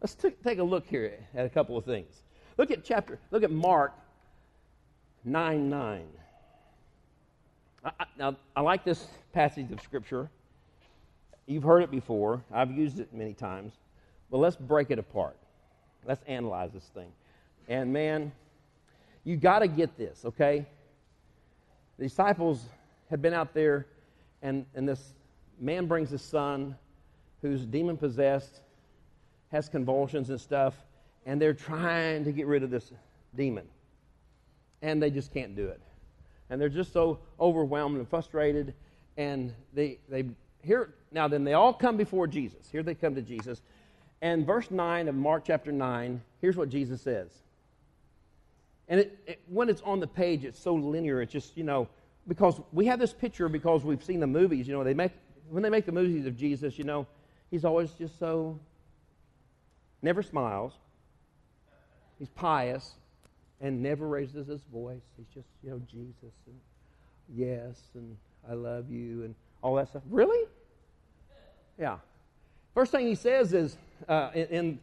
Let's 0.03 0.15
t- 0.15 0.35
take 0.45 0.59
a 0.59 0.63
look 0.63 0.87
here 0.87 1.19
at 1.35 1.47
a 1.47 1.49
couple 1.49 1.79
of 1.79 1.85
things. 1.85 2.23
Look 2.59 2.71
at 2.71 2.85
chapter, 2.85 3.19
look 3.31 3.43
at 3.43 3.51
Mark 3.51 3.95
9 5.25 5.71
9. 5.71 6.07
I, 7.85 7.91
I, 7.99 8.05
now, 8.19 8.37
I 8.55 8.61
like 8.61 8.85
this 8.85 9.07
passage 9.33 9.73
of 9.73 9.81
Scripture. 9.81 10.29
You've 11.47 11.63
heard 11.63 11.83
it 11.83 11.91
before, 11.91 12.43
I've 12.53 12.71
used 12.71 13.01
it 13.01 13.15
many 13.15 13.33
times, 13.33 13.73
but 14.31 14.39
let's 14.39 14.57
break 14.57 14.91
it 14.91 14.99
apart. 14.99 15.37
Let's 16.05 16.23
analyze 16.27 16.73
this 16.73 16.91
thing. 16.95 17.13
And 17.69 17.93
man, 17.93 18.33
you 19.25 19.37
got 19.37 19.61
to 19.61 19.69
get 19.69 19.97
this, 19.97 20.25
okay? 20.25 20.67
The 21.99 22.05
disciples 22.05 22.65
had 23.11 23.23
been 23.23 23.35
out 23.35 23.55
there, 23.55 23.87
and, 24.43 24.67
and 24.75 24.89
this 24.89 25.15
man 25.61 25.87
brings 25.87 26.11
his 26.11 26.23
son 26.23 26.77
who's 27.41 27.67
demon 27.67 27.97
possessed, 27.97 28.61
has 29.51 29.69
convulsions 29.69 30.31
and 30.31 30.41
stuff, 30.41 30.75
and 31.27 31.41
they're 31.41 31.55
trying 31.55 32.25
to 32.25 32.33
get 32.33 32.47
rid 32.47 32.63
of 32.63 32.71
this 32.71 32.93
demon. 33.37 33.67
And 34.81 35.01
they 35.01 35.11
just 35.11 35.33
can't 35.33 35.55
do 35.55 35.69
it. 35.69 35.81
And 36.51 36.61
they're 36.61 36.69
just 36.69 36.93
so 36.93 37.21
overwhelmed 37.39 37.97
and 37.97 38.09
frustrated. 38.09 38.75
And 39.17 39.53
they, 39.73 39.99
they 40.09 40.25
here 40.63 40.95
now 41.11 41.29
then 41.29 41.45
they 41.45 41.53
all 41.53 41.73
come 41.73 41.97
before 41.97 42.27
Jesus. 42.27 42.69
Here 42.71 42.83
they 42.83 42.95
come 42.95 43.15
to 43.15 43.23
Jesus. 43.23 43.63
And 44.23 44.47
verse 44.47 44.71
9 44.71 45.09
of 45.09 45.17
Mark 45.17 45.43
chapter 45.45 45.73
9, 45.73 46.23
here's 46.41 46.57
what 46.57 46.69
Jesus 46.69 47.03
says. 47.03 47.29
And 48.89 49.01
it, 49.01 49.19
it, 49.27 49.41
when 49.49 49.69
it's 49.69 49.83
on 49.83 49.99
the 49.99 50.07
page, 50.07 50.45
it's 50.45 50.61
so 50.61 50.75
linear. 50.75 51.21
It's 51.21 51.33
just, 51.33 51.57
you 51.57 51.65
know, 51.65 51.89
because 52.29 52.61
we 52.73 52.87
have 52.87 53.01
this 53.01 53.13
picture 53.13 53.49
because 53.49 53.85
we've 53.85 54.03
seen 54.03 54.21
the 54.21 54.27
movies. 54.29 54.69
You 54.69 54.75
know, 54.75 54.85
they 54.85 54.95
make, 54.95 55.11
when 55.51 55.65
they 55.65 55.71
make 55.71 55.87
the 55.87 55.93
movies 55.93 56.25
of 56.25 56.37
Jesus, 56.37 56.79
you 56.79 56.85
know, 56.85 57.05
he's 57.51 57.65
always 57.65 57.91
just 57.93 58.17
so, 58.21 58.61
never 60.03 60.23
smiles. 60.23 60.73
He's 62.21 62.29
pious 62.29 62.93
and 63.61 63.83
never 63.83 64.07
raises 64.07 64.47
his 64.47 64.63
voice. 64.73 65.03
He's 65.17 65.27
just, 65.35 65.49
you 65.65 65.71
know, 65.71 65.81
Jesus 65.91 66.33
and 66.47 66.57
yes 67.35 67.81
and 67.95 68.17
I 68.49 68.55
love 68.55 68.89
you 68.89 69.25
and 69.25 69.35
all 69.63 69.75
that 69.77 69.89
stuff. 69.89 70.03
Really? 70.11 70.47
Yeah. 71.77 71.99
First 72.75 72.93
thing 72.93 73.07
he 73.07 73.15
says 73.17 73.53
is, 73.53 73.77
uh, 74.09 74.31
in, 74.35 74.79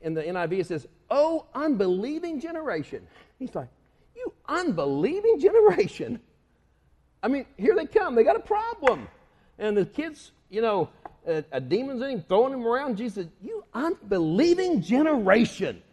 in 0.00 0.14
the 0.14 0.22
NIV, 0.22 0.60
it 0.60 0.66
says, 0.66 0.86
Oh, 1.10 1.46
unbelieving 1.54 2.40
generation. 2.40 3.06
He's 3.38 3.54
like, 3.54 3.68
You 4.16 4.32
unbelieving 4.48 5.40
generation. 5.40 6.20
I 7.22 7.28
mean, 7.28 7.46
here 7.56 7.74
they 7.74 7.86
come. 7.86 8.14
They 8.14 8.24
got 8.24 8.36
a 8.36 8.40
problem. 8.40 9.08
And 9.58 9.76
the 9.76 9.84
kids, 9.84 10.32
you 10.50 10.62
know, 10.62 10.88
a, 11.26 11.44
a 11.52 11.60
demon's 11.60 12.02
in 12.02 12.10
him, 12.10 12.24
throwing 12.28 12.52
him 12.52 12.66
around. 12.66 12.96
Jesus 12.96 13.14
said, 13.14 13.30
You 13.42 13.64
unbelieving 13.74 14.82
generation. 14.82 15.82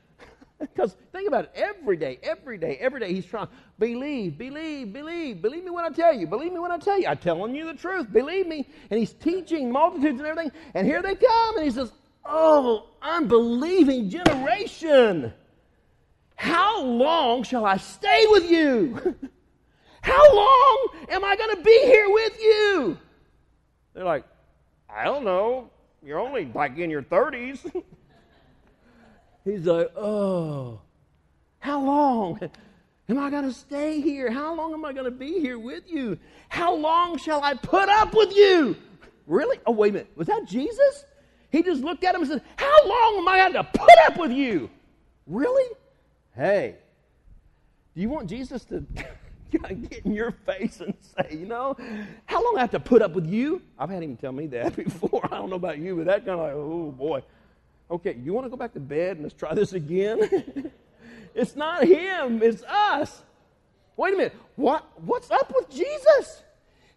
Because 0.57 0.95
think 1.11 1.27
about 1.27 1.45
it, 1.45 1.51
every 1.53 1.97
day, 1.97 2.17
every 2.23 2.57
day, 2.57 2.77
every 2.79 3.01
day, 3.01 3.13
he's 3.13 3.25
trying, 3.25 3.49
believe, 3.77 4.37
believe, 4.37 4.93
believe, 4.93 5.41
believe 5.41 5.65
me 5.65 5.69
when 5.69 5.83
I 5.83 5.89
tell 5.89 6.13
you, 6.13 6.27
believe 6.27 6.53
me 6.53 6.59
when 6.59 6.71
I 6.71 6.77
tell 6.77 6.97
you. 6.97 7.07
I'm 7.07 7.17
telling 7.17 7.53
you 7.53 7.65
the 7.65 7.73
truth, 7.73 8.11
believe 8.11 8.47
me. 8.47 8.65
And 8.89 8.97
he's 8.97 9.11
teaching 9.11 9.69
multitudes 9.69 10.17
and 10.17 10.25
everything, 10.25 10.53
and 10.73 10.87
here 10.87 11.01
they 11.01 11.15
come, 11.15 11.57
and 11.57 11.65
he 11.65 11.71
says, 11.71 11.91
Oh, 12.25 12.87
unbelieving 13.01 14.09
generation, 14.09 15.31
how 16.35 16.83
long 16.83 17.43
shall 17.43 17.65
I 17.65 17.77
stay 17.77 18.25
with 18.29 18.49
you? 18.49 18.95
how 20.01 20.35
long 20.35 20.87
am 21.09 21.23
I 21.23 21.35
going 21.35 21.55
to 21.55 21.61
be 21.61 21.81
here 21.83 22.09
with 22.09 22.41
you? 22.41 22.97
They're 23.93 24.03
like, 24.03 24.25
I 24.89 25.05
don't 25.05 25.23
know. 25.23 25.69
You're 26.03 26.19
only 26.19 26.51
like 26.53 26.77
in 26.77 26.89
your 26.89 27.03
30s. 27.03 27.59
He's 29.45 29.65
like, 29.65 29.91
oh, 29.95 30.81
how 31.59 31.81
long? 31.81 32.39
Am 33.07 33.19
I 33.19 33.29
going 33.29 33.43
to 33.43 33.53
stay 33.53 34.01
here? 34.01 34.31
How 34.31 34.55
long 34.55 34.73
am 34.73 34.83
I 34.83 34.93
going 34.93 35.05
to 35.05 35.11
be 35.11 35.39
here 35.39 35.59
with 35.59 35.83
you? 35.87 36.17
How 36.49 36.73
long 36.73 37.17
shall 37.17 37.43
I 37.43 37.53
put 37.53 37.87
up 37.87 38.15
with 38.15 38.35
you? 38.35 38.75
Really? 39.27 39.59
Oh, 39.67 39.71
wait 39.71 39.89
a 39.89 39.93
minute. 39.93 40.11
Was 40.15 40.27
that 40.27 40.45
Jesus? 40.45 41.05
He 41.55 41.63
just 41.63 41.83
looked 41.83 42.03
at 42.03 42.13
him 42.13 42.21
and 42.21 42.29
said, 42.29 42.41
How 42.57 42.85
long 42.85 43.17
am 43.19 43.27
I 43.29 43.37
going 43.37 43.53
to 43.53 43.63
put 43.63 43.97
up 44.07 44.17
with 44.17 44.31
you? 44.31 44.69
Really? 45.25 45.73
Hey, 46.35 46.75
do 47.95 48.01
you 48.01 48.09
want 48.09 48.29
Jesus 48.29 48.65
to 48.65 48.83
get 49.51 50.05
in 50.05 50.13
your 50.13 50.31
face 50.31 50.81
and 50.81 50.93
say, 51.01 51.37
You 51.37 51.45
know, 51.45 51.77
how 52.25 52.43
long 52.43 52.57
I 52.57 52.59
have 52.59 52.71
to 52.71 52.79
put 52.81 53.01
up 53.01 53.13
with 53.13 53.25
you? 53.25 53.61
I've 53.79 53.89
had 53.89 54.03
him 54.03 54.17
tell 54.17 54.33
me 54.33 54.47
that 54.47 54.75
before. 54.83 55.25
I 55.31 55.37
don't 55.37 55.49
know 55.49 55.55
about 55.55 55.77
you, 55.77 55.95
but 55.95 56.07
that 56.07 56.25
kind 56.25 56.39
of 56.39 56.39
like, 56.39 56.53
oh 56.53 56.91
boy. 56.91 57.23
Okay, 57.89 58.17
you 58.21 58.33
want 58.33 58.45
to 58.45 58.49
go 58.49 58.57
back 58.57 58.73
to 58.73 58.81
bed 58.81 59.17
and 59.17 59.23
let's 59.23 59.35
try 59.35 59.53
this 59.53 59.71
again? 59.71 60.71
It's 61.35 61.53
not 61.53 61.83
him, 61.83 62.41
it's 62.41 62.63
us. 62.63 63.21
Wait 63.97 64.13
a 64.13 64.17
minute. 64.17 64.35
What, 64.55 64.89
what's 65.03 65.29
up 65.29 65.51
with 65.53 65.69
Jesus? 65.69 66.43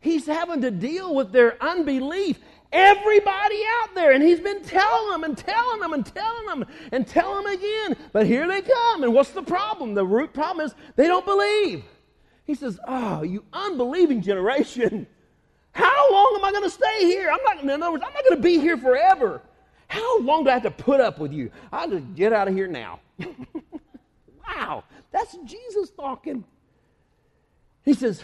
He's 0.01 0.27
having 0.27 0.61
to 0.61 0.71
deal 0.71 1.13
with 1.13 1.33
their 1.33 1.61
unbelief. 1.61 2.39
Everybody 2.71 3.62
out 3.81 3.95
there, 3.95 4.12
and 4.12 4.23
he's 4.23 4.41
been 4.41 4.62
telling 4.62 5.11
them 5.11 5.25
and 5.25 5.37
telling 5.37 5.81
them 5.81 5.93
and 5.95 6.05
telling 6.05 6.47
them 6.47 6.66
and 6.93 7.07
telling 7.07 7.45
them 7.45 7.53
again. 7.55 7.97
But 8.12 8.27
here 8.27 8.47
they 8.47 8.61
come. 8.61 9.03
And 9.03 9.14
what's 9.14 9.31
the 9.31 9.43
problem? 9.43 9.95
The 9.95 10.05
root 10.05 10.35
problem 10.35 10.66
is 10.66 10.75
they 10.97 11.07
don't 11.07 11.25
believe. 11.25 11.85
He 12.45 12.55
says, 12.55 12.79
Oh, 12.87 13.23
you 13.23 13.45
unbelieving 13.53 14.21
generation. 14.21 15.07
How 15.73 16.12
long 16.12 16.35
am 16.39 16.45
I 16.45 16.51
going 16.51 16.64
to 16.64 16.71
stay 16.71 17.01
here? 17.01 17.31
I'm 17.31 17.43
not, 17.45 17.62
in 17.62 17.71
other 17.71 17.93
words, 17.93 18.05
I'm 18.07 18.12
not 18.12 18.25
going 18.25 18.37
to 18.37 18.43
be 18.43 18.59
here 18.59 18.77
forever. 18.77 19.43
How 19.87 20.21
long 20.21 20.45
do 20.45 20.51
I 20.51 20.55
have 20.55 20.62
to 20.64 20.71
put 20.71 21.01
up 21.01 21.19
with 21.19 21.33
you? 21.33 21.51
I'll 21.73 21.89
just 21.89 22.14
get 22.14 22.33
out 22.33 22.49
of 22.49 22.55
here 22.55 22.66
now. 22.66 23.01
Wow, 24.49 24.85
that's 25.11 25.37
Jesus 25.45 25.91
talking. 25.91 26.45
He 27.85 27.95
says, 27.95 28.23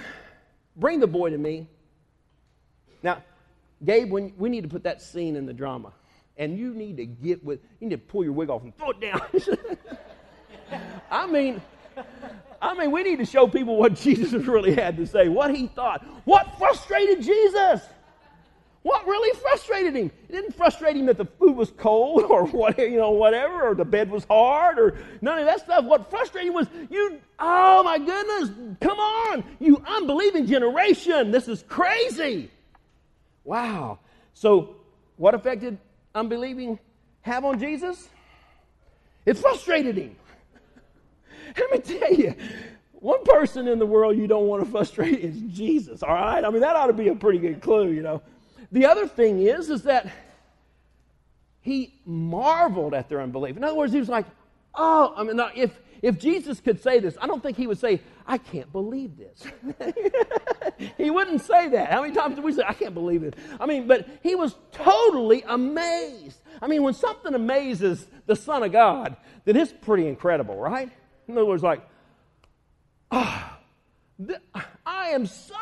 Bring 0.76 1.00
the 1.00 1.06
boy 1.06 1.30
to 1.30 1.38
me. 1.38 1.68
Gabe, 3.84 4.10
when, 4.10 4.32
we 4.36 4.48
need 4.48 4.62
to 4.62 4.68
put 4.68 4.84
that 4.84 5.02
scene 5.02 5.36
in 5.36 5.46
the 5.46 5.52
drama. 5.52 5.92
And 6.36 6.58
you 6.58 6.74
need 6.74 6.96
to 6.96 7.06
get 7.06 7.44
with, 7.44 7.60
you 7.80 7.88
need 7.88 7.94
to 7.94 7.98
pull 7.98 8.24
your 8.24 8.32
wig 8.32 8.50
off 8.50 8.62
and 8.62 8.76
throw 8.76 8.90
it 8.90 9.00
down. 9.00 9.22
I 11.10 11.26
mean, 11.26 11.62
I 12.60 12.74
mean, 12.74 12.90
we 12.90 13.02
need 13.02 13.18
to 13.18 13.26
show 13.26 13.46
people 13.46 13.76
what 13.76 13.94
Jesus 14.00 14.32
really 14.32 14.74
had 14.74 14.96
to 14.96 15.06
say, 15.06 15.28
what 15.28 15.54
he 15.54 15.68
thought. 15.68 16.04
What 16.24 16.58
frustrated 16.58 17.22
Jesus? 17.22 17.82
What 18.82 19.06
really 19.06 19.38
frustrated 19.40 19.94
him? 19.96 20.10
It 20.28 20.32
didn't 20.32 20.54
frustrate 20.54 20.94
him 20.94 21.06
that 21.06 21.16
the 21.16 21.24
food 21.24 21.56
was 21.56 21.70
cold 21.70 22.24
or 22.28 22.46
what, 22.46 22.78
you 22.78 22.98
know, 22.98 23.12
whatever, 23.12 23.70
or 23.70 23.74
the 23.74 23.84
bed 23.84 24.10
was 24.10 24.24
hard 24.24 24.78
or 24.78 24.98
none 25.22 25.38
of 25.38 25.46
that 25.46 25.60
stuff. 25.60 25.84
What 25.84 26.10
frustrated 26.10 26.48
him 26.48 26.54
was 26.54 26.66
you, 26.90 27.18
oh 27.38 27.82
my 27.82 27.98
goodness, 27.98 28.50
come 28.80 28.98
on, 28.98 29.44
you 29.58 29.82
unbelieving 29.86 30.46
generation. 30.46 31.30
This 31.30 31.48
is 31.48 31.64
crazy. 31.68 32.50
Wow. 33.44 33.98
So, 34.32 34.76
what 35.16 35.34
effect 35.34 35.60
did 35.60 35.78
unbelieving 36.14 36.78
have 37.22 37.44
on 37.44 37.58
Jesus? 37.58 38.08
It 39.26 39.38
frustrated 39.38 39.96
him. 39.96 40.16
Let 41.58 41.70
me 41.70 41.78
tell 41.78 42.12
you, 42.12 42.34
one 42.92 43.22
person 43.24 43.68
in 43.68 43.78
the 43.78 43.86
world 43.86 44.16
you 44.16 44.26
don't 44.26 44.46
want 44.46 44.64
to 44.64 44.70
frustrate 44.70 45.18
is 45.20 45.38
Jesus, 45.50 46.02
all 46.02 46.14
right? 46.14 46.44
I 46.44 46.50
mean, 46.50 46.60
that 46.60 46.74
ought 46.74 46.86
to 46.86 46.92
be 46.92 47.08
a 47.08 47.14
pretty 47.14 47.38
good 47.38 47.60
clue, 47.60 47.90
you 47.90 48.02
know. 48.02 48.22
The 48.72 48.86
other 48.86 49.06
thing 49.06 49.40
is, 49.40 49.70
is 49.70 49.82
that 49.82 50.10
he 51.60 51.94
marveled 52.04 52.92
at 52.92 53.08
their 53.08 53.20
unbelief. 53.20 53.56
In 53.56 53.64
other 53.64 53.74
words, 53.74 53.92
he 53.92 53.98
was 53.98 54.08
like, 54.08 54.26
oh, 54.74 55.14
I 55.16 55.22
mean, 55.22 55.40
if, 55.54 55.78
if 56.02 56.18
Jesus 56.18 56.60
could 56.60 56.82
say 56.82 56.98
this, 56.98 57.16
I 57.20 57.26
don't 57.26 57.42
think 57.42 57.56
he 57.56 57.66
would 57.66 57.78
say, 57.78 58.00
I 58.26 58.38
can't 58.38 58.72
believe 58.72 59.16
this. 59.16 59.44
he 60.96 61.10
wouldn't 61.10 61.42
say 61.42 61.68
that. 61.68 61.90
How 61.90 62.02
many 62.02 62.14
times 62.14 62.36
do 62.36 62.42
we 62.42 62.52
say, 62.52 62.62
I 62.66 62.72
can't 62.72 62.94
believe 62.94 63.22
it? 63.22 63.34
I 63.60 63.66
mean, 63.66 63.86
but 63.86 64.08
he 64.22 64.34
was 64.34 64.54
totally 64.72 65.44
amazed. 65.46 66.40
I 66.62 66.66
mean, 66.66 66.82
when 66.82 66.94
something 66.94 67.34
amazes 67.34 68.06
the 68.26 68.36
Son 68.36 68.62
of 68.62 68.72
God, 68.72 69.16
then 69.44 69.56
it's 69.56 69.72
pretty 69.72 70.08
incredible, 70.08 70.56
right? 70.56 70.90
In 71.28 71.36
other 71.36 71.46
words, 71.46 71.62
like, 71.62 71.86
ah. 73.10 73.50
I 74.86 75.08
am 75.08 75.26
so, 75.26 75.54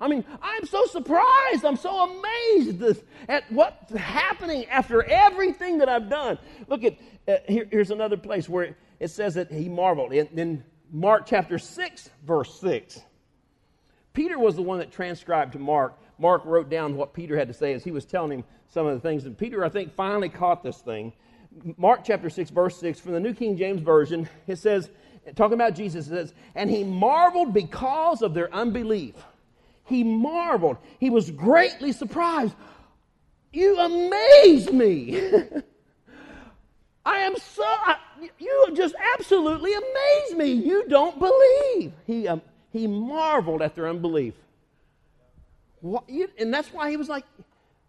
I 0.00 0.08
mean, 0.08 0.24
I'm 0.40 0.64
so 0.64 0.86
surprised. 0.86 1.64
I'm 1.64 1.76
so 1.76 2.10
amazed 2.10 3.02
at 3.28 3.44
what's 3.52 3.92
happening 3.92 4.64
after 4.66 5.02
everything 5.04 5.78
that 5.78 5.90
I've 5.90 6.08
done. 6.08 6.38
Look 6.68 6.84
at, 6.84 6.96
uh, 7.28 7.36
here, 7.46 7.68
here's 7.70 7.90
another 7.90 8.16
place 8.16 8.48
where 8.48 8.76
it 8.98 9.08
says 9.08 9.34
that 9.34 9.52
he 9.52 9.68
marveled. 9.68 10.14
In, 10.14 10.26
in 10.38 10.64
Mark 10.90 11.26
chapter 11.26 11.58
6, 11.58 12.10
verse 12.26 12.60
6. 12.60 13.00
Peter 14.12 14.38
was 14.38 14.56
the 14.56 14.62
one 14.62 14.78
that 14.78 14.90
transcribed 14.90 15.52
to 15.52 15.58
Mark. 15.58 15.98
Mark 16.18 16.44
wrote 16.44 16.68
down 16.68 16.96
what 16.96 17.14
Peter 17.14 17.36
had 17.36 17.48
to 17.48 17.54
say 17.54 17.72
as 17.72 17.84
he 17.84 17.90
was 17.90 18.04
telling 18.04 18.38
him 18.38 18.44
some 18.68 18.86
of 18.86 18.94
the 18.94 19.00
things. 19.00 19.24
And 19.24 19.36
Peter, 19.36 19.64
I 19.64 19.68
think, 19.68 19.94
finally 19.94 20.28
caught 20.28 20.62
this 20.62 20.78
thing. 20.78 21.12
Mark 21.76 22.00
chapter 22.04 22.30
6, 22.30 22.50
verse 22.50 22.76
6, 22.78 23.00
from 23.00 23.12
the 23.12 23.20
New 23.20 23.34
King 23.34 23.56
James 23.56 23.80
Version, 23.80 24.28
it 24.46 24.56
says, 24.56 24.90
talking 25.36 25.54
about 25.54 25.74
Jesus, 25.74 26.06
says, 26.06 26.34
and 26.54 26.70
he 26.70 26.84
marveled 26.84 27.52
because 27.52 28.22
of 28.22 28.34
their 28.34 28.52
unbelief. 28.52 29.14
He 29.84 30.04
marveled. 30.04 30.76
He 30.98 31.10
was 31.10 31.30
greatly 31.30 31.92
surprised. 31.92 32.54
You 33.52 33.78
amaze 33.78 34.70
me. 34.70 35.18
I 37.04 37.18
am 37.20 37.36
so, 37.36 37.64
I, 37.64 37.96
you 38.38 38.70
just 38.74 38.94
absolutely 39.14 39.72
amaze 39.72 40.36
me. 40.36 40.52
You 40.52 40.86
don't 40.88 41.18
believe. 41.18 41.92
He, 42.06 42.28
um, 42.28 42.42
he 42.72 42.86
marveled 42.86 43.62
at 43.62 43.74
their 43.74 43.88
unbelief. 43.88 44.34
What, 45.80 46.08
you, 46.08 46.28
and 46.38 46.52
that's 46.52 46.72
why 46.72 46.90
he 46.90 46.96
was 46.96 47.08
like, 47.08 47.24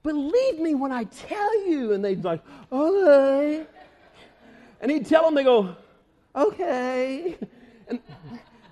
believe 0.04 0.60
me 0.60 0.76
when 0.76 0.92
I 0.92 1.06
tell 1.06 1.68
you. 1.68 1.94
And 1.94 2.04
they'd 2.04 2.24
like, 2.24 2.42
okay. 2.72 3.66
And 4.82 4.92
he'd 4.92 5.06
tell 5.06 5.24
them, 5.24 5.36
they 5.36 5.44
go, 5.44 5.76
okay. 6.36 7.38
And 7.88 8.00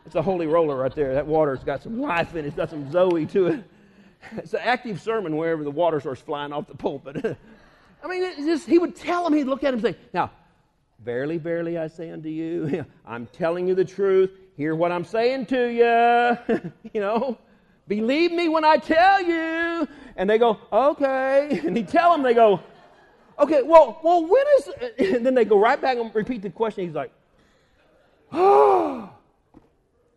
it's 0.06 0.16
a 0.16 0.22
holy 0.22 0.48
roller 0.48 0.78
right 0.78 0.94
there. 0.94 1.14
That 1.14 1.28
water's 1.28 1.64
got 1.64 1.84
some 1.84 2.00
life 2.00 2.36
in 2.36 2.46
it, 2.46 2.48
it's 2.48 2.56
got 2.56 2.70
some 2.70 2.92
Zoe 2.92 3.26
to 3.28 3.48
it. 3.48 3.64
It's 4.38 4.54
an 4.54 4.62
active 4.64 5.02
sermon 5.02 5.38
wherever 5.38 5.64
the 5.64 5.72
water 5.72 6.00
starts 6.00 6.22
flying 6.22 6.52
off 6.52 6.68
the 6.68 6.76
pulpit. 6.76 7.38
I 8.04 8.08
mean, 8.08 8.46
just, 8.46 8.68
he 8.68 8.78
would 8.78 8.96
tell 8.96 9.24
them, 9.24 9.34
he'd 9.34 9.46
look 9.46 9.64
at 9.64 9.74
him 9.74 9.86
and 9.86 9.96
say, 9.96 9.96
Now, 10.14 10.32
verily, 11.04 11.38
verily, 11.38 11.78
I 11.78 11.88
say 11.88 12.12
unto 12.12 12.30
you, 12.30 12.86
I'm 13.06 13.28
telling 13.28 13.68
you 13.68 13.76
the 13.76 13.86
truth. 13.86 14.32
Hear 14.56 14.76
what 14.76 14.92
I'm 14.92 15.06
saying 15.06 15.46
to 15.48 15.68
you. 15.68 16.72
you 16.94 17.02
know, 17.02 17.38
believe 17.88 18.32
me 18.32 18.50
when 18.50 18.66
I 18.66 18.78
tell 18.78 19.22
you. 19.22 19.88
And 20.16 20.30
they 20.30 20.38
go, 20.38 20.60
Okay. 20.72 21.62
And 21.66 21.78
he'd 21.78 21.88
tell 21.88 22.12
them, 22.12 22.24
they 22.24 22.34
go, 22.34 22.60
Okay, 23.40 23.62
well, 23.62 24.00
well, 24.04 24.26
when 24.26 24.44
is, 24.58 24.70
and 25.16 25.26
then 25.26 25.36
they 25.36 25.46
go 25.46 25.60
right 25.60 25.80
back 25.80 25.98
and 25.98 26.14
repeat 26.16 26.42
the 26.42 26.50
question. 26.50 26.86
He's 26.86 26.96
like, 26.96 27.12
Oh. 28.32 29.10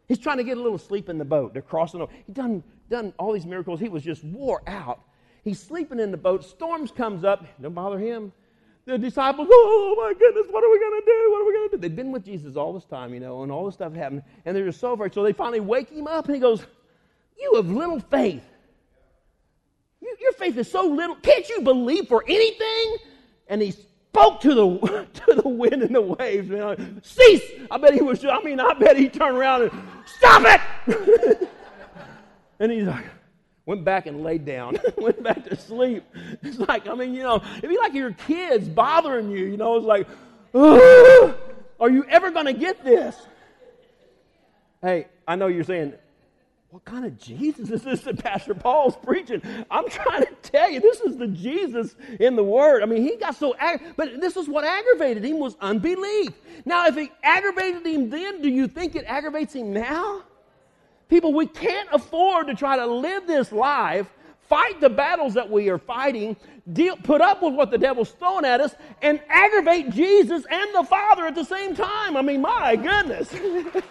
He's 0.08 0.18
trying 0.18 0.38
to 0.38 0.44
get 0.44 0.58
a 0.58 0.60
little 0.60 0.76
sleep 0.76 1.08
in 1.08 1.18
the 1.18 1.24
boat. 1.24 1.52
They're 1.52 1.62
crossing 1.62 2.00
over. 2.00 2.10
He's 2.26 2.34
done, 2.34 2.64
done 2.88 3.14
all 3.16 3.32
these 3.32 3.46
miracles. 3.46 3.78
He 3.78 3.88
was 3.88 4.02
just 4.02 4.24
wore 4.24 4.60
out. 4.66 5.02
He's 5.44 5.60
sleeping 5.60 6.00
in 6.00 6.10
the 6.10 6.16
boat. 6.16 6.44
Storms 6.44 6.90
comes 6.90 7.22
up. 7.22 7.46
Don't 7.62 7.74
bother 7.74 7.96
him. 7.96 8.32
The 8.90 8.98
disciples, 8.98 9.46
oh 9.48 9.94
my 9.96 10.12
goodness, 10.18 10.46
what 10.50 10.64
are 10.64 10.68
we 10.68 10.80
going 10.80 11.00
to 11.00 11.06
do? 11.06 11.30
What 11.30 11.42
are 11.42 11.46
we 11.46 11.52
going 11.52 11.70
to 11.70 11.76
do? 11.76 11.80
They've 11.80 11.94
been 11.94 12.10
with 12.10 12.24
Jesus 12.24 12.56
all 12.56 12.72
this 12.72 12.84
time, 12.86 13.14
you 13.14 13.20
know, 13.20 13.44
and 13.44 13.52
all 13.52 13.64
this 13.64 13.74
stuff 13.74 13.94
happened. 13.94 14.24
And 14.44 14.56
they're 14.56 14.64
just 14.64 14.80
so 14.80 14.94
afraid. 14.94 15.14
So 15.14 15.22
they 15.22 15.32
finally 15.32 15.60
wake 15.60 15.90
him 15.90 16.08
up 16.08 16.26
and 16.26 16.34
he 16.34 16.40
goes, 16.40 16.66
You 17.38 17.52
have 17.54 17.70
little 17.70 18.00
faith. 18.00 18.42
You, 20.00 20.16
your 20.20 20.32
faith 20.32 20.56
is 20.56 20.68
so 20.68 20.82
little. 20.88 21.14
Can't 21.14 21.48
you 21.48 21.60
believe 21.60 22.08
for 22.08 22.24
anything? 22.26 22.96
And 23.46 23.62
he 23.62 23.70
spoke 23.70 24.40
to 24.40 24.54
the 24.54 25.06
to 25.26 25.40
the 25.40 25.48
wind 25.48 25.84
and 25.84 25.94
the 25.94 26.00
waves. 26.00 26.48
Man. 26.48 27.00
Cease! 27.04 27.48
I 27.70 27.78
bet 27.78 27.94
he 27.94 28.02
was. 28.02 28.24
I 28.24 28.42
mean, 28.42 28.58
I 28.58 28.74
bet 28.74 28.96
he 28.96 29.08
turned 29.08 29.36
around 29.36 29.62
and 29.62 29.82
stop 30.04 30.42
it. 30.88 31.48
and 32.58 32.72
he's 32.72 32.88
like, 32.88 33.04
went 33.70 33.84
back 33.84 34.06
and 34.06 34.24
laid 34.24 34.44
down, 34.44 34.76
went 34.96 35.22
back 35.22 35.44
to 35.44 35.54
sleep. 35.56 36.02
It's 36.42 36.58
like, 36.58 36.88
I 36.88 36.94
mean, 36.94 37.14
you 37.14 37.22
know, 37.22 37.40
it'd 37.58 37.70
be 37.70 37.78
like 37.78 37.94
your 37.94 38.10
kids 38.10 38.68
bothering 38.68 39.30
you. 39.30 39.46
You 39.46 39.56
know, 39.56 39.76
it's 39.76 39.86
like, 39.86 40.08
are 41.78 41.88
you 41.88 42.04
ever 42.08 42.32
going 42.32 42.46
to 42.46 42.52
get 42.52 42.82
this? 42.84 43.16
Hey, 44.82 45.06
I 45.24 45.36
know 45.36 45.46
you're 45.46 45.62
saying, 45.62 45.94
what 46.70 46.84
kind 46.84 47.04
of 47.04 47.16
Jesus 47.16 47.70
is 47.70 47.82
this 47.82 48.00
that 48.00 48.18
Pastor 48.18 48.54
Paul's 48.54 48.96
preaching? 48.96 49.40
I'm 49.70 49.88
trying 49.88 50.22
to 50.22 50.34
tell 50.42 50.68
you, 50.68 50.80
this 50.80 51.00
is 51.02 51.16
the 51.16 51.28
Jesus 51.28 51.94
in 52.18 52.34
the 52.34 52.42
Word. 52.42 52.82
I 52.82 52.86
mean, 52.86 53.04
he 53.04 53.16
got 53.18 53.36
so, 53.36 53.54
ag- 53.56 53.82
but 53.96 54.20
this 54.20 54.36
is 54.36 54.48
what 54.48 54.64
aggravated 54.64 55.24
him 55.24 55.38
was 55.38 55.56
unbelief. 55.60 56.32
Now, 56.64 56.88
if 56.88 56.96
it 56.96 57.10
aggravated 57.22 57.86
him 57.86 58.10
then, 58.10 58.42
do 58.42 58.48
you 58.48 58.66
think 58.66 58.96
it 58.96 59.04
aggravates 59.06 59.54
him 59.54 59.72
now? 59.72 60.24
People, 61.10 61.34
we 61.34 61.46
can't 61.46 61.88
afford 61.92 62.46
to 62.46 62.54
try 62.54 62.76
to 62.76 62.86
live 62.86 63.26
this 63.26 63.52
life, 63.52 64.08
fight 64.48 64.80
the 64.80 64.88
battles 64.88 65.34
that 65.34 65.50
we 65.50 65.68
are 65.68 65.78
fighting, 65.78 66.36
deal, 66.72 66.96
put 66.96 67.20
up 67.20 67.42
with 67.42 67.52
what 67.52 67.70
the 67.70 67.78
devil's 67.78 68.10
throwing 68.12 68.46
at 68.46 68.60
us, 68.60 68.74
and 69.02 69.20
aggravate 69.28 69.90
Jesus 69.90 70.44
and 70.50 70.74
the 70.74 70.84
Father 70.84 71.26
at 71.26 71.34
the 71.34 71.44
same 71.44 71.74
time. 71.74 72.16
I 72.16 72.22
mean, 72.22 72.40
my 72.40 72.76
goodness. 72.76 73.34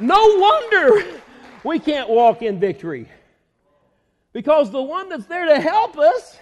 No 0.00 0.38
wonder 0.38 1.20
we 1.62 1.78
can't 1.78 2.08
walk 2.08 2.40
in 2.40 2.58
victory. 2.58 3.06
Because 4.32 4.70
the 4.70 4.80
one 4.80 5.10
that's 5.10 5.26
there 5.26 5.44
to 5.44 5.60
help 5.60 5.98
us, 5.98 6.38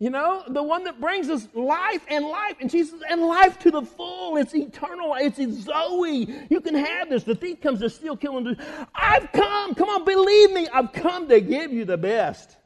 you 0.00 0.08
know, 0.08 0.42
the 0.48 0.62
one 0.62 0.84
that 0.84 0.98
brings 0.98 1.28
us 1.28 1.46
life 1.52 2.02
and 2.08 2.24
life, 2.24 2.56
and 2.58 2.70
Jesus, 2.70 2.98
and 3.10 3.20
life 3.20 3.58
to 3.58 3.70
the 3.70 3.82
full. 3.82 4.38
It's 4.38 4.54
eternal. 4.54 5.14
It's, 5.18 5.36
Zoe. 5.36 6.26
You 6.48 6.62
can 6.62 6.74
have 6.74 7.10
this. 7.10 7.22
The 7.22 7.34
thief 7.34 7.60
comes 7.60 7.80
to 7.80 7.90
steal, 7.90 8.16
kill, 8.16 8.38
and 8.38 8.46
do. 8.46 8.56
I've 8.94 9.30
come. 9.30 9.74
Come 9.74 9.90
on, 9.90 10.06
believe 10.06 10.52
me. 10.52 10.66
I've 10.72 10.94
come 10.94 11.28
to 11.28 11.38
give 11.42 11.70
you 11.70 11.84
the 11.84 11.98
best. 11.98 12.56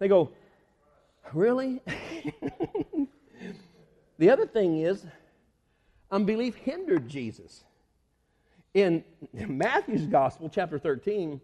They 0.00 0.08
go, 0.08 0.32
really? 1.32 1.80
the 4.18 4.30
other 4.30 4.46
thing 4.46 4.80
is, 4.80 5.06
unbelief 6.10 6.56
hindered 6.56 7.08
Jesus. 7.08 7.62
In 8.74 9.04
Matthew's 9.32 10.06
Gospel, 10.06 10.50
chapter 10.52 10.80
13, 10.80 11.40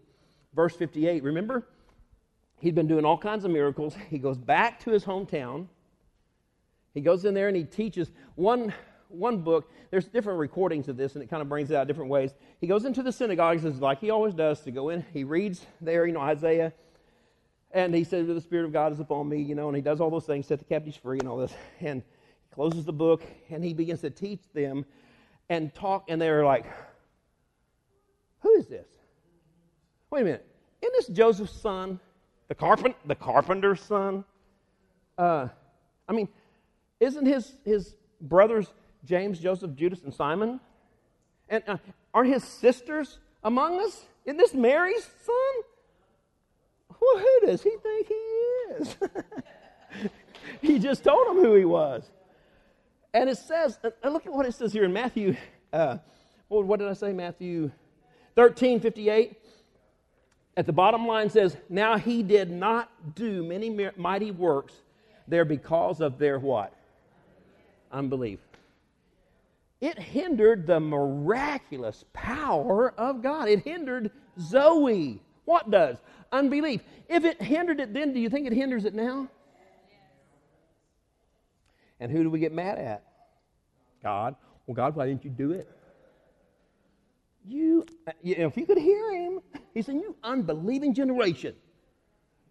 verse 0.53 0.75
58, 0.75 1.23
remember? 1.23 1.65
He'd 2.61 2.75
been 2.75 2.87
doing 2.87 3.05
all 3.05 3.17
kinds 3.17 3.43
of 3.43 3.51
miracles. 3.51 3.95
He 4.09 4.19
goes 4.19 4.37
back 4.37 4.79
to 4.81 4.91
his 4.91 5.03
hometown. 5.03 5.67
He 6.93 7.01
goes 7.01 7.25
in 7.25 7.33
there 7.33 7.47
and 7.47 7.57
he 7.57 7.63
teaches 7.63 8.11
one, 8.35 8.73
one 9.09 9.39
book. 9.39 9.71
There's 9.89 10.05
different 10.05 10.39
recordings 10.39 10.87
of 10.87 10.95
this, 10.95 11.15
and 11.15 11.23
it 11.23 11.29
kind 11.29 11.41
of 11.41 11.49
brings 11.49 11.71
it 11.71 11.75
out 11.75 11.87
different 11.87 12.11
ways. 12.11 12.33
He 12.59 12.67
goes 12.67 12.85
into 12.85 13.01
the 13.01 13.11
synagogues, 13.11 13.63
like 13.63 13.99
he 13.99 14.11
always 14.11 14.33
does, 14.33 14.61
to 14.61 14.71
go 14.71 14.89
in. 14.89 15.05
He 15.11 15.23
reads 15.23 15.65
there, 15.81 16.05
you 16.05 16.13
know, 16.13 16.21
Isaiah. 16.21 16.71
And 17.71 17.95
he 17.95 18.03
says, 18.03 18.27
The 18.27 18.41
Spirit 18.41 18.65
of 18.65 18.73
God 18.73 18.91
is 18.91 18.99
upon 18.99 19.27
me, 19.27 19.41
you 19.41 19.55
know, 19.55 19.67
and 19.67 19.75
he 19.75 19.81
does 19.81 19.99
all 19.99 20.09
those 20.09 20.25
things, 20.25 20.45
set 20.45 20.59
the 20.59 20.65
captives 20.65 20.97
free 20.97 21.19
and 21.19 21.27
all 21.27 21.37
this. 21.37 21.53
And 21.79 22.03
he 22.03 22.53
closes 22.53 22.85
the 22.85 22.93
book 22.93 23.23
and 23.49 23.63
he 23.63 23.73
begins 23.73 24.01
to 24.01 24.09
teach 24.09 24.41
them 24.53 24.85
and 25.49 25.73
talk, 25.73 26.05
and 26.09 26.21
they're 26.21 26.45
like, 26.45 26.65
Who 28.41 28.53
is 28.55 28.67
this? 28.67 28.87
Wait 30.11 30.21
a 30.21 30.25
minute. 30.25 30.45
Isn't 30.81 30.93
this 30.93 31.07
Joseph's 31.07 31.59
son? 31.59 31.99
The, 32.51 32.55
carpent, 32.55 32.97
the 33.05 33.15
carpenter's 33.15 33.79
son? 33.79 34.25
Uh, 35.17 35.47
I 36.05 36.11
mean, 36.11 36.27
isn't 36.99 37.25
his, 37.25 37.55
his 37.63 37.95
brothers 38.19 38.67
James, 39.05 39.39
Joseph, 39.39 39.73
Judas, 39.73 40.03
and 40.03 40.13
Simon? 40.13 40.59
And 41.47 41.63
uh, 41.65 41.77
are 42.13 42.25
his 42.25 42.43
sisters 42.43 43.19
among 43.41 43.79
us? 43.79 44.03
Isn't 44.25 44.35
this 44.35 44.53
Mary's 44.53 45.09
son? 45.25 45.63
Well, 46.89 47.19
who 47.19 47.47
does 47.47 47.63
he 47.63 47.69
think 47.81 48.07
he 48.09 48.73
is? 48.73 48.97
he 50.61 50.77
just 50.77 51.05
told 51.05 51.27
him 51.27 51.41
who 51.41 51.55
he 51.55 51.63
was. 51.63 52.11
And 53.13 53.29
it 53.29 53.37
says, 53.37 53.79
and 54.03 54.11
look 54.11 54.25
at 54.25 54.33
what 54.33 54.45
it 54.45 54.55
says 54.55 54.73
here 54.73 54.83
in 54.83 54.91
Matthew. 54.91 55.37
Uh, 55.71 55.99
what 56.49 56.79
did 56.79 56.89
I 56.89 56.93
say? 56.95 57.13
Matthew 57.13 57.71
13, 58.35 58.81
58. 58.81 59.40
At 60.57 60.65
the 60.65 60.73
bottom 60.73 61.07
line 61.07 61.29
says, 61.29 61.55
Now 61.69 61.97
he 61.97 62.23
did 62.23 62.51
not 62.51 63.15
do 63.15 63.43
many 63.43 63.89
mighty 63.95 64.31
works 64.31 64.73
there 65.27 65.45
because 65.45 66.01
of 66.01 66.17
their 66.17 66.39
what? 66.39 66.73
Unbelief. 67.91 68.39
It 69.79 69.97
hindered 69.97 70.67
the 70.67 70.79
miraculous 70.79 72.05
power 72.13 72.93
of 72.97 73.23
God. 73.23 73.49
It 73.49 73.63
hindered 73.63 74.11
Zoe. 74.39 75.19
What 75.45 75.71
does? 75.71 75.97
Unbelief. 76.31 76.81
If 77.09 77.25
it 77.25 77.41
hindered 77.41 77.79
it 77.79 77.93
then, 77.93 78.13
do 78.13 78.19
you 78.19 78.29
think 78.29 78.45
it 78.45 78.53
hinders 78.53 78.85
it 78.85 78.93
now? 78.93 79.27
And 81.99 82.11
who 82.11 82.23
do 82.23 82.29
we 82.29 82.39
get 82.39 82.53
mad 82.53 82.77
at? 82.77 83.03
God. 84.03 84.35
Well, 84.65 84.75
God, 84.75 84.95
why 84.95 85.07
didn't 85.07 85.23
you 85.23 85.31
do 85.31 85.51
it? 85.51 85.69
You, 87.47 87.85
uh, 88.07 88.11
you 88.21 88.35
if 88.37 88.57
you 88.57 88.65
could 88.65 88.77
hear 88.77 89.11
him, 89.11 89.41
he 89.73 89.81
said, 89.81 89.95
You 89.95 90.15
unbelieving 90.23 90.93
generation. 90.93 91.55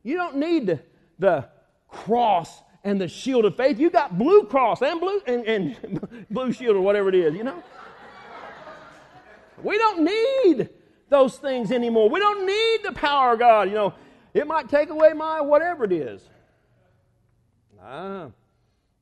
You 0.03 0.17
don't 0.17 0.37
need 0.37 0.81
the, 1.19 1.49
cross 1.89 2.63
and 2.85 3.01
the 3.01 3.09
shield 3.09 3.45
of 3.45 3.57
faith. 3.57 3.79
You 3.79 3.91
got 3.91 4.17
blue 4.17 4.45
cross 4.45 4.81
and 4.81 5.01
blue 5.01 5.21
and, 5.27 5.45
and 5.45 6.27
blue 6.31 6.53
shield 6.53 6.77
or 6.77 6.81
whatever 6.81 7.09
it 7.09 7.17
is, 7.17 7.35
you 7.35 7.43
know? 7.43 7.63
we 9.63 9.77
don't 9.77 10.05
need 10.05 10.69
those 11.09 11.37
things 11.37 11.73
anymore. 11.73 12.09
We 12.09 12.21
don't 12.21 12.47
need 12.47 12.85
the 12.85 12.93
power 12.93 13.33
of 13.33 13.41
God. 13.41 13.69
You 13.69 13.75
know, 13.75 13.95
it 14.33 14.47
might 14.47 14.69
take 14.69 14.91
away 14.91 15.13
my 15.13 15.41
whatever 15.41 15.85
it 15.85 15.93
is. 15.93 16.23
Ah, 17.83 18.29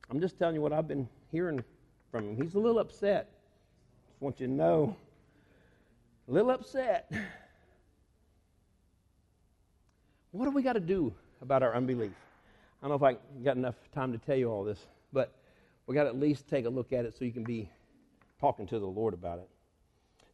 I'm 0.09 0.19
just 0.19 0.39
telling 0.39 0.55
you 0.55 0.61
what 0.61 0.73
I've 0.73 0.87
been 0.87 1.07
hearing 1.31 1.63
from 2.11 2.29
him. 2.29 2.41
He's 2.41 2.55
a 2.55 2.59
little 2.59 2.79
upset. 2.79 3.29
Just 4.09 4.21
want 4.21 4.39
you 4.39 4.47
to 4.47 4.53
know. 4.53 4.95
A 6.27 6.31
little 6.31 6.51
upset. 6.51 7.11
What 10.31 10.45
do 10.45 10.51
we 10.51 10.61
got 10.61 10.73
to 10.73 10.79
do 10.79 11.13
about 11.41 11.63
our 11.63 11.75
unbelief? 11.75 12.11
I 12.81 12.87
don't 12.87 12.99
know 12.99 13.07
if 13.07 13.15
I 13.15 13.43
got 13.43 13.57
enough 13.57 13.75
time 13.91 14.11
to 14.11 14.19
tell 14.19 14.35
you 14.35 14.51
all 14.51 14.63
this, 14.63 14.85
but 15.11 15.33
we 15.87 15.95
got 15.95 16.03
to 16.03 16.09
at 16.09 16.19
least 16.19 16.47
take 16.47 16.65
a 16.65 16.69
look 16.69 16.93
at 16.93 17.03
it 17.03 17.17
so 17.17 17.25
you 17.25 17.31
can 17.31 17.43
be 17.43 17.67
talking 18.39 18.67
to 18.67 18.77
the 18.77 18.85
Lord 18.85 19.15
about 19.15 19.39
it. 19.39 19.49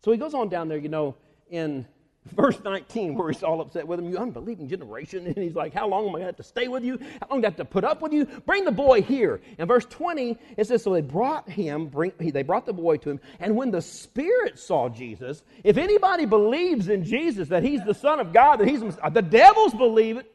So 0.04 0.12
he 0.12 0.18
goes 0.18 0.34
on 0.34 0.50
down 0.50 0.68
there, 0.68 0.78
you 0.78 0.90
know, 0.90 1.16
in 1.50 1.88
verse 2.34 2.60
19 2.64 3.16
where 3.16 3.32
he's 3.32 3.44
all 3.44 3.62
upset 3.62 3.88
with 3.88 4.00
him. 4.00 4.10
You 4.10 4.18
unbelieving 4.18 4.68
generation. 4.68 5.28
And 5.28 5.38
he's 5.38 5.56
like 5.56 5.74
how 5.74 5.88
long 5.88 6.04
am 6.04 6.10
i 6.10 6.12
going 6.14 6.22
to 6.22 6.28
have 6.28 6.38
to 6.38 6.44
stay 6.44 6.68
with 6.68 6.84
you? 6.84 6.98
How 7.22 7.28
long 7.30 7.42
do 7.42 7.46
i 7.46 7.50
have 7.50 7.58
to 7.58 7.66
put 7.66 7.84
up 7.84 8.02
with 8.02 8.14
you? 8.14 8.26
Bring 8.46 8.66
the 8.66 8.72
boy 8.72 9.02
here. 9.02 9.42
In 9.58 9.68
verse 9.68 9.86
20 9.86 10.38
it 10.58 10.68
says 10.68 10.84
so 10.84 10.94
they 10.94 11.02
brought 11.02 11.50
him 11.50 11.88
bring, 11.88 12.14
they 12.20 12.44
brought 12.44 12.66
the 12.66 12.74
boy 12.74 12.98
to 12.98 13.12
him. 13.12 13.20
And 13.40 13.56
when 13.56 13.72
the 13.72 13.82
spirit 13.82 14.58
saw 14.60 14.90
jesus 14.90 15.44
if 15.64 15.78
anybody 15.78 16.26
believes 16.26 16.90
in 16.90 17.04
jesus 17.04 17.50
that 17.50 17.64
he's 17.64 17.84
the 17.84 17.94
son 17.94 18.20
of 18.20 18.34
god 18.34 18.58
that 18.58 18.68
he's 18.68 18.82
the 18.82 19.22
devils 19.22 19.74
believe 19.74 20.18
it. 20.18 20.32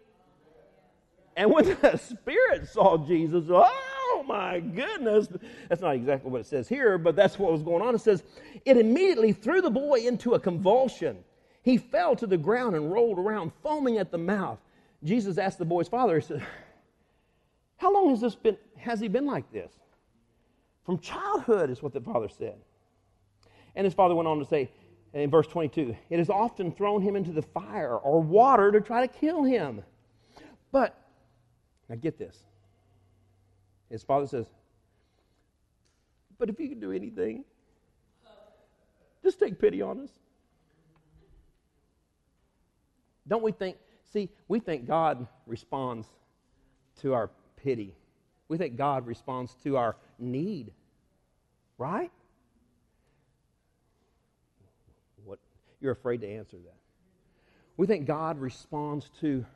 And 1.36 1.50
when 1.50 1.64
the 1.80 1.96
spirit 1.96 2.68
saw 2.68 2.98
jesus 2.98 3.46
oh 3.48 4.24
my 4.28 4.60
goodness. 4.60 5.26
That's 5.68 5.80
not 5.80 5.96
exactly 5.96 6.30
what 6.30 6.42
it 6.42 6.46
says 6.46 6.68
here 6.68 6.98
but 6.98 7.16
that's 7.16 7.36
what 7.38 7.50
was 7.50 7.62
going 7.62 7.82
on. 7.82 7.96
It 7.96 8.00
says 8.00 8.22
it 8.64 8.76
immediately 8.76 9.32
threw 9.32 9.60
the 9.60 9.70
boy 9.70 10.00
into 10.00 10.34
a 10.34 10.40
convulsion 10.40 11.24
he 11.62 11.76
fell 11.76 12.16
to 12.16 12.26
the 12.26 12.38
ground 12.38 12.74
and 12.74 12.92
rolled 12.92 13.18
around, 13.18 13.52
foaming 13.62 13.98
at 13.98 14.10
the 14.10 14.18
mouth. 14.18 14.58
Jesus 15.04 15.38
asked 15.38 15.58
the 15.58 15.64
boy's 15.64 15.88
father, 15.88 16.18
he 16.18 16.26
said, 16.26 16.44
How 17.76 17.92
long 17.92 18.10
has 18.10 18.20
this 18.20 18.34
been 18.34 18.56
has 18.76 19.00
he 19.00 19.08
been 19.08 19.26
like 19.26 19.50
this? 19.52 19.72
From 20.84 20.98
childhood 20.98 21.70
is 21.70 21.82
what 21.82 21.92
the 21.92 22.00
father 22.00 22.28
said. 22.28 22.56
And 23.76 23.84
his 23.84 23.94
father 23.94 24.14
went 24.14 24.26
on 24.26 24.38
to 24.38 24.44
say 24.44 24.70
in 25.12 25.30
verse 25.30 25.46
22, 25.46 25.96
it 26.08 26.18
has 26.18 26.30
often 26.30 26.72
thrown 26.72 27.02
him 27.02 27.16
into 27.16 27.32
the 27.32 27.42
fire 27.42 27.96
or 27.96 28.22
water 28.22 28.72
to 28.72 28.80
try 28.80 29.06
to 29.06 29.12
kill 29.12 29.42
him. 29.42 29.82
But 30.72 30.96
now 31.88 31.96
get 31.96 32.18
this. 32.18 32.38
His 33.90 34.02
father 34.02 34.26
says, 34.26 34.46
But 36.38 36.48
if 36.48 36.60
you 36.60 36.68
can 36.68 36.80
do 36.80 36.92
anything, 36.92 37.44
just 39.22 39.38
take 39.38 39.58
pity 39.58 39.82
on 39.82 40.00
us. 40.00 40.10
Don't 43.30 43.42
we 43.42 43.52
think, 43.52 43.76
see, 44.12 44.28
we 44.48 44.58
think 44.58 44.86
God 44.86 45.26
responds 45.46 46.08
to 47.00 47.14
our 47.14 47.30
pity. 47.56 47.94
We 48.48 48.58
think 48.58 48.76
God 48.76 49.06
responds 49.06 49.54
to 49.62 49.76
our 49.76 49.96
need, 50.18 50.72
right? 51.78 52.10
What 55.24 55.38
you're 55.80 55.92
afraid 55.92 56.20
to 56.22 56.28
answer 56.28 56.56
that. 56.58 56.74
We 57.76 57.86
think 57.86 58.06
God 58.06 58.38
responds 58.38 59.10
to 59.20 59.46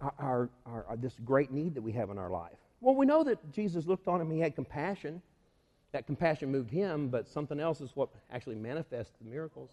our, 0.00 0.50
our, 0.66 0.84
our, 0.88 0.96
this 0.96 1.16
great 1.24 1.50
need 1.50 1.74
that 1.74 1.82
we 1.82 1.92
have 1.92 2.10
in 2.10 2.18
our 2.18 2.30
life. 2.30 2.58
Well, 2.82 2.94
we 2.94 3.06
know 3.06 3.24
that 3.24 3.52
Jesus 3.52 3.86
looked 3.86 4.06
on 4.06 4.20
him, 4.20 4.30
he 4.30 4.40
had 4.40 4.54
compassion. 4.54 5.22
That 5.92 6.06
compassion 6.06 6.50
moved 6.50 6.70
him, 6.70 7.08
but 7.08 7.28
something 7.28 7.58
else 7.58 7.80
is 7.80 7.90
what 7.94 8.10
actually 8.30 8.56
manifests 8.56 9.12
the 9.20 9.30
miracles. 9.30 9.70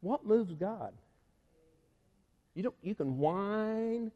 What 0.00 0.24
moves 0.24 0.54
God? 0.54 0.92
You, 2.54 2.64
don't, 2.64 2.74
you 2.82 2.94
can 2.94 3.18
whine 3.18 4.10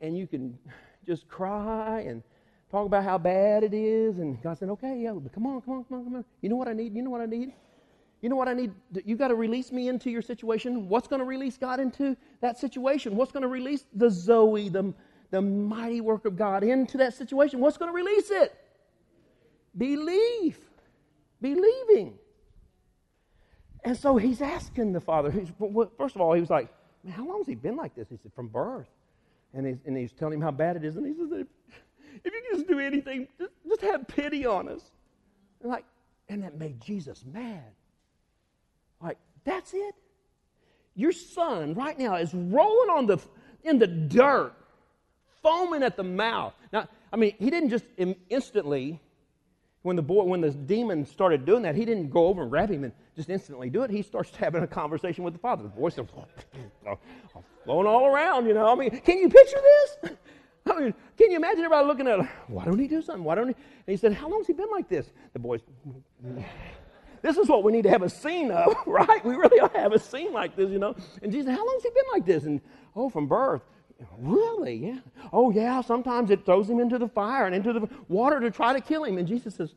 and 0.00 0.16
you 0.16 0.26
can 0.26 0.58
just 1.06 1.28
cry 1.28 2.00
and 2.00 2.22
talk 2.70 2.86
about 2.86 3.04
how 3.04 3.18
bad 3.18 3.64
it 3.64 3.74
is. 3.74 4.18
And 4.18 4.42
God 4.42 4.58
said, 4.58 4.68
okay, 4.70 5.00
yeah, 5.00 5.10
come 5.34 5.46
on, 5.46 5.60
come 5.62 5.74
on, 5.74 5.84
come 5.84 5.98
on, 5.98 6.04
come 6.04 6.16
on. 6.16 6.24
You 6.40 6.48
know 6.48 6.56
what 6.56 6.68
I 6.68 6.72
need? 6.72 6.94
You 6.94 7.02
know 7.02 7.10
what 7.10 7.20
I 7.20 7.26
need? 7.26 7.52
You 8.20 8.28
know 8.28 8.36
what 8.36 8.46
I 8.46 8.54
need? 8.54 8.72
You 9.04 9.16
got 9.16 9.28
to 9.28 9.34
release 9.34 9.72
me 9.72 9.88
into 9.88 10.08
your 10.08 10.22
situation. 10.22 10.88
What's 10.88 11.08
going 11.08 11.18
to 11.18 11.26
release 11.26 11.56
God 11.56 11.80
into 11.80 12.16
that 12.40 12.56
situation? 12.56 13.16
What's 13.16 13.32
going 13.32 13.42
to 13.42 13.48
release 13.48 13.84
the 13.94 14.10
Zoe, 14.10 14.68
the, 14.68 14.94
the 15.32 15.42
mighty 15.42 16.00
work 16.00 16.24
of 16.24 16.36
God 16.36 16.62
into 16.62 16.98
that 16.98 17.14
situation? 17.14 17.58
What's 17.58 17.76
going 17.76 17.90
to 17.90 17.94
release 17.96 18.30
it? 18.30 18.54
Belief. 19.76 20.60
Believing. 21.40 22.14
And 23.84 23.96
so 23.96 24.16
he's 24.16 24.40
asking 24.40 24.92
the 24.92 25.00
Father. 25.00 25.32
First 25.98 26.14
of 26.14 26.20
all, 26.20 26.32
he 26.32 26.40
was 26.40 26.50
like, 26.50 26.72
man, 27.04 27.12
how 27.14 27.26
long 27.26 27.38
has 27.38 27.46
he 27.46 27.54
been 27.54 27.76
like 27.76 27.94
this? 27.94 28.08
He 28.08 28.16
said, 28.22 28.32
from 28.34 28.48
birth. 28.48 28.88
And 29.54 29.66
he's, 29.66 29.78
and 29.86 29.96
he's 29.96 30.12
telling 30.12 30.34
him 30.34 30.40
how 30.40 30.50
bad 30.50 30.76
it 30.76 30.84
is. 30.84 30.96
And 30.96 31.06
he 31.06 31.12
says, 31.12 31.30
if, 31.32 31.46
if 32.24 32.32
you 32.32 32.42
can 32.42 32.58
just 32.58 32.68
do 32.68 32.78
anything, 32.78 33.28
just, 33.38 33.52
just 33.68 33.80
have 33.82 34.06
pity 34.08 34.46
on 34.46 34.68
us. 34.68 34.82
And 35.60 35.70
like, 35.70 35.84
and 36.28 36.42
that 36.42 36.58
made 36.58 36.80
Jesus 36.80 37.24
mad. 37.30 37.72
Like, 39.00 39.18
That's 39.44 39.74
it. 39.74 39.94
Your 40.94 41.12
son 41.12 41.74
right 41.74 41.98
now 41.98 42.16
is 42.16 42.34
rolling 42.34 42.90
on 42.90 43.06
the 43.06 43.18
in 43.64 43.78
the 43.78 43.86
dirt, 43.86 44.52
foaming 45.42 45.82
at 45.82 45.96
the 45.96 46.02
mouth. 46.02 46.52
Now, 46.72 46.88
I 47.12 47.16
mean, 47.16 47.34
he 47.38 47.48
didn't 47.48 47.70
just 47.70 47.84
instantly 48.28 49.00
when 49.82 49.96
the 49.96 50.02
boy 50.02 50.22
when 50.24 50.40
the 50.40 50.50
demon 50.50 51.04
started 51.04 51.44
doing 51.44 51.62
that, 51.62 51.74
he 51.74 51.84
didn't 51.84 52.10
go 52.10 52.26
over 52.26 52.42
and 52.42 52.50
grab 52.50 52.70
him 52.70 52.84
and 52.84 52.92
just 53.16 53.28
instantly 53.28 53.68
do 53.68 53.82
it. 53.82 53.90
He 53.90 54.02
starts 54.02 54.34
having 54.36 54.62
a 54.62 54.66
conversation 54.66 55.24
with 55.24 55.34
the 55.34 55.40
father. 55.40 55.64
The 55.64 55.68
boy 55.68 55.88
starts 55.90 56.12
uh, 56.88 56.94
flowing 57.64 57.86
all 57.86 58.06
around, 58.06 58.46
you 58.46 58.54
know. 58.54 58.68
I 58.68 58.74
mean, 58.74 58.90
can 59.00 59.18
you 59.18 59.28
picture 59.28 59.60
this? 59.60 60.12
I 60.70 60.80
mean, 60.80 60.94
can 61.16 61.30
you 61.32 61.36
imagine 61.36 61.64
everybody 61.64 61.86
looking 61.88 62.06
at 62.06 62.20
him? 62.20 62.28
Why 62.46 62.64
don't 62.64 62.78
he 62.78 62.86
do 62.86 63.02
something? 63.02 63.24
Why 63.24 63.34
don't 63.34 63.48
he? 63.48 63.54
And 63.54 63.92
he 63.92 63.96
said, 63.96 64.12
How 64.12 64.28
long 64.28 64.40
has 64.40 64.46
he 64.46 64.52
been 64.52 64.70
like 64.70 64.88
this? 64.88 65.10
The 65.32 65.40
boys, 65.40 65.60
this 67.20 67.36
is 67.36 67.48
what 67.48 67.64
we 67.64 67.72
need 67.72 67.82
to 67.82 67.90
have 67.90 68.02
a 68.02 68.08
scene 68.08 68.52
of, 68.52 68.74
right? 68.86 69.24
We 69.24 69.34
really 69.34 69.58
ought 69.60 69.74
to 69.74 69.80
have 69.80 69.92
a 69.92 69.98
scene 69.98 70.32
like 70.32 70.54
this, 70.54 70.70
you 70.70 70.78
know. 70.78 70.94
And 71.22 71.32
Jesus, 71.32 71.50
how 71.50 71.64
long 71.64 71.74
has 71.74 71.82
he 71.82 71.90
been 71.90 72.04
like 72.12 72.26
this? 72.26 72.44
And 72.44 72.60
oh, 72.94 73.08
from 73.08 73.26
birth. 73.26 73.62
Really? 74.18 74.74
Yeah. 74.74 74.98
Oh, 75.32 75.50
yeah. 75.50 75.80
Sometimes 75.80 76.30
it 76.30 76.44
throws 76.44 76.68
him 76.68 76.80
into 76.80 76.98
the 76.98 77.08
fire 77.08 77.46
and 77.46 77.54
into 77.54 77.72
the 77.72 77.88
water 78.08 78.40
to 78.40 78.50
try 78.50 78.72
to 78.72 78.80
kill 78.80 79.04
him. 79.04 79.18
And 79.18 79.26
Jesus 79.26 79.54
says, 79.54 79.74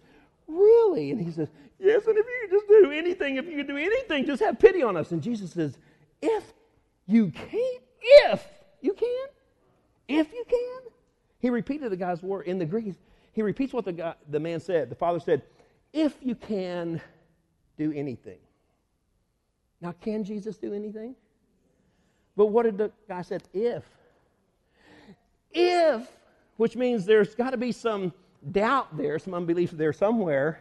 Really? 0.47 1.11
And 1.11 1.19
he 1.19 1.31
says, 1.31 1.49
Yes. 1.79 2.05
And 2.07 2.17
if 2.17 2.25
you 2.25 2.47
could 2.47 2.51
just 2.51 2.67
do 2.67 2.91
anything, 2.91 3.35
if 3.37 3.45
you 3.47 3.57
could 3.57 3.67
do 3.67 3.77
anything, 3.77 4.25
just 4.25 4.41
have 4.43 4.59
pity 4.59 4.83
on 4.83 4.97
us. 4.97 5.11
And 5.11 5.21
Jesus 5.21 5.51
says, 5.51 5.77
If 6.21 6.53
you 7.07 7.31
can, 7.31 7.79
if 8.01 8.45
you 8.81 8.93
can, 8.93 9.27
if 10.07 10.31
you 10.31 10.45
can. 10.47 10.91
He 11.39 11.49
repeated 11.49 11.91
the 11.91 11.97
guy's 11.97 12.23
word 12.23 12.47
in 12.47 12.57
the 12.57 12.65
Greek. 12.65 12.95
He 13.33 13.41
repeats 13.41 13.73
what 13.73 13.85
the, 13.85 13.93
guy, 13.93 14.15
the 14.29 14.39
man 14.39 14.59
said. 14.59 14.89
The 14.89 14.95
father 14.95 15.19
said, 15.19 15.43
If 15.93 16.15
you 16.21 16.35
can 16.35 17.01
do 17.77 17.91
anything. 17.91 18.39
Now, 19.81 19.93
can 20.01 20.23
Jesus 20.23 20.57
do 20.57 20.73
anything? 20.73 21.15
But 22.35 22.47
what 22.47 22.63
did 22.63 22.77
the 22.77 22.91
guy 23.07 23.21
said? 23.21 23.43
If. 23.53 23.83
If, 25.55 26.07
which 26.57 26.75
means 26.75 27.05
there's 27.05 27.33
got 27.33 27.51
to 27.51 27.57
be 27.57 27.71
some 27.71 28.13
doubt 28.51 28.95
there, 28.95 29.17
some 29.17 29.33
unbelief 29.33 29.71
there 29.71 29.93
somewhere. 29.93 30.59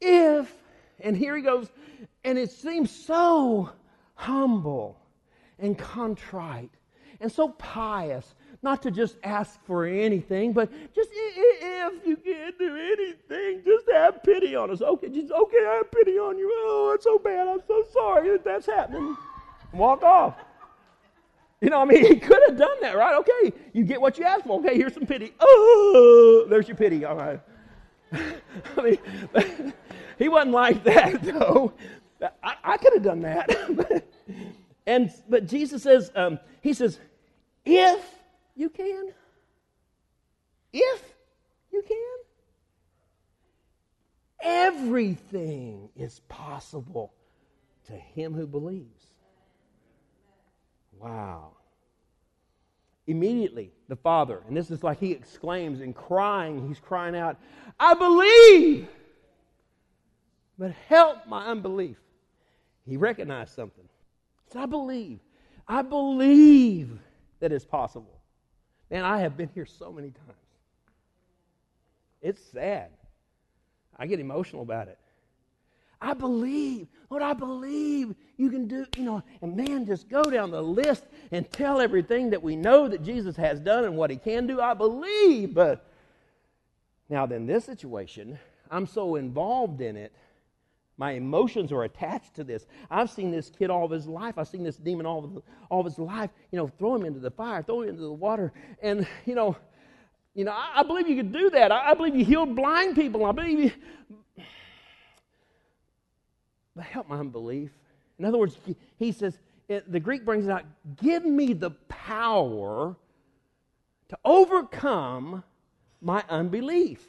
If, 0.00 0.52
and 1.00 1.16
here 1.16 1.34
he 1.34 1.42
goes, 1.42 1.70
and 2.22 2.38
it 2.38 2.50
seems 2.50 2.90
so 2.90 3.70
humble 4.14 4.98
and 5.58 5.76
contrite 5.76 6.70
and 7.20 7.32
so 7.32 7.48
pious 7.48 8.34
not 8.62 8.82
to 8.82 8.90
just 8.90 9.16
ask 9.22 9.58
for 9.64 9.86
anything, 9.86 10.52
but 10.52 10.70
just 10.94 11.08
if 11.12 12.06
you 12.06 12.16
can't 12.16 12.58
do 12.58 12.76
anything, 12.76 13.62
just 13.64 13.86
have 13.92 14.22
pity 14.22 14.54
on 14.54 14.70
us. 14.70 14.82
Okay, 14.82 15.08
just 15.08 15.32
okay, 15.32 15.64
I 15.66 15.74
have 15.76 15.90
pity 15.92 16.18
on 16.18 16.36
you. 16.36 16.50
Oh, 16.52 16.92
it's 16.94 17.04
so 17.04 17.18
bad. 17.18 17.48
I'm 17.48 17.60
so 17.66 17.84
sorry 17.92 18.30
that 18.30 18.44
that's 18.44 18.66
happening. 18.66 19.16
Walk 19.72 20.02
off. 20.02 20.34
You 21.60 21.70
know, 21.70 21.80
I 21.80 21.84
mean, 21.84 22.04
he 22.06 22.16
could 22.16 22.42
have 22.48 22.56
done 22.56 22.80
that, 22.80 22.96
right? 22.96 23.14
Okay, 23.20 23.52
you 23.72 23.84
get 23.84 24.00
what 24.00 24.18
you 24.18 24.24
asked 24.24 24.44
for. 24.44 24.60
Okay, 24.60 24.76
here's 24.76 24.94
some 24.94 25.06
pity. 25.06 25.32
Oh, 25.40 26.46
there's 26.48 26.68
your 26.68 26.76
pity. 26.76 27.04
All 27.04 27.16
right. 27.16 27.40
I 28.12 28.82
mean, 28.82 28.98
he 30.18 30.28
wasn't 30.28 30.52
like 30.52 30.84
that, 30.84 31.22
though. 31.22 31.72
I, 32.42 32.54
I 32.64 32.76
could 32.76 32.94
have 32.94 33.02
done 33.02 33.20
that. 33.22 34.04
and 34.86 35.12
but 35.28 35.46
Jesus 35.46 35.82
says, 35.82 36.10
um, 36.14 36.38
he 36.62 36.72
says, 36.72 36.98
if 37.64 38.04
you 38.54 38.70
can, 38.70 39.12
if 40.72 41.14
you 41.72 41.82
can, 41.86 42.16
everything 44.40 45.90
is 45.96 46.20
possible 46.28 47.12
to 47.86 47.92
him 47.92 48.34
who 48.34 48.46
believes. 48.46 49.06
Wow. 51.00 51.52
Immediately, 53.06 53.70
the 53.88 53.96
father, 53.96 54.42
and 54.48 54.56
this 54.56 54.70
is 54.70 54.82
like 54.82 54.98
he 54.98 55.12
exclaims 55.12 55.80
and 55.80 55.94
crying, 55.94 56.66
he's 56.66 56.80
crying 56.80 57.14
out, 57.14 57.36
I 57.78 57.94
believe, 57.94 58.88
but 60.58 60.72
help 60.88 61.26
my 61.28 61.46
unbelief. 61.46 61.98
He 62.84 62.96
recognized 62.96 63.54
something. 63.54 63.84
He 64.44 64.52
said, 64.52 64.62
I 64.62 64.66
believe. 64.66 65.20
I 65.68 65.82
believe 65.82 66.98
that 67.40 67.52
it's 67.52 67.64
possible. 67.64 68.20
Man, 68.90 69.04
I 69.04 69.18
have 69.18 69.36
been 69.36 69.50
here 69.54 69.66
so 69.66 69.92
many 69.92 70.10
times. 70.10 70.38
It's 72.22 72.42
sad. 72.52 72.90
I 73.96 74.06
get 74.06 74.20
emotional 74.20 74.62
about 74.62 74.88
it. 74.88 74.98
I 76.00 76.14
believe, 76.14 76.88
Lord, 77.10 77.22
I 77.22 77.32
believe 77.32 78.14
you 78.36 78.50
can 78.50 78.68
do, 78.68 78.84
you 78.96 79.04
know, 79.04 79.22
and 79.40 79.56
man, 79.56 79.86
just 79.86 80.08
go 80.08 80.22
down 80.24 80.50
the 80.50 80.62
list 80.62 81.04
and 81.32 81.50
tell 81.50 81.80
everything 81.80 82.30
that 82.30 82.42
we 82.42 82.56
know 82.56 82.88
that 82.88 83.02
Jesus 83.02 83.36
has 83.36 83.60
done 83.60 83.84
and 83.84 83.96
what 83.96 84.10
he 84.10 84.16
can 84.16 84.46
do. 84.46 84.60
I 84.60 84.74
believe. 84.74 85.54
But 85.54 85.88
now, 87.08 87.26
then, 87.26 87.46
this 87.46 87.64
situation, 87.64 88.38
I'm 88.70 88.86
so 88.86 89.16
involved 89.16 89.80
in 89.80 89.96
it 89.96 90.12
my 90.98 91.12
emotions 91.12 91.72
are 91.72 91.84
attached 91.84 92.34
to 92.36 92.44
this. 92.44 92.66
I've 92.90 93.10
seen 93.10 93.30
this 93.30 93.50
kid 93.50 93.70
all 93.70 93.84
of 93.84 93.90
his 93.90 94.06
life. 94.06 94.38
I've 94.38 94.48
seen 94.48 94.62
this 94.62 94.76
demon 94.76 95.04
all 95.04 95.24
of, 95.24 95.42
all 95.70 95.80
of 95.80 95.86
his 95.86 95.98
life. 95.98 96.30
You 96.50 96.58
know, 96.58 96.68
throw 96.78 96.94
him 96.94 97.04
into 97.04 97.20
the 97.20 97.30
fire, 97.30 97.62
throw 97.62 97.82
him 97.82 97.90
into 97.90 98.02
the 98.02 98.12
water. 98.12 98.52
And, 98.82 99.06
you 99.26 99.34
know, 99.34 99.56
you 100.34 100.44
know, 100.44 100.52
I, 100.52 100.80
I 100.80 100.82
believe 100.82 101.08
you 101.08 101.16
could 101.16 101.32
do 101.32 101.50
that. 101.50 101.70
I, 101.70 101.90
I, 101.90 101.94
believe 101.94 102.16
you 102.16 102.24
healed 102.24 102.56
blind 102.56 102.94
people. 102.94 103.24
I 103.24 103.32
believe 103.32 103.58
you. 103.58 103.72
But 106.76 106.84
help 106.84 107.08
my 107.08 107.18
unbelief. 107.18 107.70
In 108.18 108.24
other 108.24 108.38
words, 108.38 108.56
he 108.98 109.10
says, 109.10 109.38
it, 109.68 109.90
the 109.90 109.98
Greek 109.98 110.24
brings 110.24 110.46
it 110.46 110.50
out 110.50 110.64
give 111.02 111.24
me 111.24 111.52
the 111.52 111.70
power 111.88 112.94
to 114.08 114.18
overcome 114.24 115.42
my 116.00 116.22
unbelief. 116.28 117.04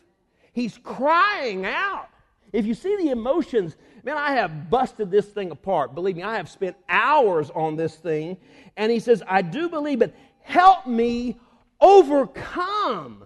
He's 0.53 0.79
crying 0.79 1.65
out. 1.65 2.09
If 2.51 2.65
you 2.65 2.73
see 2.73 2.95
the 2.95 3.09
emotions, 3.09 3.75
man, 4.03 4.17
I 4.17 4.31
have 4.31 4.69
busted 4.69 5.11
this 5.11 5.27
thing 5.27 5.51
apart. 5.51 5.93
Believe 5.93 6.15
me, 6.15 6.23
I 6.23 6.37
have 6.37 6.49
spent 6.49 6.75
hours 6.89 7.51
on 7.51 7.75
this 7.75 7.95
thing. 7.95 8.37
And 8.75 8.91
he 8.91 8.99
says, 8.99 9.21
I 9.27 9.41
do 9.43 9.69
believe, 9.69 9.99
but 9.99 10.15
help 10.41 10.87
me 10.87 11.37
overcome 11.79 13.25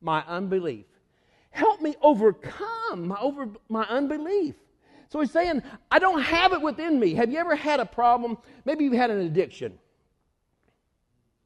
my 0.00 0.24
unbelief. 0.26 0.86
Help 1.50 1.80
me 1.80 1.94
overcome 2.02 3.06
my, 3.06 3.16
over, 3.20 3.48
my 3.68 3.84
unbelief. 3.84 4.56
So 5.08 5.20
he's 5.20 5.30
saying, 5.30 5.62
I 5.90 5.98
don't 5.98 6.22
have 6.22 6.52
it 6.52 6.60
within 6.60 6.98
me. 6.98 7.14
Have 7.14 7.30
you 7.30 7.38
ever 7.38 7.54
had 7.54 7.80
a 7.80 7.86
problem? 7.86 8.38
Maybe 8.64 8.84
you've 8.84 8.94
had 8.94 9.10
an 9.10 9.20
addiction. 9.20 9.78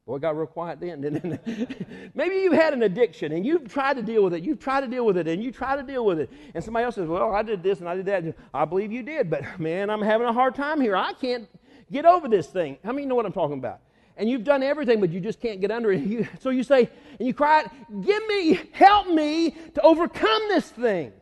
Boy, 0.09 0.16
it 0.16 0.22
got 0.22 0.38
real 0.38 0.46
quiet 0.46 0.80
then, 0.80 1.00
didn't 1.02 1.38
it? 1.46 1.86
Maybe 2.14 2.36
you've 2.36 2.54
had 2.54 2.72
an 2.72 2.82
addiction 2.82 3.32
and 3.32 3.44
you've 3.44 3.70
tried 3.70 3.96
to 3.96 4.02
deal 4.02 4.24
with 4.24 4.32
it. 4.32 4.42
You've 4.42 4.59
tried 4.59 4.80
to 4.80 4.86
deal 4.86 5.04
with 5.04 5.18
it 5.18 5.28
and 5.28 5.44
you 5.44 5.52
try 5.52 5.76
to 5.76 5.82
deal 5.82 6.06
with 6.06 6.18
it. 6.18 6.30
And 6.54 6.64
somebody 6.64 6.84
else 6.84 6.94
says, 6.94 7.06
Well, 7.06 7.34
I 7.34 7.42
did 7.42 7.62
this 7.62 7.80
and 7.80 7.88
I 7.88 7.94
did 7.94 8.06
that. 8.06 8.34
I 8.54 8.64
believe 8.64 8.90
you 8.90 9.02
did, 9.02 9.28
but 9.28 9.42
man, 9.61 9.90
I'm 9.90 10.00
having 10.00 10.26
a 10.26 10.32
hard 10.32 10.54
time 10.54 10.80
here. 10.80 10.96
I 10.96 11.12
can't 11.12 11.46
get 11.92 12.06
over 12.06 12.26
this 12.26 12.46
thing. 12.46 12.78
How 12.82 12.92
many 12.92 13.06
know 13.06 13.16
what 13.16 13.26
I'm 13.26 13.32
talking 13.32 13.59
about? 13.59 13.80
And 14.16 14.30
you've 14.30 14.44
done 14.44 14.62
everything, 14.62 14.98
but 14.98 15.11
you 15.11 15.20
just 15.20 15.40
can't 15.40 15.61
get 15.61 15.70
under 15.70 15.92
it. 15.92 16.00
You, 16.06 16.26
so 16.40 16.48
you 16.48 16.62
say, 16.62 16.88
and 17.18 17.28
you 17.28 17.34
cry, 17.34 17.64
out, 17.64 17.70
Give 18.02 18.26
me, 18.28 18.61
help 18.72 19.09
me 19.09 19.50
to 19.74 19.82
overcome 19.82 20.42
this 20.48 20.70
thing. 20.70 21.12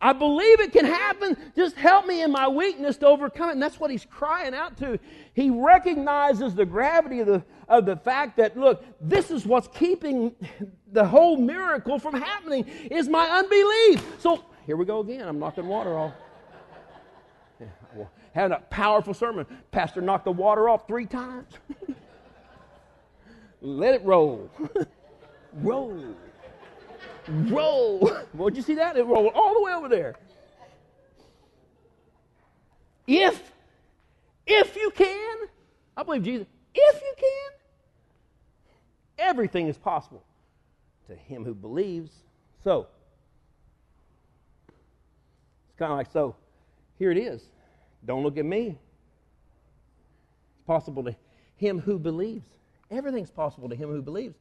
I 0.00 0.12
believe 0.12 0.60
it 0.60 0.72
can 0.72 0.84
happen. 0.84 1.36
Just 1.56 1.74
help 1.74 2.06
me 2.06 2.22
in 2.22 2.30
my 2.30 2.46
weakness 2.46 2.96
to 2.98 3.06
overcome 3.06 3.48
it. 3.48 3.52
And 3.52 3.62
that's 3.62 3.80
what 3.80 3.90
he's 3.90 4.04
crying 4.04 4.54
out 4.54 4.76
to. 4.78 4.98
He 5.34 5.50
recognizes 5.50 6.54
the 6.54 6.64
gravity 6.64 7.20
of 7.20 7.26
the, 7.26 7.42
of 7.68 7.84
the 7.84 7.96
fact 7.96 8.36
that, 8.36 8.56
look, 8.56 8.84
this 9.00 9.30
is 9.32 9.44
what's 9.44 9.66
keeping 9.68 10.34
the 10.92 11.04
whole 11.04 11.36
miracle 11.36 11.98
from 11.98 12.14
happening 12.14 12.66
is 12.90 13.08
my 13.08 13.26
unbelief. 13.28 14.20
So 14.20 14.44
here 14.66 14.76
we 14.76 14.84
go 14.84 15.00
again. 15.00 15.26
I'm 15.26 15.40
knocking 15.40 15.66
water 15.66 15.98
off. 15.98 16.12
Yeah, 17.60 17.66
well, 17.94 18.10
having 18.32 18.56
a 18.56 18.60
powerful 18.60 19.14
sermon. 19.14 19.46
Pastor 19.72 20.00
knocked 20.00 20.26
the 20.26 20.32
water 20.32 20.68
off 20.68 20.86
three 20.86 21.06
times. 21.06 21.52
Let 23.60 23.94
it 23.94 24.04
roll. 24.04 24.48
roll 25.54 26.14
roll. 27.28 28.10
Did 28.36 28.56
you 28.56 28.62
see 28.62 28.74
that? 28.74 28.96
It 28.96 29.04
rolled 29.04 29.32
all 29.34 29.54
the 29.54 29.62
way 29.62 29.72
over 29.72 29.88
there. 29.88 30.14
If, 33.06 33.52
if 34.46 34.76
you 34.76 34.90
can, 34.90 35.36
I 35.96 36.02
believe 36.02 36.22
Jesus, 36.22 36.46
if 36.74 37.02
you 37.02 37.14
can, 37.16 37.50
everything 39.18 39.68
is 39.68 39.78
possible 39.78 40.22
to 41.08 41.16
him 41.16 41.44
who 41.44 41.54
believes. 41.54 42.12
So, 42.62 42.86
it's 44.68 45.78
kind 45.78 45.90
of 45.90 45.96
like, 45.96 46.12
so, 46.12 46.36
here 46.98 47.10
it 47.10 47.18
is. 47.18 47.42
Don't 48.04 48.22
look 48.22 48.36
at 48.36 48.44
me. 48.44 48.76
It's 50.52 50.66
possible 50.66 51.02
to 51.04 51.16
him 51.56 51.78
who 51.78 51.98
believes. 51.98 52.46
Everything's 52.90 53.30
possible 53.30 53.68
to 53.68 53.74
him 53.74 53.88
who 53.88 54.02
believes. 54.02 54.34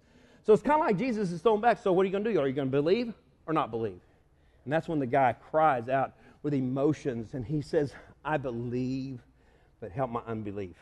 So 0.48 0.54
it's 0.54 0.64
kind 0.64 0.80
of 0.80 0.88
like 0.88 0.98
Jesus 0.98 1.34
is 1.34 1.42
thrown 1.42 1.60
back. 1.60 1.78
So 1.84 1.92
what 1.92 2.04
are 2.04 2.06
you 2.06 2.12
going 2.14 2.24
to 2.24 2.32
do? 2.32 2.40
Are 2.40 2.48
you 2.48 2.54
going 2.54 2.70
to 2.70 2.72
believe 2.72 3.14
or 3.48 3.54
not 3.54 3.70
believe? 3.70 4.00
And 4.64 4.72
that's 4.72 4.88
when 4.88 4.98
the 4.98 5.06
guy 5.06 5.36
cries 5.52 5.90
out 5.90 6.14
with 6.42 6.54
emotions 6.54 7.34
and 7.34 7.46
he 7.46 7.62
says, 7.62 7.94
I 8.24 8.38
believe, 8.38 9.20
but 9.82 9.92
help 9.92 10.10
my 10.10 10.22
unbelief. 10.26 10.78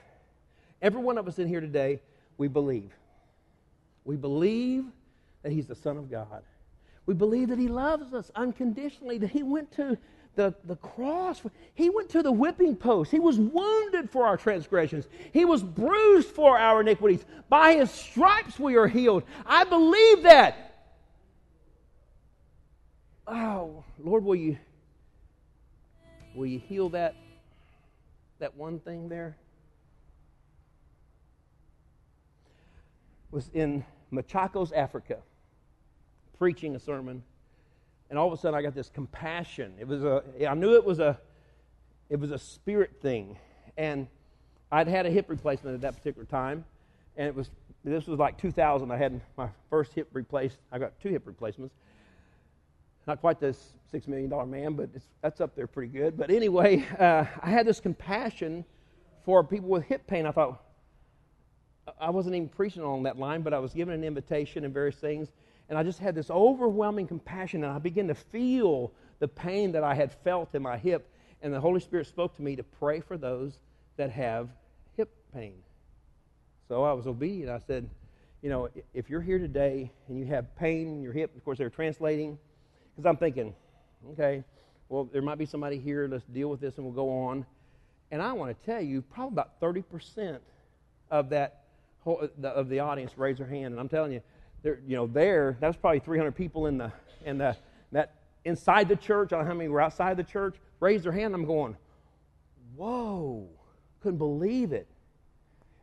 Every 0.84 1.02
one 1.02 1.18
of 1.18 1.28
us 1.28 1.40
in 1.40 1.48
here 1.48 1.62
today, 1.62 2.00
we 2.38 2.48
believe. 2.48 2.92
We 4.04 4.18
believe 4.18 4.86
that 5.42 5.52
He's 5.52 5.66
the 5.66 5.74
Son 5.74 5.98
of 5.98 6.12
God. 6.12 6.44
We 7.08 7.16
believe 7.16 7.50
that 7.50 7.58
He 7.58 7.68
loves 7.68 8.14
us 8.14 8.30
unconditionally, 8.36 9.18
that 9.18 9.32
He 9.32 9.42
went 9.42 9.72
to 9.78 9.98
the, 10.36 10.54
the 10.66 10.76
cross. 10.78 11.42
He 11.74 11.90
went 11.90 12.10
to 12.10 12.22
the 12.22 12.32
whipping 12.32 12.76
post. 12.76 13.12
He 13.12 13.20
was 13.20 13.40
wounded 13.40 14.10
for 14.10 14.26
our 14.26 14.38
transgressions. 14.38 15.08
He 15.32 15.46
was 15.46 15.64
bruised 15.64 16.30
for 16.30 16.58
our 16.58 16.82
iniquities. 16.82 17.26
By 17.50 17.76
his 17.76 17.92
stripes 17.92 18.60
we 18.60 18.76
are 18.76 18.88
healed. 18.88 19.24
I 19.46 19.64
believe 19.64 20.24
that. 20.24 20.66
Oh, 23.28 23.84
Lord, 24.00 24.24
will 24.24 24.36
you 24.36 24.58
will 26.36 26.46
you 26.46 26.60
heal 26.60 26.90
that 26.90 27.16
that 28.40 28.56
one 28.56 28.80
thing 28.80 29.10
there? 29.10 29.38
Was 33.32 33.50
in 33.54 33.84
Machakos, 34.14 34.72
Africa, 34.76 35.18
preaching 36.38 36.76
a 36.76 36.80
sermon 36.80 37.24
and 38.10 38.20
all 38.20 38.28
of 38.28 38.34
a 38.34 38.38
sudden 38.38 38.58
I 38.58 38.62
got 38.62 38.76
this 38.76 38.90
compassion. 38.90 39.74
It 39.80 39.88
was 39.88 40.04
a, 40.04 40.24
I 40.48 40.54
knew 40.54 40.76
it 40.76 40.86
was 40.86 41.00
a, 41.00 41.20
it 42.10 42.20
was 42.20 42.32
a 42.32 42.38
spirit 42.38 43.02
thing, 43.02 43.38
and 43.78 44.08
I'd 44.72 44.88
had 44.88 45.06
a 45.06 45.10
hip 45.10 45.30
replacement 45.30 45.76
at 45.76 45.82
that 45.82 45.96
particular 45.96 46.26
time, 46.26 46.66
and 47.18 47.28
it 47.28 47.36
was 47.36 47.50
this 47.84 48.08
was 48.08 48.18
like 48.18 48.38
2000. 48.38 48.92
I 48.92 48.98
had 48.98 49.22
my 49.38 49.48
first 49.70 49.94
hip 49.94 50.10
replaced. 50.14 50.58
I 50.72 50.80
got 50.80 51.00
two 51.00 51.10
hip 51.10 51.24
replacements. 51.26 51.76
Not 53.06 53.22
quite 53.22 53.40
this 53.40 53.74
six 53.92 54.08
million 54.08 54.30
dollar 54.30 54.48
man, 54.48 54.74
but 54.74 54.90
that's 55.22 55.40
up 55.40 55.56
there 55.56 55.68
pretty 55.68 55.92
good. 55.92 56.18
But 56.18 56.32
anyway, 56.32 56.84
uh, 57.00 57.26
I 57.42 57.50
had 57.50 57.68
this 57.68 57.80
compassion 57.80 58.66
for 59.24 59.44
people 59.44 59.70
with 59.70 59.84
hip 59.84 60.08
pain. 60.08 60.26
I 60.26 60.32
thought 60.32 60.62
I 62.00 62.10
wasn't 62.10 62.36
even 62.36 62.50
preaching 62.50 62.84
on 62.84 63.04
that 63.04 63.18
line, 63.18 63.42
but 63.42 63.54
I 63.54 63.60
was 63.60 63.74
given 63.74 63.94
an 63.94 64.04
invitation 64.04 64.66
and 64.66 64.74
various 64.74 64.96
things 64.96 65.30
and 65.70 65.78
I 65.78 65.84
just 65.84 66.00
had 66.00 66.16
this 66.16 66.30
overwhelming 66.30 67.08
compassion, 67.08 67.64
and 67.64 67.74
I 67.74 67.80
began 67.80 68.08
to 68.08 68.16
feel 68.16 68.92
the 69.20 69.28
pain 69.28 69.72
that 69.74 69.84
I 69.84 69.96
had 69.96 70.12
felt 70.24 70.54
in 70.54 70.62
my 70.62 70.78
hip. 70.78 71.10
And 71.42 71.54
the 71.54 71.60
Holy 71.60 71.80
Spirit 71.80 72.08
spoke 72.08 72.36
to 72.38 72.42
me 72.42 72.56
to 72.56 72.64
pray 72.64 73.00
for 73.00 73.18
those 73.18 73.60
that 73.98 74.12
have 74.12 74.50
hip 74.98 75.14
pain. 75.34 75.56
So 76.68 76.84
I 76.84 76.94
was 76.94 77.08
obedient. 77.08 77.50
I 77.52 77.60
said, 77.60 77.90
You 78.42 78.50
know, 78.50 78.70
if 78.94 79.10
you're 79.10 79.22
here 79.22 79.40
today 79.40 79.92
and 80.08 80.20
you 80.20 80.26
have 80.28 80.56
pain 80.56 80.88
in 80.88 81.02
your 81.02 81.14
hip, 81.14 81.36
of 81.36 81.44
course, 81.44 81.58
they're 81.58 81.70
translating, 81.70 82.38
because 82.96 83.08
I'm 83.10 83.18
thinking, 83.18 83.54
okay, 84.12 84.44
well, 84.90 85.06
there 85.12 85.22
might 85.22 85.38
be 85.38 85.46
somebody 85.46 85.80
here, 85.80 86.08
let's 86.10 86.24
deal 86.26 86.50
with 86.50 86.62
this 86.62 86.78
and 86.78 86.86
we'll 86.86 86.94
go 86.94 87.10
on. 87.10 87.46
And 88.12 88.22
I 88.22 88.34
want 88.34 88.58
to 88.58 88.66
tell 88.66 88.82
you, 88.82 89.02
probably 89.02 89.34
about 89.34 89.60
30% 89.60 90.40
of 91.12 91.30
that 91.30 91.64
whole, 92.04 92.30
of 92.44 92.70
the 92.70 92.80
audience 92.80 93.18
raised 93.18 93.40
their 93.40 93.48
hand. 93.48 93.74
And 93.74 93.80
I'm 93.80 93.90
telling 93.90 94.12
you, 94.12 94.22
there, 94.66 94.80
you 94.88 94.96
know, 94.96 95.06
there, 95.06 95.58
that 95.60 95.68
was 95.68 95.78
probably 95.78 96.00
300 96.00 96.32
people 96.32 96.66
in 96.66 96.80
the, 96.80 96.92
in 97.24 97.38
the, 97.38 97.56
that 97.92 98.16
inside 98.46 98.90
the 98.90 98.96
church. 98.96 99.32
I 99.32 99.36
don't 99.36 99.46
know 99.46 99.52
how 99.52 99.56
many 99.56 99.70
were 99.70 99.80
outside 99.80 100.18
the 100.18 100.24
church. 100.24 100.56
Raised 100.80 101.06
their 101.06 101.12
hand. 101.12 101.36
I'm 101.36 101.46
going, 101.46 101.78
whoa, 102.76 103.48
couldn't 104.02 104.18
believe 104.18 104.74
it. 104.74 104.88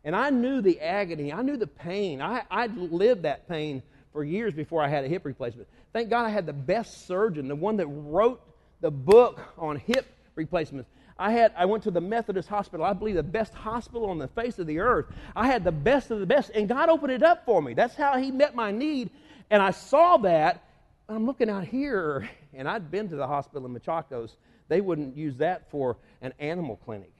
And 0.02 0.16
I 0.16 0.30
knew 0.30 0.60
the 0.60 0.80
agony. 0.80 1.32
I 1.32 1.42
knew 1.42 1.56
the 1.56 1.68
pain. 1.68 2.20
I, 2.20 2.42
I'd 2.50 2.76
lived 2.76 3.22
that 3.22 3.48
pain 3.48 3.84
for 4.12 4.24
years 4.24 4.52
before 4.52 4.82
I 4.82 4.88
had 4.88 5.04
a 5.04 5.08
hip 5.08 5.24
replacement. 5.24 5.68
Thank 5.92 6.10
God 6.10 6.26
I 6.26 6.30
had 6.30 6.44
the 6.44 6.52
best 6.52 7.06
surgeon, 7.06 7.46
the 7.46 7.54
one 7.54 7.76
that 7.76 7.86
wrote 7.86 8.42
the 8.80 8.90
book 8.90 9.40
on 9.56 9.76
hip 9.76 10.06
replacements. 10.34 10.90
I 11.18 11.32
had 11.32 11.52
I 11.56 11.66
went 11.66 11.82
to 11.84 11.90
the 11.90 12.00
Methodist 12.00 12.48
hospital. 12.48 12.84
I 12.84 12.92
believe 12.92 13.16
the 13.16 13.22
best 13.22 13.54
hospital 13.54 14.10
on 14.10 14.18
the 14.18 14.28
face 14.28 14.58
of 14.58 14.66
the 14.66 14.78
earth. 14.80 15.06
I 15.36 15.46
had 15.46 15.64
the 15.64 15.72
best 15.72 16.10
of 16.10 16.20
the 16.20 16.26
best, 16.26 16.50
and 16.54 16.68
God 16.68 16.88
opened 16.88 17.12
it 17.12 17.22
up 17.22 17.44
for 17.44 17.60
me. 17.60 17.74
That's 17.74 17.94
how 17.94 18.18
He 18.18 18.30
met 18.30 18.54
my 18.54 18.70
need. 18.70 19.10
And 19.50 19.62
I 19.62 19.70
saw 19.70 20.16
that. 20.18 20.64
I'm 21.08 21.26
looking 21.26 21.50
out 21.50 21.64
here, 21.64 22.28
and 22.54 22.68
I'd 22.68 22.90
been 22.90 23.08
to 23.08 23.16
the 23.16 23.26
hospital 23.26 23.66
in 23.66 23.78
Machakos. 23.78 24.36
They 24.68 24.80
wouldn't 24.80 25.16
use 25.16 25.36
that 25.38 25.70
for 25.70 25.98
an 26.22 26.32
animal 26.38 26.76
clinic. 26.76 27.12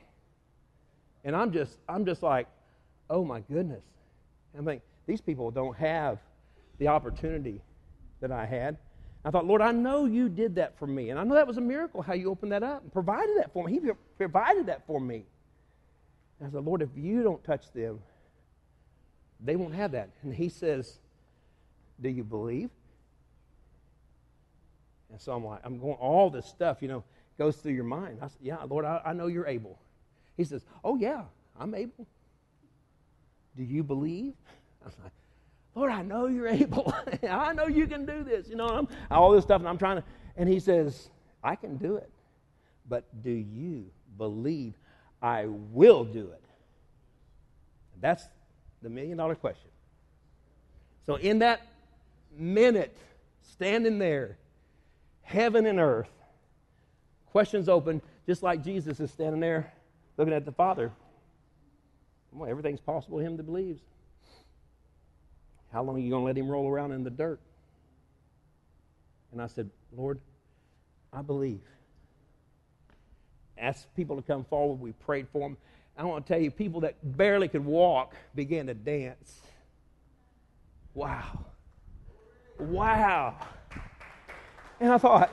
And 1.24 1.36
I'm 1.36 1.52
just 1.52 1.78
I'm 1.88 2.04
just 2.04 2.22
like, 2.22 2.46
oh 3.10 3.24
my 3.24 3.40
goodness. 3.40 3.84
I 4.58 4.62
think 4.62 4.82
these 5.06 5.20
people 5.20 5.50
don't 5.50 5.76
have 5.76 6.18
the 6.78 6.88
opportunity 6.88 7.62
that 8.20 8.32
I 8.32 8.46
had. 8.46 8.78
I 9.24 9.30
thought, 9.30 9.46
Lord, 9.46 9.62
I 9.62 9.70
know 9.70 10.04
you 10.04 10.28
did 10.28 10.56
that 10.56 10.76
for 10.78 10.86
me. 10.86 11.10
And 11.10 11.18
I 11.18 11.24
know 11.24 11.34
that 11.34 11.46
was 11.46 11.56
a 11.56 11.62
miracle 11.62 12.02
how 12.02 12.14
you 12.14 12.30
opened 12.30 12.52
that 12.52 12.62
up 12.62 12.82
and 12.82 12.92
provided 12.92 13.36
that 13.38 13.52
for 13.52 13.64
me. 13.64 13.72
He 13.72 13.80
provided 14.18 14.66
that 14.66 14.84
for 14.86 15.00
me. 15.00 15.24
And 16.40 16.48
I 16.48 16.52
said, 16.52 16.64
Lord, 16.64 16.82
if 16.82 16.88
you 16.96 17.22
don't 17.22 17.42
touch 17.44 17.70
them, 17.72 18.00
they 19.40 19.54
won't 19.54 19.74
have 19.74 19.92
that. 19.92 20.10
And 20.22 20.34
he 20.34 20.48
says, 20.48 20.98
Do 22.00 22.08
you 22.08 22.24
believe? 22.24 22.70
And 25.10 25.20
so 25.20 25.32
I'm 25.34 25.44
like, 25.44 25.60
I'm 25.62 25.78
going, 25.78 25.94
all 25.94 26.30
this 26.30 26.46
stuff, 26.46 26.78
you 26.80 26.88
know, 26.88 27.04
goes 27.38 27.56
through 27.56 27.72
your 27.72 27.84
mind. 27.84 28.18
I 28.22 28.26
said, 28.26 28.38
Yeah, 28.40 28.56
Lord, 28.68 28.84
I, 28.84 29.00
I 29.04 29.12
know 29.12 29.28
you're 29.28 29.46
able. 29.46 29.78
He 30.36 30.44
says, 30.44 30.64
Oh, 30.82 30.96
yeah, 30.96 31.22
I'm 31.58 31.74
able. 31.74 32.06
Do 33.56 33.62
you 33.62 33.84
believe? 33.84 34.32
I 34.82 34.86
was 34.86 34.96
like, 35.02 35.12
Lord, 35.74 35.90
I 35.90 36.02
know 36.02 36.26
you're 36.26 36.48
able. 36.62 36.94
I 37.28 37.52
know 37.52 37.66
you 37.66 37.86
can 37.86 38.04
do 38.04 38.22
this. 38.22 38.48
You 38.48 38.56
know, 38.56 38.66
I'm, 38.68 38.88
all 39.10 39.30
this 39.32 39.44
stuff, 39.44 39.60
and 39.60 39.68
I'm 39.68 39.78
trying 39.78 39.96
to. 39.96 40.04
And 40.36 40.48
he 40.48 40.60
says, 40.60 41.08
I 41.42 41.56
can 41.56 41.76
do 41.76 41.96
it. 41.96 42.10
But 42.88 43.04
do 43.22 43.30
you 43.30 43.86
believe 44.18 44.74
I 45.22 45.46
will 45.46 46.04
do 46.04 46.30
it? 46.30 46.44
That's 48.00 48.24
the 48.82 48.90
million 48.90 49.16
dollar 49.16 49.34
question. 49.34 49.70
So, 51.06 51.16
in 51.16 51.40
that 51.40 51.60
minute, 52.36 52.96
standing 53.42 53.98
there, 53.98 54.36
heaven 55.22 55.66
and 55.66 55.78
earth, 55.78 56.10
questions 57.26 57.68
open, 57.68 58.02
just 58.26 58.42
like 58.42 58.62
Jesus 58.62 59.00
is 59.00 59.10
standing 59.10 59.40
there 59.40 59.72
looking 60.16 60.34
at 60.34 60.44
the 60.44 60.52
Father. 60.52 60.92
Well, 62.32 62.48
everything's 62.48 62.80
possible 62.80 63.18
to 63.18 63.24
him 63.24 63.36
that 63.36 63.44
believes. 63.44 63.82
How 65.72 65.82
long 65.82 65.96
are 65.96 66.00
you 66.00 66.10
going 66.10 66.22
to 66.22 66.26
let 66.26 66.36
him 66.36 66.48
roll 66.48 66.68
around 66.68 66.92
in 66.92 67.02
the 67.02 67.10
dirt? 67.10 67.40
And 69.32 69.40
I 69.40 69.46
said, 69.46 69.70
Lord, 69.96 70.20
I 71.12 71.22
believe. 71.22 71.60
Asked 73.56 73.94
people 73.96 74.16
to 74.16 74.22
come 74.22 74.44
forward. 74.44 74.80
We 74.80 74.92
prayed 74.92 75.28
for 75.32 75.40
them. 75.40 75.56
I 75.96 76.04
want 76.04 76.26
to 76.26 76.32
tell 76.32 76.42
you, 76.42 76.50
people 76.50 76.80
that 76.80 76.96
barely 77.16 77.48
could 77.48 77.64
walk 77.64 78.14
began 78.34 78.66
to 78.66 78.74
dance. 78.74 79.40
Wow. 80.94 81.46
Wow. 82.58 83.36
And 84.80 84.92
I 84.92 84.98
thought, 84.98 85.30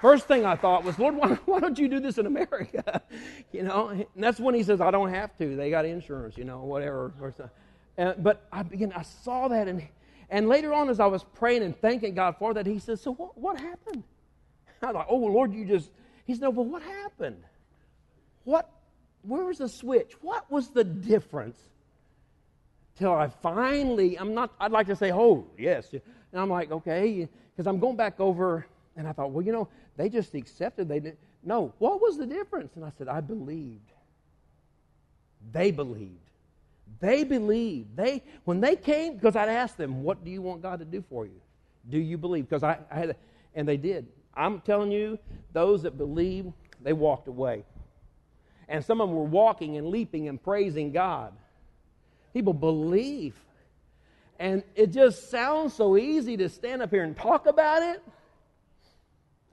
First 0.00 0.28
thing 0.28 0.44
I 0.44 0.56
thought 0.56 0.84
was, 0.84 0.98
Lord, 0.98 1.16
why, 1.16 1.28
why 1.46 1.60
don't 1.60 1.78
you 1.78 1.88
do 1.88 2.00
this 2.00 2.18
in 2.18 2.26
America? 2.26 3.02
you 3.52 3.62
know, 3.62 3.88
and 3.88 4.06
that's 4.16 4.38
when 4.38 4.54
he 4.54 4.62
says, 4.62 4.80
I 4.80 4.90
don't 4.90 5.10
have 5.10 5.36
to. 5.38 5.56
They 5.56 5.70
got 5.70 5.84
insurance, 5.84 6.36
you 6.36 6.44
know, 6.44 6.60
whatever. 6.60 7.12
But 7.96 8.46
I 8.52 8.62
began, 8.62 8.92
I 8.92 9.02
saw 9.02 9.48
that, 9.48 9.68
and, 9.68 9.86
and 10.28 10.48
later 10.48 10.72
on, 10.72 10.90
as 10.90 11.00
I 11.00 11.06
was 11.06 11.24
praying 11.24 11.62
and 11.62 11.76
thanking 11.80 12.14
God 12.14 12.36
for 12.38 12.52
that, 12.54 12.66
he 12.66 12.78
says, 12.78 13.00
So 13.00 13.14
what, 13.14 13.38
what 13.38 13.58
happened? 13.58 14.02
I 14.82 14.86
was 14.86 14.94
like, 14.96 15.06
Oh, 15.08 15.16
Lord, 15.16 15.52
you 15.54 15.64
just, 15.64 15.90
he 16.26 16.34
said, 16.34 16.42
No, 16.42 16.52
but 16.52 16.62
what 16.62 16.82
happened? 16.82 17.42
What, 18.44 18.70
where 19.22 19.44
was 19.44 19.58
the 19.58 19.68
switch? 19.68 20.12
What 20.20 20.50
was 20.50 20.68
the 20.68 20.84
difference? 20.84 21.58
Till 22.98 23.12
I 23.12 23.28
finally, 23.28 24.18
I'm 24.18 24.34
not, 24.34 24.52
I'd 24.60 24.72
like 24.72 24.86
to 24.88 24.96
say, 24.96 25.12
Oh, 25.12 25.46
yes. 25.58 25.92
And 25.92 26.02
I'm 26.34 26.50
like, 26.50 26.70
Okay, 26.70 27.28
because 27.54 27.66
I'm 27.66 27.78
going 27.78 27.96
back 27.96 28.20
over, 28.20 28.66
and 28.96 29.08
I 29.08 29.12
thought, 29.12 29.30
Well, 29.30 29.44
you 29.44 29.52
know, 29.52 29.68
they 29.96 30.08
just 30.08 30.34
accepted. 30.34 30.88
They 30.88 31.00
didn't. 31.00 31.18
No, 31.42 31.72
what 31.78 32.00
was 32.00 32.18
the 32.18 32.26
difference? 32.26 32.76
And 32.76 32.84
I 32.84 32.90
said, 32.98 33.08
I 33.08 33.20
believed. 33.20 33.92
They 35.52 35.70
believed. 35.70 36.18
They 37.00 37.24
believed. 37.24 37.96
They 37.96 38.22
when 38.44 38.60
they 38.60 38.76
came, 38.76 39.14
because 39.14 39.36
I'd 39.36 39.48
asked 39.48 39.76
them, 39.76 40.02
"What 40.02 40.24
do 40.24 40.30
you 40.30 40.40
want 40.42 40.62
God 40.62 40.78
to 40.78 40.84
do 40.84 41.04
for 41.08 41.26
you? 41.26 41.40
Do 41.88 41.98
you 41.98 42.16
believe?" 42.16 42.48
Because 42.48 42.62
I, 42.62 42.78
I 42.90 42.94
had, 42.94 43.16
and 43.54 43.68
they 43.68 43.76
did. 43.76 44.06
I'm 44.34 44.60
telling 44.60 44.92
you, 44.92 45.18
those 45.52 45.82
that 45.82 45.98
believe, 45.98 46.52
they 46.82 46.92
walked 46.92 47.28
away, 47.28 47.64
and 48.68 48.84
some 48.84 49.00
of 49.00 49.08
them 49.08 49.16
were 49.16 49.24
walking 49.24 49.76
and 49.76 49.88
leaping 49.88 50.28
and 50.28 50.42
praising 50.42 50.92
God. 50.92 51.32
People 52.32 52.54
believe, 52.54 53.34
and 54.38 54.62
it 54.74 54.88
just 54.88 55.30
sounds 55.30 55.74
so 55.74 55.96
easy 55.96 56.36
to 56.36 56.48
stand 56.48 56.82
up 56.82 56.90
here 56.90 57.02
and 57.02 57.16
talk 57.16 57.46
about 57.46 57.82
it. 57.82 58.02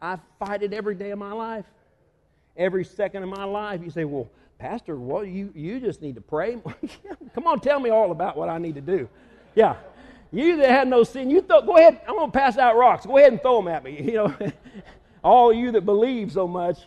I 0.03 0.17
fight 0.37 0.61
it 0.63 0.73
every 0.73 0.95
day 0.95 1.11
of 1.11 1.17
my 1.17 1.31
life, 1.31 1.63
every 2.57 2.83
second 2.83 3.23
of 3.23 3.29
my 3.29 3.45
life. 3.45 3.79
You 3.81 3.89
say, 3.89 4.03
well, 4.03 4.29
Pastor, 4.59 4.97
well, 4.97 5.23
you, 5.23 5.49
you 5.55 5.79
just 5.79 6.01
need 6.01 6.15
to 6.15 6.21
pray. 6.21 6.57
Come 7.35 7.47
on, 7.47 7.61
tell 7.61 7.79
me 7.79 7.89
all 7.89 8.11
about 8.11 8.35
what 8.35 8.49
I 8.49 8.57
need 8.57 8.75
to 8.75 8.81
do. 8.81 9.07
Yeah. 9.55 9.77
You 10.33 10.57
that 10.57 10.69
had 10.69 10.87
no 10.89 11.03
sin, 11.03 11.29
you 11.29 11.41
throw, 11.41 11.61
go 11.61 11.77
ahead. 11.77 12.01
I'm 12.05 12.15
going 12.15 12.31
to 12.31 12.37
pass 12.37 12.57
out 12.57 12.75
rocks. 12.75 13.05
Go 13.05 13.17
ahead 13.17 13.31
and 13.31 13.41
throw 13.41 13.61
them 13.61 13.69
at 13.69 13.83
me. 13.83 14.01
You 14.03 14.13
know, 14.13 14.35
all 15.23 15.53
you 15.53 15.71
that 15.71 15.85
believe 15.85 16.33
so 16.33 16.49
much. 16.49 16.79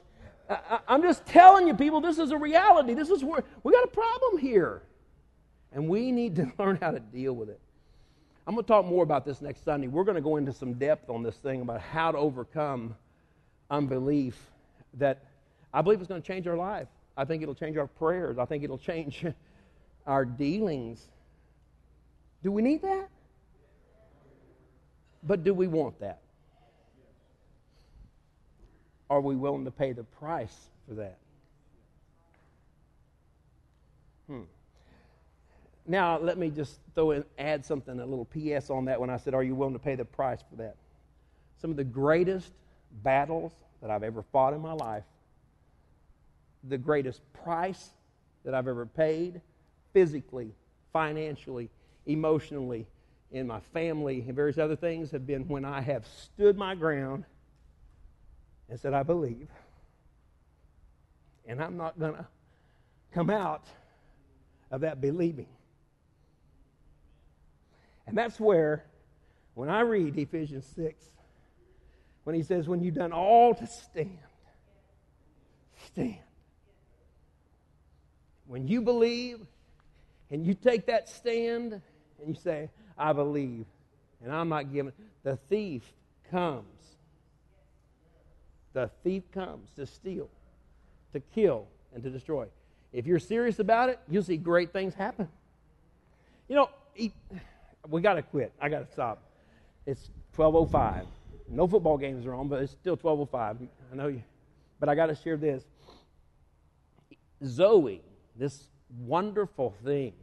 I, 0.50 0.80
am 0.86 1.00
just 1.00 1.24
telling 1.24 1.66
you, 1.66 1.74
people, 1.74 2.02
this 2.02 2.18
is 2.18 2.32
a 2.32 2.36
reality. 2.36 2.92
This 2.92 3.08
is 3.08 3.24
where 3.24 3.44
we 3.62 3.72
got 3.72 3.84
a 3.84 3.88
problem 3.88 4.38
here. 4.38 4.82
And 5.72 5.88
we 5.88 6.12
need 6.12 6.36
to 6.36 6.52
learn 6.58 6.76
how 6.82 6.90
to 6.90 7.00
deal 7.00 7.32
with 7.32 7.48
it. 7.48 7.60
I'm 8.46 8.54
going 8.54 8.64
to 8.64 8.68
talk 8.68 8.84
more 8.84 9.02
about 9.02 9.24
this 9.24 9.40
next 9.40 9.64
Sunday. 9.64 9.88
We're 9.88 10.04
going 10.04 10.16
to 10.16 10.20
go 10.20 10.36
into 10.36 10.52
some 10.52 10.74
depth 10.74 11.08
on 11.08 11.22
this 11.22 11.36
thing 11.36 11.62
about 11.62 11.80
how 11.80 12.12
to 12.12 12.18
overcome 12.18 12.94
unbelief 13.70 14.36
that 14.94 15.24
I 15.72 15.82
believe 15.82 16.00
is 16.00 16.06
going 16.06 16.20
to 16.20 16.26
change 16.26 16.46
our 16.46 16.56
life. 16.56 16.88
I 17.16 17.24
think 17.24 17.42
it'll 17.42 17.54
change 17.54 17.76
our 17.76 17.86
prayers. 17.86 18.38
I 18.38 18.44
think 18.44 18.64
it'll 18.64 18.78
change 18.78 19.24
our 20.06 20.24
dealings. 20.24 21.06
Do 22.42 22.52
we 22.52 22.62
need 22.62 22.82
that? 22.82 23.08
But 25.22 25.42
do 25.42 25.52
we 25.52 25.66
want 25.66 25.98
that? 26.00 26.20
Are 29.08 29.20
we 29.20 29.36
willing 29.36 29.64
to 29.64 29.70
pay 29.70 29.92
the 29.92 30.04
price 30.04 30.56
for 30.88 30.94
that? 30.94 31.18
Hmm. 34.26 34.42
Now, 35.86 36.18
let 36.18 36.36
me 36.36 36.50
just 36.50 36.80
throw 36.94 37.12
in, 37.12 37.24
add 37.38 37.64
something, 37.64 38.00
a 38.00 38.06
little 38.06 38.24
PS 38.24 38.70
on 38.70 38.86
that 38.86 39.00
when 39.00 39.08
I 39.08 39.16
said, 39.16 39.34
Are 39.34 39.42
you 39.42 39.54
willing 39.54 39.74
to 39.74 39.78
pay 39.78 39.94
the 39.94 40.04
price 40.04 40.40
for 40.50 40.56
that? 40.56 40.76
Some 41.60 41.70
of 41.70 41.76
the 41.76 41.84
greatest 41.84 42.52
battles 43.02 43.52
that 43.80 43.90
I've 43.90 44.02
ever 44.02 44.22
fought 44.32 44.54
in 44.54 44.60
my 44.60 44.72
life, 44.72 45.04
the 46.64 46.78
greatest 46.78 47.20
price 47.32 47.90
that 48.44 48.54
I've 48.54 48.68
ever 48.68 48.86
paid, 48.86 49.40
physically, 49.92 50.52
financially, 50.92 51.70
emotionally, 52.06 52.86
in 53.32 53.46
my 53.46 53.60
family, 53.72 54.24
and 54.26 54.34
various 54.34 54.58
other 54.58 54.76
things, 54.76 55.10
have 55.10 55.26
been 55.26 55.46
when 55.48 55.64
I 55.64 55.80
have 55.80 56.06
stood 56.06 56.56
my 56.56 56.74
ground 56.74 57.24
and 58.68 58.78
said, 58.78 58.94
I 58.94 59.02
believe. 59.02 59.48
And 61.46 61.62
I'm 61.62 61.76
not 61.76 61.98
going 61.98 62.14
to 62.14 62.26
come 63.12 63.30
out 63.30 63.64
of 64.70 64.80
that 64.80 65.00
believing. 65.00 65.46
And 68.06 68.16
that's 68.16 68.38
where, 68.38 68.84
when 69.54 69.68
I 69.68 69.80
read 69.80 70.16
Ephesians 70.16 70.66
6, 70.76 71.04
when 72.26 72.34
he 72.34 72.42
says, 72.42 72.66
When 72.66 72.82
you've 72.82 72.96
done 72.96 73.12
all 73.12 73.54
to 73.54 73.66
stand, 73.68 74.18
stand. 75.86 76.18
When 78.48 78.66
you 78.66 78.82
believe 78.82 79.38
and 80.30 80.44
you 80.44 80.54
take 80.54 80.86
that 80.86 81.08
stand 81.08 81.72
and 81.72 82.28
you 82.28 82.34
say, 82.34 82.70
I 82.98 83.12
believe, 83.12 83.64
and 84.22 84.32
I'm 84.32 84.48
not 84.48 84.72
giving, 84.72 84.92
the 85.22 85.36
thief 85.36 85.82
comes 86.30 86.66
the 88.76 88.90
thief 89.02 89.22
comes 89.32 89.70
to 89.76 89.86
steal, 89.86 90.28
to 91.14 91.20
kill, 91.34 91.66
and 91.94 92.02
to 92.02 92.10
destroy. 92.10 92.46
If 92.92 93.06
you're 93.06 93.18
serious 93.18 93.58
about 93.58 93.88
it, 93.88 93.98
you'll 94.06 94.22
see 94.22 94.36
great 94.36 94.70
things 94.70 94.92
happen. 94.92 95.28
You 96.46 96.56
know, 96.56 96.70
we 97.88 98.02
got 98.02 98.14
to 98.14 98.22
quit. 98.22 98.52
I 98.60 98.68
got 98.68 98.86
to 98.86 98.92
stop. 98.92 99.22
It's 99.86 100.10
12:05. 100.36 101.06
No 101.48 101.66
football 101.66 101.96
games 101.96 102.26
are 102.26 102.34
on, 102.34 102.48
but 102.48 102.62
it's 102.62 102.72
still 102.72 102.96
12:05. 102.96 103.68
I 103.92 103.94
know 103.94 104.08
you, 104.08 104.22
but 104.80 104.88
I 104.88 104.94
got 104.94 105.06
to 105.06 105.14
share 105.14 105.36
this. 105.36 105.64
Zoe, 107.44 108.02
this 108.36 108.68
wonderful 108.98 109.74
thing, 109.84 110.14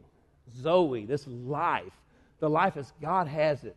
Zoe, 0.54 1.06
this 1.06 1.26
life, 1.26 1.92
the 2.40 2.50
life 2.50 2.76
as 2.76 2.92
God 3.00 3.28
has 3.28 3.64
it, 3.64 3.76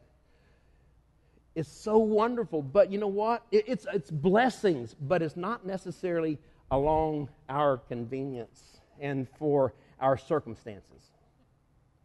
is 1.55 1.67
so 1.67 1.97
wonderful. 1.97 2.61
But 2.61 2.91
you 2.91 2.97
know 2.97 3.07
what? 3.07 3.43
It, 3.51 3.65
it's, 3.67 3.85
it's 3.93 4.11
blessings, 4.11 4.95
but 4.99 5.21
it's 5.21 5.37
not 5.37 5.65
necessarily 5.65 6.37
along 6.71 7.29
our 7.49 7.77
convenience 7.77 8.79
and 8.99 9.27
for 9.37 9.73
our 9.99 10.17
circumstances. 10.17 11.11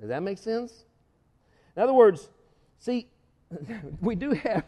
Does 0.00 0.08
that 0.08 0.22
make 0.22 0.38
sense? 0.38 0.84
In 1.76 1.82
other 1.82 1.92
words, 1.92 2.28
see, 2.78 3.08
we 4.00 4.14
do 4.14 4.32
have 4.32 4.64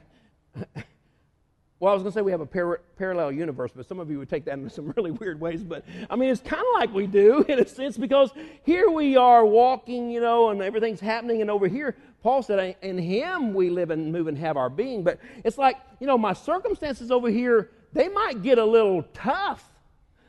well, 1.81 1.93
I 1.93 1.95
was 1.95 2.03
going 2.03 2.13
to 2.13 2.19
say 2.19 2.23
we 2.23 2.31
have 2.31 2.41
a 2.41 2.47
par- 2.47 2.83
parallel 2.97 3.33
universe, 3.33 3.73
but 3.75 3.87
some 3.87 4.01
of 4.01 4.11
you 4.11 4.19
would 4.19 4.29
take 4.29 4.45
that 4.45 4.55
in 4.59 4.69
some 4.71 4.93
really 4.97 5.11
weird 5.11 5.41
ways. 5.41 5.63
But 5.63 5.85
I 6.09 6.17
mean, 6.17 6.31
it's 6.31 6.41
kind 6.41 6.63
of 6.63 6.81
like 6.81 6.93
we 6.93 7.07
do 7.07 7.43
in 7.49 7.59
a 7.59 7.67
sense 7.67 7.97
because 7.97 8.31
here 8.65 8.91
we 8.91 9.17
are 9.17 9.45
walking, 9.45 10.11
you 10.11 10.21
know, 10.21 10.51
and 10.51 10.63
everything's 10.63 11.01
happening. 11.01 11.41
And 11.41 11.51
over 11.51 11.69
here, 11.69 11.97
Paul 12.23 12.43
said, 12.43 12.77
In 12.83 12.99
Him 12.99 13.55
we 13.55 13.71
live 13.71 13.91
and 13.91 14.13
move 14.13 14.29
and 14.29 14.39
have 14.39 14.57
our 14.57 14.71
being. 14.71 15.03
But 15.03 15.19
it's 15.45 15.59
like, 15.59 15.77
you 16.01 16.07
know, 16.07 16.19
my 16.19 16.33
circumstances 16.33 17.11
over 17.11 17.29
here, 17.29 17.71
they 17.93 18.09
might 18.09 18.43
get 18.43 18.59
a 18.59 18.65
little 18.65 19.03
tough. 19.13 19.65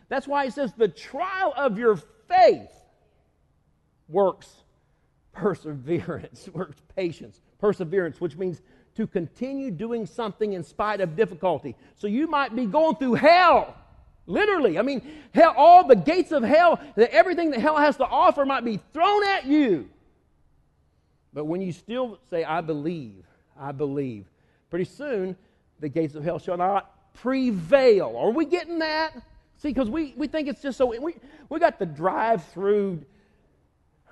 That's 0.09 0.27
why 0.27 0.45
he 0.45 0.51
says, 0.51 0.73
The 0.73 0.87
trial 0.87 1.53
of 1.55 1.79
your 1.79 1.97
faith 2.27 2.71
works 4.07 4.63
perseverance, 5.35 6.49
works 6.53 6.81
patience, 6.95 7.41
perseverance, 7.59 8.19
which 8.19 8.35
means 8.35 8.61
to 8.95 9.05
continue 9.05 9.71
doing 9.71 10.05
something 10.05 10.53
in 10.53 10.63
spite 10.63 11.01
of 11.01 11.15
difficulty. 11.15 11.75
So 11.95 12.07
you 12.07 12.27
might 12.27 12.55
be 12.55 12.65
going 12.65 12.95
through 12.95 13.15
hell. 13.15 13.75
Literally. 14.27 14.79
I 14.79 14.81
mean, 14.81 15.01
hell, 15.33 15.53
all 15.55 15.87
the 15.87 15.95
gates 15.95 16.31
of 16.31 16.43
hell, 16.43 16.79
everything 16.97 17.51
that 17.51 17.59
hell 17.59 17.77
has 17.77 17.97
to 17.97 18.05
offer 18.05 18.45
might 18.45 18.65
be 18.65 18.79
thrown 18.93 19.23
at 19.27 19.45
you. 19.45 19.89
But 21.33 21.45
when 21.45 21.61
you 21.61 21.71
still 21.71 22.19
say, 22.29 22.43
I 22.43 22.61
believe, 22.61 23.25
I 23.59 23.71
believe, 23.71 24.25
pretty 24.69 24.85
soon 24.85 25.35
the 25.79 25.89
gates 25.89 26.15
of 26.15 26.23
hell 26.23 26.39
shall 26.39 26.57
not 26.57 27.13
prevail. 27.13 28.15
Are 28.17 28.31
we 28.31 28.45
getting 28.45 28.79
that? 28.79 29.13
See, 29.57 29.69
because 29.69 29.89
we, 29.89 30.13
we 30.15 30.27
think 30.27 30.47
it's 30.47 30.61
just 30.61 30.77
so, 30.77 30.85
we, 30.85 31.15
we 31.49 31.59
got 31.59 31.77
the 31.77 31.85
drive 31.85 32.43
through 32.45 33.03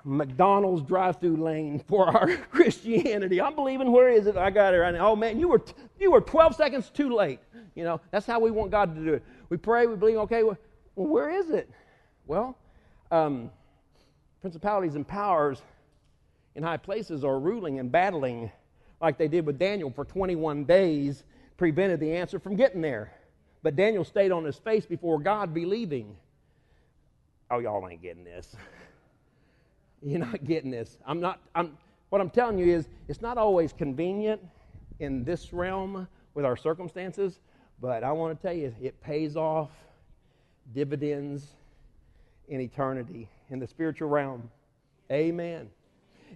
McDonald's 0.04 0.82
drive-through 0.82 1.36
lane 1.36 1.82
for 1.88 2.06
our 2.16 2.36
Christianity. 2.36 3.40
I'm 3.40 3.54
believing. 3.54 3.90
Where 3.90 4.08
is 4.08 4.26
it? 4.26 4.36
I 4.36 4.50
got 4.50 4.74
it 4.74 4.78
right 4.78 4.94
now. 4.94 5.10
Oh 5.10 5.16
man, 5.16 5.40
you 5.40 5.48
were 5.48 5.62
you 5.98 6.10
were 6.10 6.20
12 6.20 6.54
seconds 6.54 6.90
too 6.90 7.14
late. 7.14 7.40
You 7.74 7.84
know 7.84 8.00
that's 8.10 8.26
how 8.26 8.38
we 8.38 8.50
want 8.50 8.70
God 8.70 8.94
to 8.94 9.04
do 9.04 9.14
it. 9.14 9.24
We 9.48 9.56
pray, 9.56 9.86
we 9.86 9.96
believe. 9.96 10.16
Okay, 10.18 10.42
well, 10.42 10.58
where 10.94 11.30
is 11.30 11.50
it? 11.50 11.68
Well, 12.26 12.56
um, 13.10 13.50
principalities 14.40 14.94
and 14.94 15.06
powers 15.06 15.62
in 16.54 16.62
high 16.62 16.76
places 16.76 17.24
are 17.24 17.38
ruling 17.38 17.78
and 17.78 17.90
battling, 17.90 18.50
like 19.00 19.18
they 19.18 19.28
did 19.28 19.44
with 19.44 19.58
Daniel 19.58 19.90
for 19.90 20.04
21 20.04 20.64
days, 20.64 21.24
prevented 21.56 22.00
the 22.00 22.12
answer 22.12 22.38
from 22.38 22.56
getting 22.56 22.80
there. 22.80 23.12
But 23.62 23.76
Daniel 23.76 24.04
stayed 24.04 24.30
on 24.30 24.44
his 24.44 24.56
face 24.56 24.86
before 24.86 25.18
God, 25.18 25.52
believing. 25.52 26.16
Oh, 27.50 27.58
y'all 27.58 27.86
ain't 27.88 28.02
getting 28.02 28.24
this. 28.24 28.54
You're 30.04 30.20
not 30.20 30.44
getting 30.44 30.70
this. 30.70 30.98
I'm 31.06 31.18
not, 31.20 31.40
I'm, 31.54 31.78
what 32.10 32.20
I'm 32.20 32.30
telling 32.30 32.58
you 32.58 32.66
is 32.66 32.88
it's 33.08 33.22
not 33.22 33.38
always 33.38 33.72
convenient 33.72 34.40
in 35.00 35.24
this 35.24 35.52
realm 35.52 36.06
with 36.34 36.44
our 36.44 36.56
circumstances, 36.56 37.40
but 37.80 38.04
I 38.04 38.12
want 38.12 38.38
to 38.38 38.46
tell 38.46 38.54
you 38.54 38.74
it 38.82 39.00
pays 39.00 39.34
off 39.34 39.70
dividends 40.74 41.46
in 42.48 42.60
eternity 42.60 43.28
in 43.50 43.58
the 43.58 43.66
spiritual 43.66 44.08
realm. 44.08 44.50
Amen. 45.10 45.70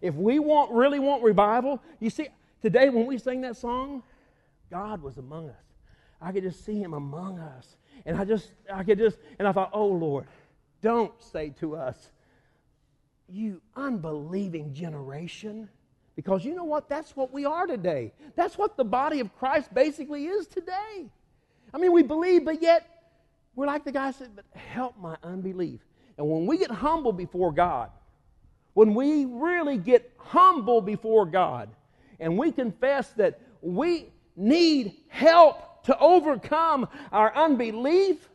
If 0.00 0.14
we 0.14 0.38
want 0.38 0.72
really 0.72 0.98
want 0.98 1.22
revival, 1.22 1.82
you 2.00 2.08
see, 2.08 2.28
today 2.62 2.88
when 2.88 3.06
we 3.06 3.18
sing 3.18 3.42
that 3.42 3.56
song, 3.56 4.02
God 4.70 5.02
was 5.02 5.18
among 5.18 5.50
us. 5.50 5.56
I 6.20 6.32
could 6.32 6.42
just 6.42 6.64
see 6.64 6.80
him 6.80 6.94
among 6.94 7.38
us. 7.38 7.76
And 8.06 8.16
I 8.16 8.24
just, 8.24 8.50
I 8.72 8.82
could 8.82 8.98
just, 8.98 9.18
and 9.38 9.46
I 9.46 9.52
thought, 9.52 9.70
oh 9.72 9.86
Lord, 9.86 10.26
don't 10.80 11.12
say 11.22 11.50
to 11.60 11.76
us, 11.76 12.10
you 13.28 13.60
unbelieving 13.76 14.72
generation. 14.72 15.68
Because 16.16 16.44
you 16.44 16.54
know 16.54 16.64
what? 16.64 16.88
That's 16.88 17.14
what 17.14 17.32
we 17.32 17.44
are 17.44 17.66
today. 17.66 18.12
That's 18.34 18.58
what 18.58 18.76
the 18.76 18.84
body 18.84 19.20
of 19.20 19.36
Christ 19.38 19.72
basically 19.72 20.26
is 20.26 20.46
today. 20.46 21.08
I 21.72 21.78
mean, 21.78 21.92
we 21.92 22.02
believe, 22.02 22.44
but 22.44 22.60
yet 22.60 22.88
we're 23.54 23.66
like 23.66 23.84
the 23.84 23.92
guy 23.92 24.10
said, 24.10 24.30
but 24.34 24.44
help 24.54 24.98
my 24.98 25.16
unbelief. 25.22 25.80
And 26.16 26.28
when 26.28 26.46
we 26.46 26.58
get 26.58 26.70
humble 26.70 27.12
before 27.12 27.52
God, 27.52 27.90
when 28.74 28.94
we 28.94 29.24
really 29.26 29.78
get 29.78 30.12
humble 30.18 30.80
before 30.80 31.26
God, 31.26 31.70
and 32.20 32.36
we 32.36 32.52
confess 32.52 33.10
that 33.10 33.40
we 33.60 34.12
need 34.36 34.96
help 35.08 35.84
to 35.84 35.98
overcome 35.98 36.88
our 37.12 37.34
unbelief, 37.34 38.28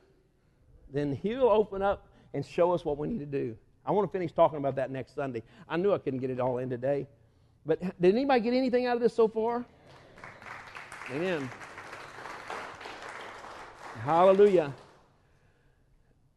then 0.91 1.13
He'll 1.13 1.49
open 1.49 1.81
up 1.81 2.07
and 2.33 2.45
show 2.45 2.71
us 2.71 2.85
what 2.85 2.97
we 2.97 3.07
need 3.07 3.19
to 3.19 3.25
do. 3.25 3.57
I 3.85 3.91
want 3.91 4.09
to 4.09 4.11
finish 4.11 4.31
talking 4.31 4.57
about 4.57 4.75
that 4.75 4.91
next 4.91 5.15
Sunday. 5.15 5.43
I 5.67 5.77
knew 5.77 5.93
I 5.93 5.97
couldn't 5.97 6.19
get 6.19 6.29
it 6.29 6.39
all 6.39 6.57
in 6.59 6.69
today. 6.69 7.07
But 7.65 7.81
did 8.01 8.15
anybody 8.15 8.41
get 8.41 8.53
anything 8.53 8.85
out 8.85 8.95
of 8.95 9.01
this 9.01 9.13
so 9.13 9.27
far? 9.27 9.65
Amen. 11.11 11.49
Hallelujah. 14.01 14.73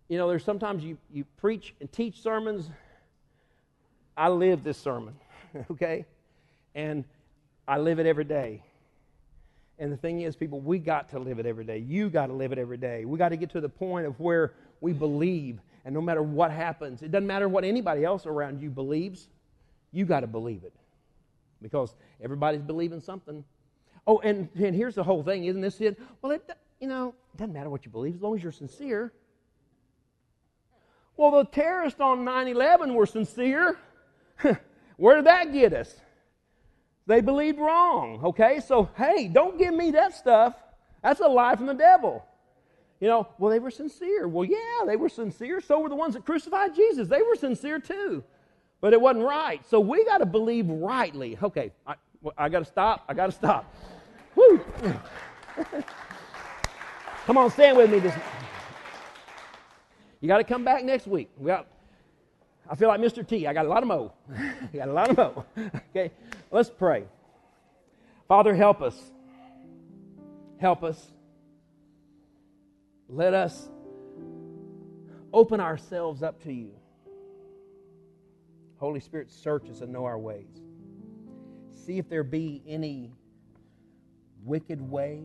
You 0.08 0.18
know, 0.18 0.28
there's 0.28 0.44
sometimes 0.44 0.84
you, 0.84 0.98
you 1.12 1.24
preach 1.36 1.74
and 1.80 1.90
teach 1.90 2.20
sermons. 2.22 2.70
I 4.16 4.28
live 4.28 4.62
this 4.62 4.78
sermon, 4.78 5.14
okay? 5.70 6.04
And 6.74 7.04
I 7.66 7.78
live 7.78 7.98
it 7.98 8.06
every 8.06 8.24
day. 8.24 8.62
And 9.78 9.92
the 9.92 9.96
thing 9.96 10.22
is, 10.22 10.36
people, 10.36 10.60
we 10.60 10.78
got 10.78 11.10
to 11.10 11.18
live 11.18 11.38
it 11.38 11.46
every 11.46 11.64
day. 11.64 11.78
You 11.78 12.08
got 12.08 12.26
to 12.26 12.32
live 12.32 12.52
it 12.52 12.58
every 12.58 12.76
day. 12.78 13.04
We 13.04 13.18
got 13.18 13.30
to 13.30 13.36
get 13.36 13.50
to 13.50 13.60
the 13.60 13.68
point 13.68 14.06
of 14.06 14.18
where 14.20 14.52
we 14.80 14.92
believe, 14.92 15.58
and 15.86 15.94
no 15.94 16.00
matter 16.00 16.20
what 16.20 16.50
happens, 16.50 17.00
it 17.00 17.12
doesn't 17.12 17.28
matter 17.28 17.48
what 17.48 17.62
anybody 17.62 18.04
else 18.04 18.26
around 18.26 18.60
you 18.60 18.70
believes, 18.70 19.28
you 19.92 20.04
got 20.04 20.20
to 20.20 20.26
believe 20.26 20.64
it. 20.64 20.74
Because 21.62 21.94
everybody's 22.20 22.60
believing 22.60 23.00
something. 23.00 23.44
Oh, 24.04 24.18
and, 24.18 24.48
and 24.56 24.74
here's 24.74 24.96
the 24.96 25.04
whole 25.04 25.22
thing, 25.22 25.44
isn't 25.44 25.62
this 25.62 25.80
it? 25.80 25.96
Well, 26.20 26.32
it, 26.32 26.50
you 26.80 26.88
know, 26.88 27.14
it 27.32 27.38
doesn't 27.38 27.54
matter 27.54 27.70
what 27.70 27.84
you 27.84 27.92
believe 27.92 28.16
as 28.16 28.20
long 28.20 28.34
as 28.34 28.42
you're 28.42 28.50
sincere. 28.50 29.12
Well, 31.16 31.30
the 31.30 31.44
terrorists 31.44 32.00
on 32.00 32.24
9 32.24 32.48
11 32.48 32.92
were 32.92 33.06
sincere. 33.06 33.78
Where 34.96 35.16
did 35.16 35.26
that 35.26 35.52
get 35.52 35.72
us? 35.72 35.94
They 37.06 37.20
believed 37.20 37.60
wrong, 37.60 38.20
okay? 38.24 38.58
So, 38.58 38.90
hey, 38.96 39.28
don't 39.28 39.56
give 39.56 39.72
me 39.72 39.92
that 39.92 40.16
stuff. 40.16 40.56
That's 41.00 41.20
a 41.20 41.28
lie 41.28 41.54
from 41.54 41.66
the 41.66 41.74
devil. 41.74 42.26
You 43.00 43.08
know, 43.08 43.28
well, 43.38 43.50
they 43.50 43.58
were 43.58 43.70
sincere. 43.70 44.26
Well, 44.26 44.44
yeah, 44.44 44.84
they 44.86 44.96
were 44.96 45.08
sincere. 45.08 45.60
So 45.60 45.80
were 45.80 45.88
the 45.88 45.94
ones 45.94 46.14
that 46.14 46.24
crucified 46.24 46.74
Jesus. 46.74 47.08
They 47.08 47.22
were 47.22 47.36
sincere 47.36 47.78
too. 47.78 48.24
But 48.80 48.92
it 48.92 49.00
wasn't 49.00 49.24
right. 49.26 49.64
So 49.68 49.80
we 49.80 50.04
got 50.04 50.18
to 50.18 50.26
believe 50.26 50.68
rightly. 50.68 51.38
Okay, 51.42 51.72
I, 51.86 51.94
I 52.36 52.48
got 52.48 52.60
to 52.60 52.64
stop. 52.64 53.04
I 53.08 53.14
got 53.14 53.26
to 53.26 53.32
stop. 53.32 53.74
Woo! 54.34 54.60
come 57.26 57.36
on, 57.36 57.50
stand 57.50 57.76
with 57.76 57.90
me. 57.90 57.98
This, 57.98 58.14
you 60.20 60.28
got 60.28 60.38
to 60.38 60.44
come 60.44 60.64
back 60.64 60.84
next 60.84 61.06
week. 61.06 61.30
We 61.38 61.46
got 61.46 61.66
I 62.68 62.74
feel 62.74 62.88
like 62.88 63.00
Mr. 63.00 63.26
T. 63.26 63.46
I 63.46 63.52
got 63.52 63.66
a 63.66 63.68
lot 63.68 63.82
of 63.82 63.88
mo. 63.88 64.12
I 64.36 64.76
got 64.76 64.88
a 64.88 64.92
lot 64.92 65.10
of 65.10 65.16
mo. 65.16 65.44
okay, 65.90 66.10
let's 66.50 66.70
pray. 66.70 67.04
Father, 68.26 68.54
help 68.54 68.82
us. 68.82 68.96
Help 70.58 70.82
us. 70.82 71.12
Let 73.08 73.34
us 73.34 73.68
open 75.32 75.60
ourselves 75.60 76.22
up 76.22 76.42
to 76.44 76.52
you. 76.52 76.72
Holy 78.78 79.00
Spirit, 79.00 79.30
search 79.30 79.70
us 79.70 79.80
and 79.80 79.92
know 79.92 80.04
our 80.04 80.18
ways. 80.18 80.60
See 81.86 81.98
if 81.98 82.08
there 82.08 82.24
be 82.24 82.62
any 82.66 83.12
wicked 84.44 84.80
way. 84.80 85.22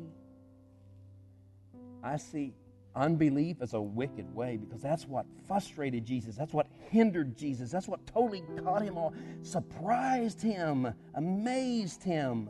I 2.03 2.17
see 2.17 2.53
Unbelief 2.93 3.61
as 3.61 3.73
a 3.73 3.82
wicked 3.82 4.36
way 4.36 4.57
because 4.57 4.82
that's 4.82 5.07
what 5.07 5.25
frustrated 5.47 6.05
Jesus. 6.05 6.36
That's 6.36 6.53
what 6.53 6.67
hindered 6.89 7.38
Jesus. 7.38 7.71
That's 7.71 7.88
what 7.88 8.05
totally 8.05 8.43
caught 8.63 8.82
him 8.82 8.97
off, 8.97 9.13
surprised 9.43 10.41
him, 10.41 10.93
amazed 11.15 12.03
him. 12.03 12.49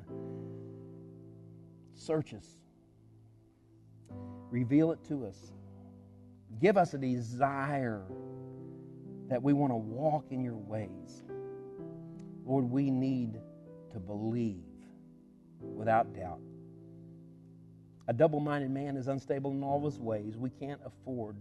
Search 1.93 2.33
us, 2.33 2.57
reveal 4.51 4.91
it 4.91 4.99
to 5.07 5.25
us, 5.25 5.53
give 6.59 6.77
us 6.77 6.93
a 6.93 6.97
desire 6.97 8.03
that 9.29 9.41
we 9.41 9.53
want 9.53 9.71
to 9.71 9.77
walk 9.77 10.25
in 10.29 10.43
your 10.43 10.57
ways. 10.57 11.23
Lord, 12.45 12.69
we 12.69 12.91
need 12.91 13.39
to 13.91 13.99
believe 13.99 14.63
without 15.61 16.13
doubt. 16.13 16.39
A 18.07 18.13
double 18.13 18.41
minded 18.41 18.71
man 18.71 18.97
is 18.97 19.07
unstable 19.07 19.51
in 19.51 19.63
all 19.63 19.85
his 19.85 19.97
ways. 19.99 20.35
We 20.37 20.49
can't 20.49 20.81
afford. 20.85 21.37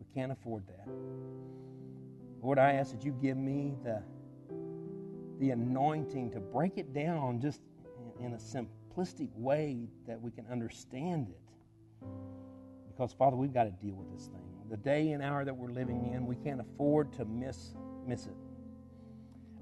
We 0.00 0.06
can't 0.12 0.32
afford 0.32 0.64
that. 0.66 0.88
Lord, 2.42 2.58
I 2.58 2.72
ask 2.72 2.92
that 2.92 3.04
you 3.04 3.12
give 3.22 3.36
me 3.36 3.74
the, 3.84 4.02
the 5.38 5.50
anointing 5.50 6.32
to 6.32 6.40
break 6.40 6.78
it 6.78 6.92
down 6.92 7.40
just 7.40 7.60
in 8.18 8.32
a 8.32 8.36
simplistic 8.36 9.28
way 9.36 9.88
that 10.08 10.20
we 10.20 10.30
can 10.30 10.46
understand 10.50 11.28
it. 11.28 11.45
Because, 12.96 13.12
Father, 13.12 13.36
we've 13.36 13.52
got 13.52 13.64
to 13.64 13.70
deal 13.70 13.94
with 13.94 14.10
this 14.10 14.28
thing. 14.28 14.42
The 14.70 14.76
day 14.78 15.12
and 15.12 15.22
hour 15.22 15.44
that 15.44 15.54
we're 15.54 15.70
living 15.70 16.12
in, 16.14 16.26
we 16.26 16.36
can't 16.36 16.60
afford 16.60 17.12
to 17.14 17.24
miss, 17.24 17.74
miss 18.06 18.26
it. 18.26 18.34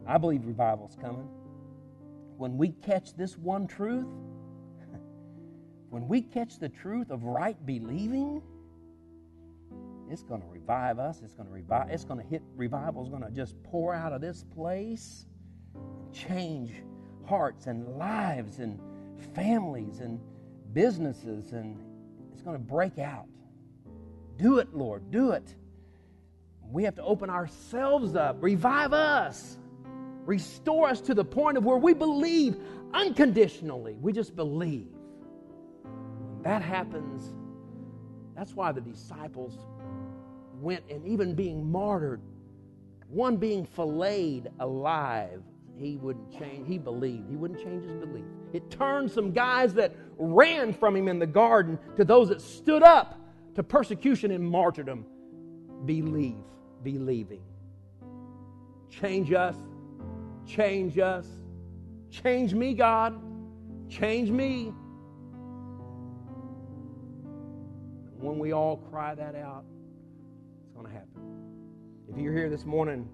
I 0.07 0.19
believe 0.19 0.47
revival's 0.47 0.97
coming. 1.01 1.29
When 2.37 2.57
we 2.57 2.71
catch 2.85 3.15
this 3.17 3.37
one 3.37 3.67
truth, 3.67 4.07
when 5.91 6.07
we 6.07 6.23
catch 6.23 6.59
the 6.59 6.69
truth 6.69 7.11
of 7.11 7.25
right 7.25 7.57
believing, 7.67 8.41
it's 10.09 10.23
going 10.23 10.41
to 10.41 10.47
revive 10.47 10.99
us. 10.99 11.21
It's 11.25 11.35
going 11.35 11.49
to 11.49 11.55
revive. 11.55 11.91
It's 11.91 12.05
going 12.05 12.21
to 12.21 12.27
hit. 12.27 12.43
Revival 12.55 13.03
is 13.03 13.09
going 13.09 13.23
to 13.23 13.31
just 13.31 13.61
pour 13.65 13.95
out 13.95 14.13
of 14.13 14.21
this 14.21 14.45
place, 14.55 15.27
change 16.13 16.73
hearts 17.27 17.67
and 17.67 17.97
lives 17.97 18.59
and 18.59 18.79
families 19.35 20.01
and 20.01 20.21
businesses, 20.73 21.53
and 21.53 21.81
going 22.45 22.57
to 22.57 22.63
break 22.63 22.99
out. 22.99 23.27
Do 24.37 24.59
it, 24.59 24.75
Lord. 24.75 25.11
Do 25.11 25.33
it. 25.33 25.55
We 26.71 26.85
have 26.85 26.95
to 26.97 27.03
open 27.03 27.31
ourselves 27.31 28.17
up. 28.17 28.37
Revive 28.41 28.93
us. 28.93 29.59
Restore 30.25 30.89
us 30.89 31.01
to 31.03 31.15
the 31.15 31.25
point 31.25 31.57
of 31.57 31.65
where 31.65 31.77
we 31.77 31.95
believe 31.95 32.57
unconditionally. 32.93 33.97
We 34.01 34.13
just 34.13 34.35
believe 34.35 34.89
that 36.45 36.61
happens, 36.61 37.33
that's 38.37 38.55
why 38.55 38.71
the 38.71 38.81
disciples 38.81 39.59
went 40.61 40.85
and 40.91 41.05
even 41.07 41.35
being 41.35 41.71
martyred, 41.71 42.21
one 43.09 43.37
being 43.37 43.65
filleted 43.65 44.53
alive, 44.61 45.43
he 45.77 45.97
wouldn't 45.97 46.39
change. 46.39 46.69
He 46.69 46.79
believed. 46.79 47.29
He 47.31 47.37
wouldn't 47.37 47.63
change 47.63 47.85
his 47.85 47.95
belief. 47.95 48.25
It 48.55 48.71
turned 48.71 49.11
some 49.11 49.33
guys 49.33 49.75
that 49.75 49.95
ran 50.17 50.73
from 50.73 50.97
him 50.97 51.09
in 51.09 51.19
the 51.19 51.27
garden 51.27 51.79
to 51.97 52.05
those 52.05 52.29
that 52.31 52.41
stood 52.41 52.83
up 52.83 53.21
to 53.57 53.63
persecution 53.63 54.31
and 54.31 54.49
martyrdom. 54.49 55.05
Believe, 55.85 56.45
believing. 56.83 57.43
Change 58.89 59.33
us, 59.33 59.57
change 60.47 60.99
us, 60.99 61.27
change 62.11 62.55
me, 62.55 62.73
God, 62.75 63.21
change 63.91 64.31
me. 64.31 64.73
when 68.25 68.39
we 68.39 68.53
all 68.53 68.79
cry 68.91 69.15
that 69.15 69.37
out, 69.37 69.65
it's 70.63 70.73
going 70.73 70.87
to 70.87 70.93
happen. 70.93 71.11
If 72.09 72.17
you're 72.17 72.33
here 72.33 72.49
this 72.49 72.65
morning 72.65 73.07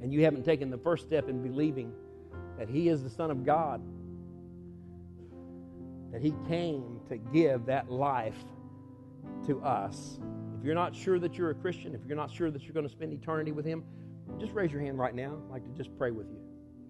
and 0.00 0.12
you 0.12 0.22
haven't 0.24 0.44
taken 0.44 0.70
the 0.70 0.78
first 0.78 1.06
step 1.06 1.28
in 1.28 1.42
believing 1.42 1.92
that 2.56 2.68
He 2.68 2.88
is 2.88 3.02
the 3.02 3.10
Son 3.10 3.32
of 3.32 3.44
God, 3.44 3.82
that 6.12 6.22
He 6.22 6.34
came 6.48 7.00
to 7.08 7.16
give 7.16 7.66
that 7.66 7.90
life 7.90 8.38
to 9.46 9.60
us, 9.62 10.18
if 10.58 10.64
you're 10.64 10.74
not 10.74 10.94
sure 10.94 11.18
that 11.18 11.34
you're 11.34 11.50
a 11.50 11.54
Christian, 11.54 11.94
if 11.94 12.00
you're 12.06 12.16
not 12.16 12.30
sure 12.30 12.50
that 12.50 12.62
you're 12.62 12.74
going 12.74 12.86
to 12.86 12.92
spend 12.92 13.12
eternity 13.12 13.52
with 13.52 13.64
Him, 13.64 13.84
just 14.38 14.52
raise 14.52 14.72
your 14.72 14.80
hand 14.80 14.98
right 14.98 15.14
now. 15.14 15.36
I'd 15.46 15.52
like 15.52 15.64
to 15.64 15.76
just 15.76 15.96
pray 15.96 16.10
with 16.10 16.28
you. 16.28 16.38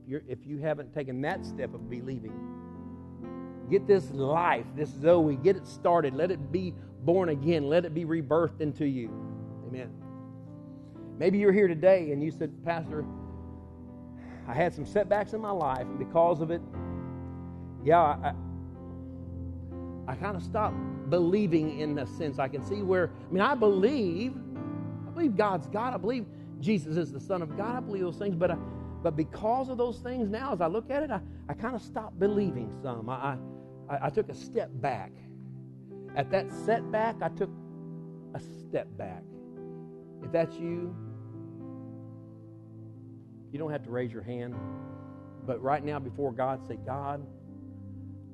If, 0.03 0.09
you're, 0.09 0.23
if 0.29 0.39
you 0.47 0.59
haven't 0.59 0.93
taken 0.95 1.21
that 1.23 1.45
step 1.45 1.75
of 1.75 1.89
believing, 1.89 2.33
get 3.71 3.87
this 3.87 4.11
life, 4.11 4.67
this 4.75 4.89
Zoe, 4.89 5.37
get 5.37 5.57
it 5.57 5.67
started. 5.67 6.15
Let 6.15 6.31
it 6.31 6.51
be 6.51 6.75
born 7.05 7.29
again. 7.29 7.69
Let 7.69 7.85
it 7.85 7.95
be 7.95 8.05
rebirthed 8.05 8.61
into 8.61 8.87
you. 8.87 9.09
Amen. 9.67 9.91
Maybe 11.19 11.39
you're 11.39 11.53
here 11.53 11.69
today 11.69 12.13
and 12.13 12.23
you 12.23 12.31
said, 12.31 12.53
Pastor, 12.65 13.05
I 14.47 14.55
had 14.55 14.75
some 14.75 14.87
setbacks 14.87 15.35
in 15.35 15.41
my 15.43 15.51
life, 15.51 15.83
and 15.83 15.99
because 15.99 16.41
of 16.41 16.51
it, 16.51 16.63
yeah, 17.85 17.99
I, 17.99 18.33
I 20.09 20.15
kind 20.15 20.37
of 20.37 20.43
stopped 20.43 20.75
believing 21.11 21.81
in 21.81 21.99
a 21.99 22.07
sense. 22.07 22.39
I 22.39 22.49
can 22.49 22.65
see 22.65 22.81
where, 22.81 23.11
I 23.29 23.33
mean, 23.33 23.43
I 23.43 23.55
believe, 23.55 24.35
I 25.07 25.11
believe 25.11 25.37
God's 25.37 25.67
God. 25.67 25.93
I 25.93 25.99
believe 25.99 26.25
Jesus 26.61 26.97
is 26.97 27.13
the 27.13 27.21
Son 27.21 27.43
of 27.43 27.59
God. 27.59 27.77
I 27.77 27.81
believe 27.81 28.03
those 28.03 28.17
things, 28.17 28.35
but 28.35 28.51
I, 28.51 28.57
but 29.03 29.17
because 29.17 29.69
of 29.69 29.77
those 29.77 29.99
things 29.99 30.31
now, 30.31 30.55
as 30.55 30.63
I 30.63 30.67
look 30.67 30.91
at 30.91 31.03
it, 31.03 31.11
I, 31.11 31.21
I 31.49 31.53
kind 31.53 31.77
of 31.77 31.83
stopped 31.83 32.19
believing 32.19 32.73
some. 32.83 33.11
I, 33.11 33.37
I, 33.89 34.07
I 34.07 34.11
took 34.11 34.31
a 34.31 34.35
step 34.35 34.71
back. 34.75 35.13
At 36.17 36.31
that 36.31 36.51
setback, 36.51 37.17
I 37.21 37.29
took 37.29 37.51
a 38.35 38.41
step 38.41 38.89
back. 38.97 39.23
If 40.25 40.33
that's 40.33 40.57
you, 40.57 40.97
you 43.53 43.59
don't 43.59 43.71
have 43.71 43.85
to 43.85 43.91
raise 43.91 44.11
your 44.11 44.23
hand. 44.23 44.55
But 45.47 45.63
right 45.63 45.85
now, 45.85 45.99
before 45.99 46.33
God, 46.33 46.67
say, 46.67 46.79
God, 46.85 47.25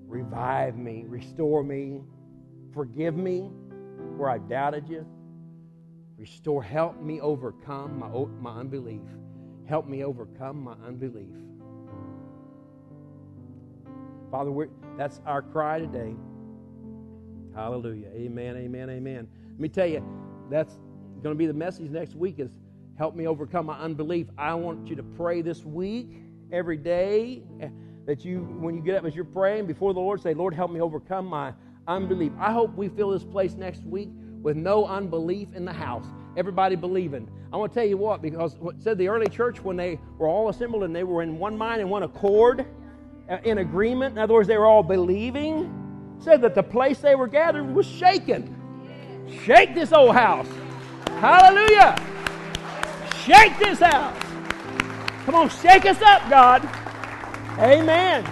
revive 0.06 0.76
me, 0.76 1.04
restore 1.06 1.62
me, 1.62 2.00
forgive 2.72 3.16
me 3.16 3.50
where 4.16 4.30
I've 4.30 4.48
doubted 4.48 4.88
you. 4.88 5.06
Restore, 6.16 6.62
help 6.62 7.00
me 7.02 7.20
overcome 7.20 7.98
my, 7.98 8.08
my 8.40 8.60
unbelief. 8.60 9.02
Help 9.66 9.86
me 9.88 10.04
overcome 10.04 10.62
my 10.62 10.74
unbelief. 10.86 11.34
Father, 14.30 14.68
that's 14.96 15.20
our 15.26 15.42
cry 15.42 15.78
today. 15.78 16.14
Hallelujah. 17.54 18.08
Amen, 18.14 18.56
amen, 18.56 18.90
amen. 18.90 19.28
Let 19.50 19.60
me 19.60 19.68
tell 19.68 19.86
you, 19.86 20.04
that's 20.50 20.78
going 21.22 21.34
to 21.34 21.38
be 21.38 21.46
the 21.46 21.52
message 21.52 21.90
next 21.90 22.14
week 22.14 22.38
is 22.38 22.50
help 22.98 23.14
me 23.14 23.26
overcome 23.26 23.66
my 23.66 23.78
unbelief. 23.78 24.26
I 24.36 24.54
want 24.54 24.88
you 24.88 24.96
to 24.96 25.02
pray 25.02 25.40
this 25.42 25.64
week, 25.64 26.22
every 26.52 26.76
day. 26.76 27.42
That 28.06 28.24
you, 28.24 28.40
when 28.60 28.74
you 28.74 28.82
get 28.82 28.96
up 28.96 29.04
as 29.04 29.14
you're 29.14 29.24
praying 29.24 29.66
before 29.66 29.94
the 29.94 30.00
Lord, 30.00 30.20
say, 30.20 30.34
Lord, 30.34 30.54
help 30.54 30.70
me 30.70 30.80
overcome 30.80 31.26
my 31.26 31.52
unbelief. 31.88 32.32
I 32.38 32.52
hope 32.52 32.74
we 32.74 32.88
fill 32.88 33.10
this 33.10 33.24
place 33.24 33.54
next 33.54 33.82
week 33.84 34.10
with 34.42 34.56
no 34.56 34.86
unbelief 34.86 35.48
in 35.54 35.64
the 35.64 35.72
house. 35.72 36.06
Everybody 36.36 36.76
believing. 36.76 37.30
I 37.52 37.56
want 37.56 37.72
to 37.72 37.78
tell 37.78 37.88
you 37.88 37.96
what, 37.96 38.20
because 38.20 38.56
what 38.56 38.82
said 38.82 38.98
the 38.98 39.08
early 39.08 39.28
church 39.28 39.62
when 39.62 39.76
they 39.76 39.98
were 40.18 40.26
all 40.26 40.48
assembled 40.48 40.82
and 40.82 40.94
they 40.94 41.04
were 41.04 41.22
in 41.22 41.38
one 41.38 41.56
mind 41.56 41.80
and 41.80 41.88
one 41.88 42.02
accord, 42.02 42.66
uh, 43.28 43.38
in 43.44 43.58
agreement. 43.58 44.12
In 44.12 44.18
other 44.18 44.34
words, 44.34 44.48
they 44.48 44.58
were 44.58 44.66
all 44.66 44.82
believing. 44.82 45.80
Said 46.18 46.42
that 46.42 46.54
the 46.54 46.62
place 46.62 46.98
they 46.98 47.14
were 47.14 47.26
gathered 47.26 47.74
was 47.74 47.86
shaken. 47.86 48.54
Shake 49.44 49.74
this 49.74 49.92
old 49.92 50.14
house. 50.14 50.48
Hallelujah. 51.20 51.96
Shake 53.24 53.58
this 53.58 53.78
house. 53.80 54.20
Come 55.24 55.34
on, 55.34 55.48
shake 55.48 55.86
us 55.86 56.00
up, 56.02 56.28
God. 56.28 56.68
Amen. 57.58 58.28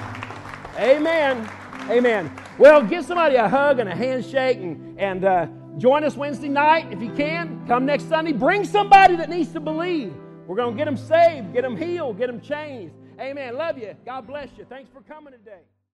Amen. 0.77 1.49
Amen. 1.89 2.37
Well, 2.59 2.83
give 2.83 3.05
somebody 3.05 3.37
a 3.37 3.49
hug 3.49 3.79
and 3.79 3.89
a 3.89 3.95
handshake 3.95 4.59
and, 4.59 4.99
and 4.99 5.25
uh, 5.25 5.47
join 5.79 6.03
us 6.03 6.17
Wednesday 6.17 6.49
night 6.49 6.93
if 6.93 7.01
you 7.01 7.13
can. 7.13 7.65
Come 7.69 7.87
next 7.87 8.09
Sunday. 8.09 8.33
Bring 8.33 8.65
somebody 8.65 9.15
that 9.17 9.31
needs 9.31 9.53
to 9.53 9.61
believe. 9.61 10.13
We're 10.47 10.57
going 10.57 10.73
to 10.73 10.77
get 10.77 10.87
them 10.87 10.97
saved, 10.97 11.53
get 11.53 11.63
them 11.63 11.77
healed, 11.77 12.19
get 12.19 12.27
them 12.27 12.41
changed. 12.41 12.95
Amen. 13.21 13.57
Love 13.57 13.79
you. 13.79 13.95
God 14.05 14.27
bless 14.27 14.49
you. 14.59 14.67
Thanks 14.69 14.91
for 14.93 15.03
coming 15.03 15.33
today. 15.33 15.63